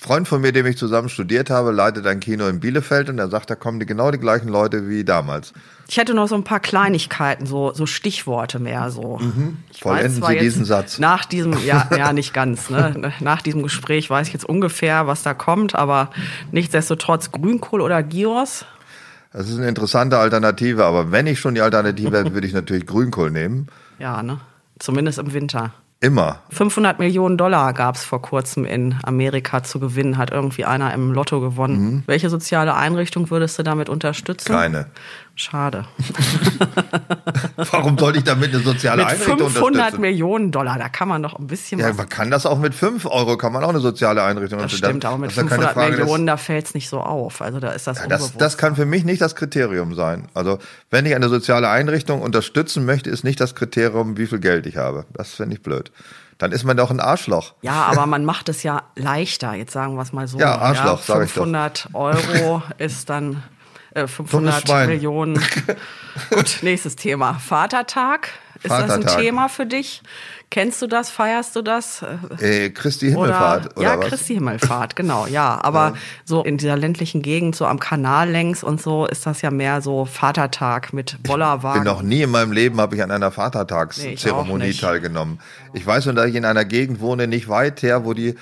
Freund 0.00 0.28
von 0.28 0.40
mir, 0.40 0.52
dem 0.52 0.64
ich 0.66 0.78
zusammen 0.78 1.08
studiert 1.08 1.50
habe, 1.50 1.72
leitet 1.72 2.06
ein 2.06 2.20
Kino 2.20 2.46
in 2.46 2.60
Bielefeld 2.60 3.08
und 3.08 3.18
er 3.18 3.28
sagt, 3.28 3.50
da 3.50 3.56
kommen 3.56 3.80
die 3.80 3.86
genau 3.86 4.12
die 4.12 4.18
gleichen 4.18 4.48
Leute 4.48 4.88
wie 4.88 5.02
damals. 5.02 5.52
Ich 5.88 5.96
hätte 5.96 6.14
noch 6.14 6.28
so 6.28 6.36
ein 6.36 6.44
paar 6.44 6.60
Kleinigkeiten, 6.60 7.46
so, 7.46 7.72
so 7.74 7.84
Stichworte 7.84 8.60
mehr 8.60 8.92
so. 8.92 9.18
Mhm. 9.18 9.56
Vollenden 9.76 10.22
Sie 10.22 10.38
diesen 10.38 10.64
Satz. 10.64 11.00
Nach 11.00 11.24
diesem, 11.24 11.54
ja, 11.64 11.88
ja, 11.96 12.12
nicht 12.12 12.32
ganz, 12.32 12.70
ne? 12.70 13.12
Nach 13.18 13.42
diesem 13.42 13.64
Gespräch 13.64 14.08
weiß 14.08 14.28
ich 14.28 14.32
jetzt 14.32 14.48
ungefähr, 14.48 15.08
was 15.08 15.24
da 15.24 15.34
kommt, 15.34 15.74
aber 15.74 16.10
nichtsdestotrotz 16.52 17.32
Grünkohl 17.32 17.80
oder 17.80 18.04
Gyros. 18.04 18.66
Das 19.32 19.48
ist 19.48 19.58
eine 19.58 19.68
interessante 19.68 20.18
Alternative, 20.18 20.84
aber 20.84 21.10
wenn 21.10 21.26
ich 21.26 21.40
schon 21.40 21.56
die 21.56 21.60
Alternative 21.60 22.16
hätte, 22.18 22.34
würde 22.34 22.46
ich 22.46 22.52
natürlich 22.52 22.86
Grünkohl 22.86 23.32
nehmen. 23.32 23.66
Ja, 23.98 24.22
ne? 24.22 24.38
Zumindest 24.78 25.18
im 25.18 25.32
Winter. 25.32 25.72
Immer. 26.00 26.42
500 26.50 27.00
Millionen 27.00 27.36
Dollar 27.36 27.72
gab 27.72 27.96
es 27.96 28.04
vor 28.04 28.22
kurzem 28.22 28.64
in 28.64 28.94
Amerika 29.02 29.64
zu 29.64 29.80
gewinnen, 29.80 30.16
hat 30.16 30.30
irgendwie 30.30 30.64
einer 30.64 30.94
im 30.94 31.12
Lotto 31.12 31.40
gewonnen. 31.40 31.80
Mhm. 31.80 32.02
Welche 32.06 32.30
soziale 32.30 32.74
Einrichtung 32.74 33.30
würdest 33.30 33.58
du 33.58 33.64
damit 33.64 33.88
unterstützen? 33.88 34.52
Keine. 34.52 34.86
Schade. 35.40 35.84
Warum 37.70 37.96
sollte 37.96 38.18
ich 38.18 38.24
damit 38.24 38.52
eine 38.52 38.62
soziale 38.62 39.04
mit 39.04 39.12
Einrichtung 39.12 39.38
500 39.38 39.62
unterstützen? 39.62 40.00
Millionen 40.00 40.50
Dollar, 40.50 40.78
da 40.78 40.88
kann 40.88 41.06
man 41.06 41.22
doch 41.22 41.38
ein 41.38 41.46
bisschen 41.46 41.78
Ja, 41.78 41.92
man 41.92 42.08
kann 42.08 42.32
das 42.32 42.44
auch 42.44 42.58
mit 42.58 42.74
5 42.74 43.06
Euro, 43.06 43.36
kann 43.36 43.52
man 43.52 43.62
auch 43.62 43.68
eine 43.68 43.78
soziale 43.78 44.24
Einrichtung 44.24 44.58
Das 44.58 44.72
stimmt, 44.72 45.04
aber 45.04 45.16
mit 45.16 45.30
500 45.30 45.76
Millionen, 45.76 46.26
da 46.26 46.36
fällt 46.36 46.66
es 46.66 46.74
nicht 46.74 46.88
so 46.88 46.98
auf. 46.98 47.40
Also 47.40 47.60
da 47.60 47.70
ist 47.70 47.86
das 47.86 48.00
ja, 48.00 48.08
das, 48.08 48.36
das 48.36 48.58
kann 48.58 48.74
für 48.74 48.84
mich 48.84 49.04
nicht 49.04 49.22
das 49.22 49.36
Kriterium 49.36 49.94
sein. 49.94 50.26
Also 50.34 50.58
wenn 50.90 51.06
ich 51.06 51.14
eine 51.14 51.28
soziale 51.28 51.68
Einrichtung 51.68 52.20
unterstützen 52.20 52.84
möchte, 52.84 53.08
ist 53.08 53.22
nicht 53.22 53.40
das 53.40 53.54
Kriterium, 53.54 54.16
wie 54.16 54.26
viel 54.26 54.40
Geld 54.40 54.66
ich 54.66 54.76
habe. 54.76 55.06
Das 55.12 55.34
finde 55.34 55.54
ich 55.54 55.62
blöd 55.62 55.92
dann 56.38 56.52
ist 56.52 56.62
man 56.62 56.76
doch 56.76 56.92
ein 56.92 57.00
Arschloch. 57.00 57.54
Ja, 57.62 57.86
aber 57.90 58.06
man 58.06 58.24
macht 58.24 58.48
es 58.48 58.62
ja 58.62 58.84
leichter, 58.94 59.54
jetzt 59.54 59.72
sagen 59.72 59.96
wir 59.96 60.02
es 60.02 60.12
mal 60.12 60.28
so. 60.28 60.38
Ja, 60.38 60.56
Arschloch, 60.56 61.00
ja, 61.00 61.14
sage 61.14 61.24
ich 61.24 61.34
doch. 61.34 61.42
500 61.42 61.88
Euro 61.94 62.62
ist 62.78 63.10
dann 63.10 63.42
äh, 64.04 64.08
500 64.08 64.86
Millionen. 64.86 65.40
Gut, 66.30 66.58
nächstes 66.62 66.96
Thema. 66.96 67.34
Vatertag. 67.34 68.30
Ist 68.62 68.70
Vatertag. 68.70 69.02
das 69.02 69.14
ein 69.14 69.22
Thema 69.22 69.48
für 69.48 69.66
dich? 69.66 70.02
Kennst 70.50 70.80
du 70.80 70.86
das? 70.86 71.10
Feierst 71.10 71.54
du 71.54 71.62
das? 71.62 72.02
Äh, 72.40 72.70
Christi 72.70 73.10
Himmelfahrt, 73.10 73.66
oder, 73.66 73.76
oder 73.76 73.86
Ja, 73.86 73.98
was? 73.98 74.06
Christi 74.06 74.34
Himmelfahrt, 74.34 74.96
genau, 74.96 75.26
ja. 75.26 75.60
Aber 75.62 75.88
ja. 75.88 75.94
so 76.24 76.42
in 76.42 76.56
dieser 76.56 76.76
ländlichen 76.76 77.20
Gegend, 77.20 77.54
so 77.54 77.66
am 77.66 77.78
Kanal 77.78 78.30
längs 78.30 78.64
und 78.64 78.80
so, 78.80 79.06
ist 79.06 79.26
das 79.26 79.42
ja 79.42 79.50
mehr 79.50 79.82
so 79.82 80.06
Vatertag 80.06 80.94
mit 80.94 81.22
Bollerwagen. 81.22 81.82
Ich 81.82 81.84
bin 81.84 81.92
noch 81.92 82.02
nie 82.02 82.22
in 82.22 82.30
meinem 82.30 82.52
Leben 82.52 82.80
habe 82.80 82.96
ich 82.96 83.02
an 83.02 83.10
einer 83.10 83.30
Vatertagszeremonie 83.30 84.68
nee, 84.68 84.72
teilgenommen. 84.72 85.38
Ich 85.74 85.86
weiß 85.86 86.06
nur, 86.06 86.14
dass 86.14 86.26
ich 86.26 86.34
in 86.34 86.46
einer 86.46 86.64
Gegend 86.64 87.00
wohne, 87.00 87.26
nicht 87.26 87.48
weit 87.48 87.82
her, 87.82 88.06
wo 88.06 88.14
die 88.14 88.34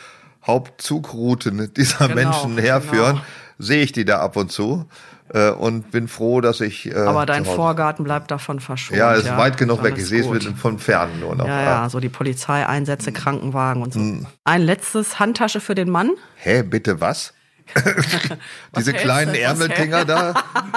Hauptzugrouten 0.46 1.74
dieser 1.74 2.08
genau, 2.08 2.14
Menschen 2.14 2.58
herführen. 2.58 3.16
Genau. 3.16 3.24
Sehe 3.58 3.82
ich 3.82 3.90
die 3.90 4.04
da 4.04 4.20
ab 4.20 4.36
und 4.36 4.52
zu 4.52 4.86
äh, 5.32 5.50
und 5.50 5.90
bin 5.90 6.08
froh, 6.08 6.40
dass 6.40 6.60
ich. 6.60 6.90
Äh, 6.90 6.94
Aber 6.94 7.26
dein 7.26 7.44
Vorgarten 7.44 8.04
bleibt 8.04 8.30
davon 8.30 8.60
verschont. 8.60 8.98
Ja, 8.98 9.12
ist 9.12 9.26
ja. 9.26 9.38
weit 9.38 9.56
genug 9.56 9.82
weg. 9.82 9.94
Ich 9.96 10.06
sehe 10.06 10.20
es 10.20 10.46
von 10.60 10.78
fern 10.78 11.20
nur 11.20 11.34
noch. 11.34 11.46
Ja, 11.46 11.62
ja, 11.62 11.88
so 11.88 12.00
die 12.00 12.08
Polizeieinsätze, 12.08 13.12
Krankenwagen 13.12 13.82
und 13.82 13.92
so. 13.92 14.00
Mhm. 14.00 14.26
Ein 14.44 14.62
letztes 14.62 15.18
Handtasche 15.18 15.60
für 15.60 15.74
den 15.74 15.90
Mann. 15.90 16.12
Hä, 16.36 16.62
bitte 16.62 17.00
was? 17.00 17.32
diese 18.76 18.92
kleinen 18.92 19.34
Ärmeldinger 19.34 20.04
da, 20.04 20.34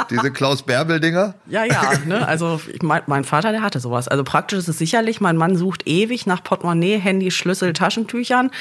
diese 0.10 0.32
Klaus-Bärbel-Dinger. 0.32 1.36
Ja, 1.48 1.64
ja, 1.64 1.94
ne? 2.06 2.28
also 2.28 2.60
ich 2.72 2.82
mein, 2.82 3.02
mein 3.08 3.24
Vater, 3.24 3.52
der 3.52 3.62
hatte 3.62 3.80
sowas. 3.80 4.08
Also 4.08 4.24
praktisch 4.24 4.60
ist 4.60 4.68
es 4.68 4.78
sicherlich, 4.78 5.22
mein 5.22 5.38
Mann 5.38 5.56
sucht 5.56 5.88
ewig 5.88 6.26
nach 6.26 6.44
Portemonnaie, 6.44 6.98
Handy, 6.98 7.32
Schlüssel, 7.32 7.74
Taschentüchern. 7.74 8.52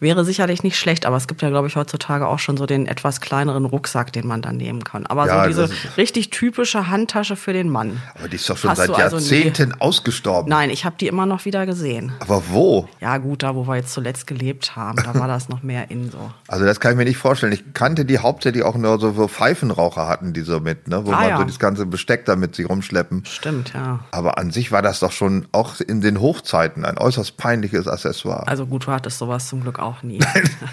Wäre 0.00 0.24
sicherlich 0.24 0.62
nicht 0.62 0.78
schlecht, 0.78 1.06
aber 1.06 1.16
es 1.16 1.26
gibt 1.26 1.42
ja, 1.42 1.50
glaube 1.50 1.68
ich, 1.68 1.76
heutzutage 1.76 2.26
auch 2.26 2.38
schon 2.38 2.56
so 2.56 2.66
den 2.66 2.86
etwas 2.86 3.20
kleineren 3.20 3.64
Rucksack, 3.64 4.12
den 4.12 4.26
man 4.26 4.42
dann 4.42 4.56
nehmen 4.56 4.84
kann. 4.84 5.06
Aber 5.06 5.26
ja, 5.26 5.42
so 5.42 5.48
diese 5.48 5.96
richtig 5.96 6.30
typische 6.30 6.88
Handtasche 6.88 7.36
für 7.36 7.52
den 7.52 7.68
Mann. 7.68 8.00
Aber 8.14 8.28
die 8.28 8.36
ist 8.36 8.48
doch 8.48 8.56
schon 8.56 8.70
Hast 8.70 8.78
seit 8.78 8.90
also 8.90 9.16
Jahrzehnten 9.18 9.72
also 9.72 9.80
ausgestorben. 9.80 10.48
Nein, 10.48 10.70
ich 10.70 10.84
habe 10.84 10.96
die 10.98 11.08
immer 11.08 11.26
noch 11.26 11.44
wieder 11.44 11.66
gesehen. 11.66 12.12
Aber 12.20 12.42
wo? 12.48 12.88
Ja 13.00 13.18
gut, 13.18 13.42
da 13.42 13.54
wo 13.54 13.66
wir 13.66 13.76
jetzt 13.76 13.92
zuletzt 13.92 14.26
gelebt 14.26 14.76
haben, 14.76 15.02
da 15.02 15.14
war 15.14 15.28
das 15.28 15.48
noch 15.48 15.62
mehr 15.62 15.90
in 15.90 16.10
so. 16.10 16.30
Also 16.48 16.64
das 16.64 16.80
kann 16.80 16.92
ich 16.92 16.98
mir 16.98 17.04
nicht 17.04 17.16
vorstellen. 17.16 17.52
Ich 17.52 17.71
kannte 17.74 18.04
die 18.04 18.18
hauptsächlich 18.18 18.62
auch 18.62 18.76
nur 18.76 18.98
so 18.98 19.28
Pfeifenraucher 19.28 20.08
hatten, 20.08 20.32
die 20.32 20.42
so 20.42 20.60
mit, 20.60 20.88
ne, 20.88 21.04
wo 21.06 21.12
ah, 21.12 21.20
man 21.20 21.28
ja. 21.28 21.38
so 21.38 21.44
das 21.44 21.58
ganze 21.58 21.86
Besteck 21.86 22.24
damit 22.24 22.54
sich 22.54 22.68
rumschleppen. 22.68 23.24
Stimmt, 23.24 23.72
ja. 23.74 24.00
Aber 24.10 24.38
an 24.38 24.50
sich 24.50 24.72
war 24.72 24.82
das 24.82 25.00
doch 25.00 25.12
schon 25.12 25.46
auch 25.52 25.80
in 25.80 26.00
den 26.00 26.20
Hochzeiten 26.20 26.84
ein 26.84 26.98
äußerst 26.98 27.36
peinliches 27.36 27.88
Accessoire. 27.88 28.46
Also 28.48 28.66
gut, 28.66 28.86
du 28.86 28.92
hattest 28.92 29.18
sowas 29.18 29.48
zum 29.48 29.62
Glück 29.62 29.78
auch 29.78 30.02
nie. 30.02 30.20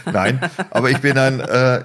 Nein, 0.06 0.40
aber 0.72 0.90
ich 0.90 1.00
bin 1.00 1.18
ein 1.18 1.40
äh, 1.40 1.84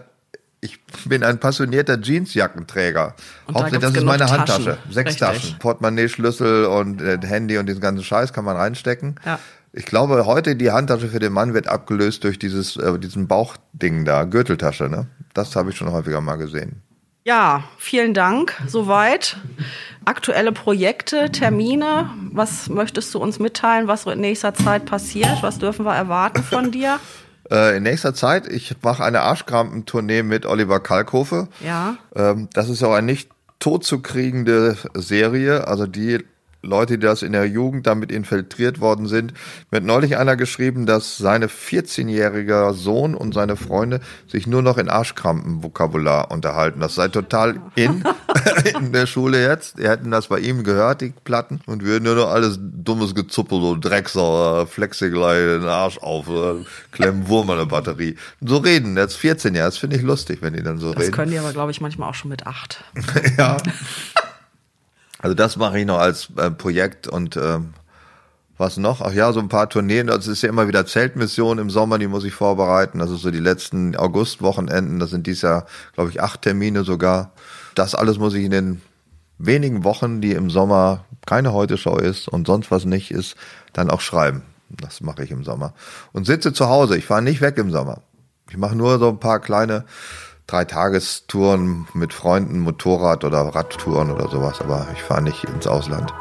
ich 0.64 0.80
bin 1.04 1.22
ein 1.22 1.38
passionierter 1.38 2.00
Jeansjackenträger. 2.00 3.14
Und 3.46 3.54
Hauptsächlich, 3.54 3.80
da 3.80 3.88
das 3.88 3.96
ist 3.98 4.04
meine 4.04 4.30
Handtasche. 4.30 4.78
Sechs 4.88 5.10
Richtig. 5.10 5.18
Taschen. 5.18 5.58
Portemonnaie, 5.58 6.08
Schlüssel 6.08 6.64
und 6.64 7.02
äh, 7.02 7.18
Handy 7.22 7.58
und 7.58 7.66
diesen 7.66 7.82
ganzen 7.82 8.02
Scheiß 8.02 8.32
kann 8.32 8.46
man 8.46 8.56
reinstecken. 8.56 9.16
Ja. 9.26 9.38
Ich 9.76 9.86
glaube, 9.86 10.24
heute 10.24 10.54
die 10.54 10.70
Handtasche 10.70 11.08
für 11.08 11.18
den 11.18 11.32
Mann 11.32 11.52
wird 11.52 11.66
abgelöst 11.66 12.22
durch 12.22 12.38
dieses, 12.38 12.76
äh, 12.76 12.96
diesen 12.96 13.26
Bauchding 13.26 14.04
da, 14.04 14.22
Gürteltasche, 14.22 14.88
ne? 14.88 15.08
Das 15.34 15.56
habe 15.56 15.70
ich 15.70 15.76
schon 15.76 15.90
häufiger 15.90 16.20
mal 16.20 16.36
gesehen. 16.36 16.80
Ja, 17.24 17.64
vielen 17.78 18.14
Dank. 18.14 18.54
Soweit. 18.68 19.36
Aktuelle 20.04 20.52
Projekte, 20.52 21.32
Termine. 21.32 22.08
Was 22.30 22.68
möchtest 22.68 23.12
du 23.14 23.18
uns 23.18 23.40
mitteilen, 23.40 23.88
was 23.88 24.06
in 24.06 24.20
nächster 24.20 24.54
Zeit 24.54 24.84
passiert? 24.84 25.42
Was 25.42 25.58
dürfen 25.58 25.84
wir 25.84 25.94
erwarten 25.94 26.44
von 26.44 26.70
dir? 26.70 27.00
Äh, 27.50 27.78
in 27.78 27.82
nächster 27.82 28.14
Zeit, 28.14 28.46
ich 28.46 28.76
mache 28.80 29.02
eine 29.02 29.22
Arschkrampen-Tournee 29.22 30.22
mit 30.22 30.46
Oliver 30.46 30.78
Kalkofe. 30.78 31.48
Ja. 31.66 31.96
Ähm, 32.14 32.48
das 32.52 32.68
ist 32.68 32.84
auch 32.84 32.94
eine 32.94 33.06
nicht 33.06 33.28
totzukriegende 33.58 34.76
Serie. 34.94 35.66
Also 35.66 35.86
die 35.86 36.24
Leute, 36.64 36.98
die 36.98 37.06
das 37.06 37.22
in 37.22 37.32
der 37.32 37.46
Jugend 37.46 37.86
damit 37.86 38.10
infiltriert 38.10 38.80
worden 38.80 39.06
sind. 39.06 39.34
Mir 39.70 39.78
hat 39.78 39.84
neulich 39.84 40.16
einer 40.16 40.36
geschrieben, 40.36 40.86
dass 40.86 41.18
seine 41.18 41.46
14-jähriger 41.46 42.72
Sohn 42.72 43.14
und 43.14 43.34
seine 43.34 43.56
Freunde 43.56 44.00
sich 44.26 44.46
nur 44.46 44.62
noch 44.62 44.78
in 44.78 44.88
Arschkrampen-Vokabular 44.88 46.30
unterhalten. 46.30 46.80
Das 46.80 46.94
sei 46.94 47.08
total 47.08 47.60
in, 47.74 48.04
in 48.78 48.92
der 48.92 49.06
Schule 49.06 49.42
jetzt. 49.42 49.78
Die 49.78 49.88
hätten 49.88 50.10
das 50.10 50.28
bei 50.28 50.40
ihm 50.40 50.64
gehört, 50.64 51.00
die 51.00 51.12
Platten, 51.24 51.60
und 51.66 51.84
würden 51.84 52.04
nur 52.04 52.14
noch 52.14 52.30
alles 52.30 52.58
dummes 52.60 53.14
Gezuppel, 53.14 53.60
so 53.60 53.76
Drecksau, 53.76 54.66
Flexiglein, 54.66 55.60
den 55.60 55.68
Arsch 55.68 55.98
auf, 55.98 56.26
klemmen 56.92 57.28
Wurm 57.28 57.50
an 57.50 57.58
der 57.58 57.66
Batterie. 57.66 58.16
So 58.40 58.58
reden, 58.58 58.96
jetzt 58.96 59.16
14 59.16 59.54
Jahre, 59.54 59.68
das 59.68 59.78
finde 59.78 59.96
ich 59.96 60.02
lustig, 60.02 60.38
wenn 60.40 60.54
die 60.54 60.62
dann 60.62 60.78
so 60.78 60.88
das 60.92 61.02
reden. 61.02 61.10
Das 61.10 61.16
können 61.16 61.30
die 61.30 61.38
aber, 61.38 61.52
glaube 61.52 61.70
ich, 61.70 61.80
manchmal 61.80 62.10
auch 62.10 62.14
schon 62.14 62.30
mit 62.30 62.46
acht. 62.46 62.84
ja. 63.38 63.56
Also 65.24 65.32
das 65.34 65.56
mache 65.56 65.78
ich 65.78 65.86
noch 65.86 66.00
als 66.00 66.28
äh, 66.36 66.50
Projekt 66.50 67.08
und 67.08 67.38
ähm, 67.38 67.72
was 68.58 68.76
noch? 68.76 69.00
Ach 69.00 69.14
ja, 69.14 69.32
so 69.32 69.40
ein 69.40 69.48
paar 69.48 69.70
Tourneen. 69.70 70.08
Das 70.08 70.26
ist 70.26 70.42
ja 70.42 70.50
immer 70.50 70.68
wieder 70.68 70.84
Zeltmission 70.84 71.56
im 71.56 71.70
Sommer, 71.70 71.98
die 71.98 72.08
muss 72.08 72.24
ich 72.24 72.34
vorbereiten. 72.34 73.00
Ist 73.00 73.08
so 73.08 73.30
die 73.30 73.38
letzten 73.38 73.96
Augustwochenenden. 73.96 74.98
Das 74.98 75.08
sind 75.08 75.26
dies 75.26 75.40
Jahr, 75.40 75.64
glaube 75.94 76.10
ich, 76.10 76.20
acht 76.20 76.42
Termine 76.42 76.84
sogar. 76.84 77.32
Das 77.74 77.94
alles 77.94 78.18
muss 78.18 78.34
ich 78.34 78.44
in 78.44 78.50
den 78.50 78.82
wenigen 79.38 79.82
Wochen, 79.82 80.20
die 80.20 80.32
im 80.32 80.50
Sommer 80.50 81.06
keine 81.24 81.54
Heute-Show 81.54 81.96
ist 81.96 82.28
und 82.28 82.46
sonst 82.46 82.70
was 82.70 82.84
nicht 82.84 83.10
ist, 83.10 83.34
dann 83.72 83.88
auch 83.88 84.02
schreiben. 84.02 84.42
Das 84.68 85.00
mache 85.00 85.24
ich 85.24 85.30
im 85.30 85.42
Sommer. 85.42 85.72
Und 86.12 86.26
sitze 86.26 86.52
zu 86.52 86.68
Hause. 86.68 86.98
Ich 86.98 87.06
fahre 87.06 87.22
nicht 87.22 87.40
weg 87.40 87.56
im 87.56 87.70
Sommer. 87.70 88.02
Ich 88.50 88.58
mache 88.58 88.76
nur 88.76 88.98
so 88.98 89.08
ein 89.08 89.20
paar 89.20 89.40
kleine 89.40 89.86
Dreitagestouren 90.46 91.86
mit 91.94 92.12
Freunden, 92.12 92.60
Motorrad 92.60 93.24
oder 93.24 93.40
Radtouren 93.40 94.10
oder 94.10 94.28
sowas, 94.28 94.60
aber 94.60 94.86
ich 94.92 95.02
fahre 95.02 95.22
nicht 95.22 95.44
ins 95.44 95.66
Ausland. 95.66 96.12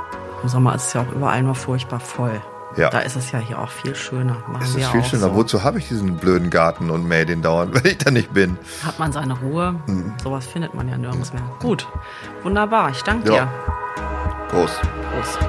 Im 0.42 0.50
Sommer 0.50 0.76
ist 0.76 0.88
es 0.88 0.94
ja 0.94 1.02
auch 1.02 1.12
überall 1.14 1.42
nur 1.44 1.56
furchtbar 1.56 2.00
voll. 2.00 2.42
Ja. 2.76 2.90
Da 2.90 3.00
ist 3.00 3.16
es 3.16 3.32
ja 3.32 3.40
hier 3.40 3.60
auch 3.60 3.70
viel 3.70 3.96
schöner. 3.96 4.44
Machen 4.48 4.64
es 4.64 4.76
ist 4.76 4.88
viel 4.88 5.04
schöner. 5.04 5.28
So. 5.30 5.36
Wozu 5.36 5.64
habe 5.64 5.78
ich 5.78 5.88
diesen 5.88 6.18
blöden 6.18 6.50
Garten 6.50 6.90
und 6.90 7.08
mähe 7.08 7.26
den 7.26 7.42
dauernd, 7.42 7.74
wenn 7.84 7.86
ich 7.86 7.98
da 7.98 8.12
nicht 8.12 8.34
bin? 8.34 8.58
Hat 8.84 8.98
man 8.98 9.12
seine 9.12 9.38
Ruhe? 9.40 9.76
Mhm. 9.88 10.14
Sowas 10.24 10.48
findet 10.48 10.74
man 10.74 10.90
ja 10.90 10.98
nirgends 10.98 11.34
mehr. 11.34 11.44
Gut, 11.60 11.88
wunderbar. 12.42 12.90
Ich 12.90 13.02
danke 13.04 13.32
ja. 13.32 13.46
dir. 13.46 13.50
Prost. 14.50 14.82
Prost. 15.12 15.40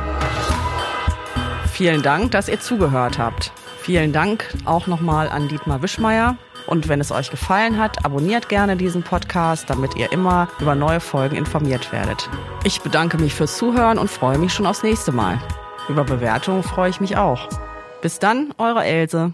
Vielen 1.73 2.03
Dank, 2.03 2.31
dass 2.33 2.49
ihr 2.49 2.61
zugehört 2.61 3.19
habt. 3.19 3.53
Vielen 3.81 4.13
Dank 4.13 4.47
auch 4.65 4.87
nochmal 4.87 5.29
an 5.29 5.49
Dietmar 5.49 5.83
Wischmeier. 5.83 6.37
Und 6.67 6.89
wenn 6.89 7.01
es 7.01 7.13
euch 7.13 7.31
gefallen 7.31 7.79
hat, 7.79 8.05
abonniert 8.05 8.49
gerne 8.49 8.77
diesen 8.77 9.03
Podcast, 9.03 9.69
damit 9.69 9.97
ihr 9.97 10.11
immer 10.13 10.49
über 10.61 10.75
neue 10.75 11.01
Folgen 11.01 11.37
informiert 11.37 11.93
werdet. 11.93 12.29
Ich 12.65 12.81
bedanke 12.81 13.19
mich 13.19 13.35
fürs 13.35 13.57
Zuhören 13.57 13.99
und 13.99 14.11
freue 14.11 14.39
mich 14.39 14.53
schon 14.53 14.67
aufs 14.67 14.83
nächste 14.83 15.13
Mal. 15.13 15.39
Über 15.89 16.05
Bewertungen 16.05 16.63
freue 16.63 16.91
ich 16.91 17.01
mich 17.01 17.17
auch. 17.17 17.49
Bis 18.01 18.19
dann, 18.19 18.55
eure 18.59 18.85
Else. 18.85 19.33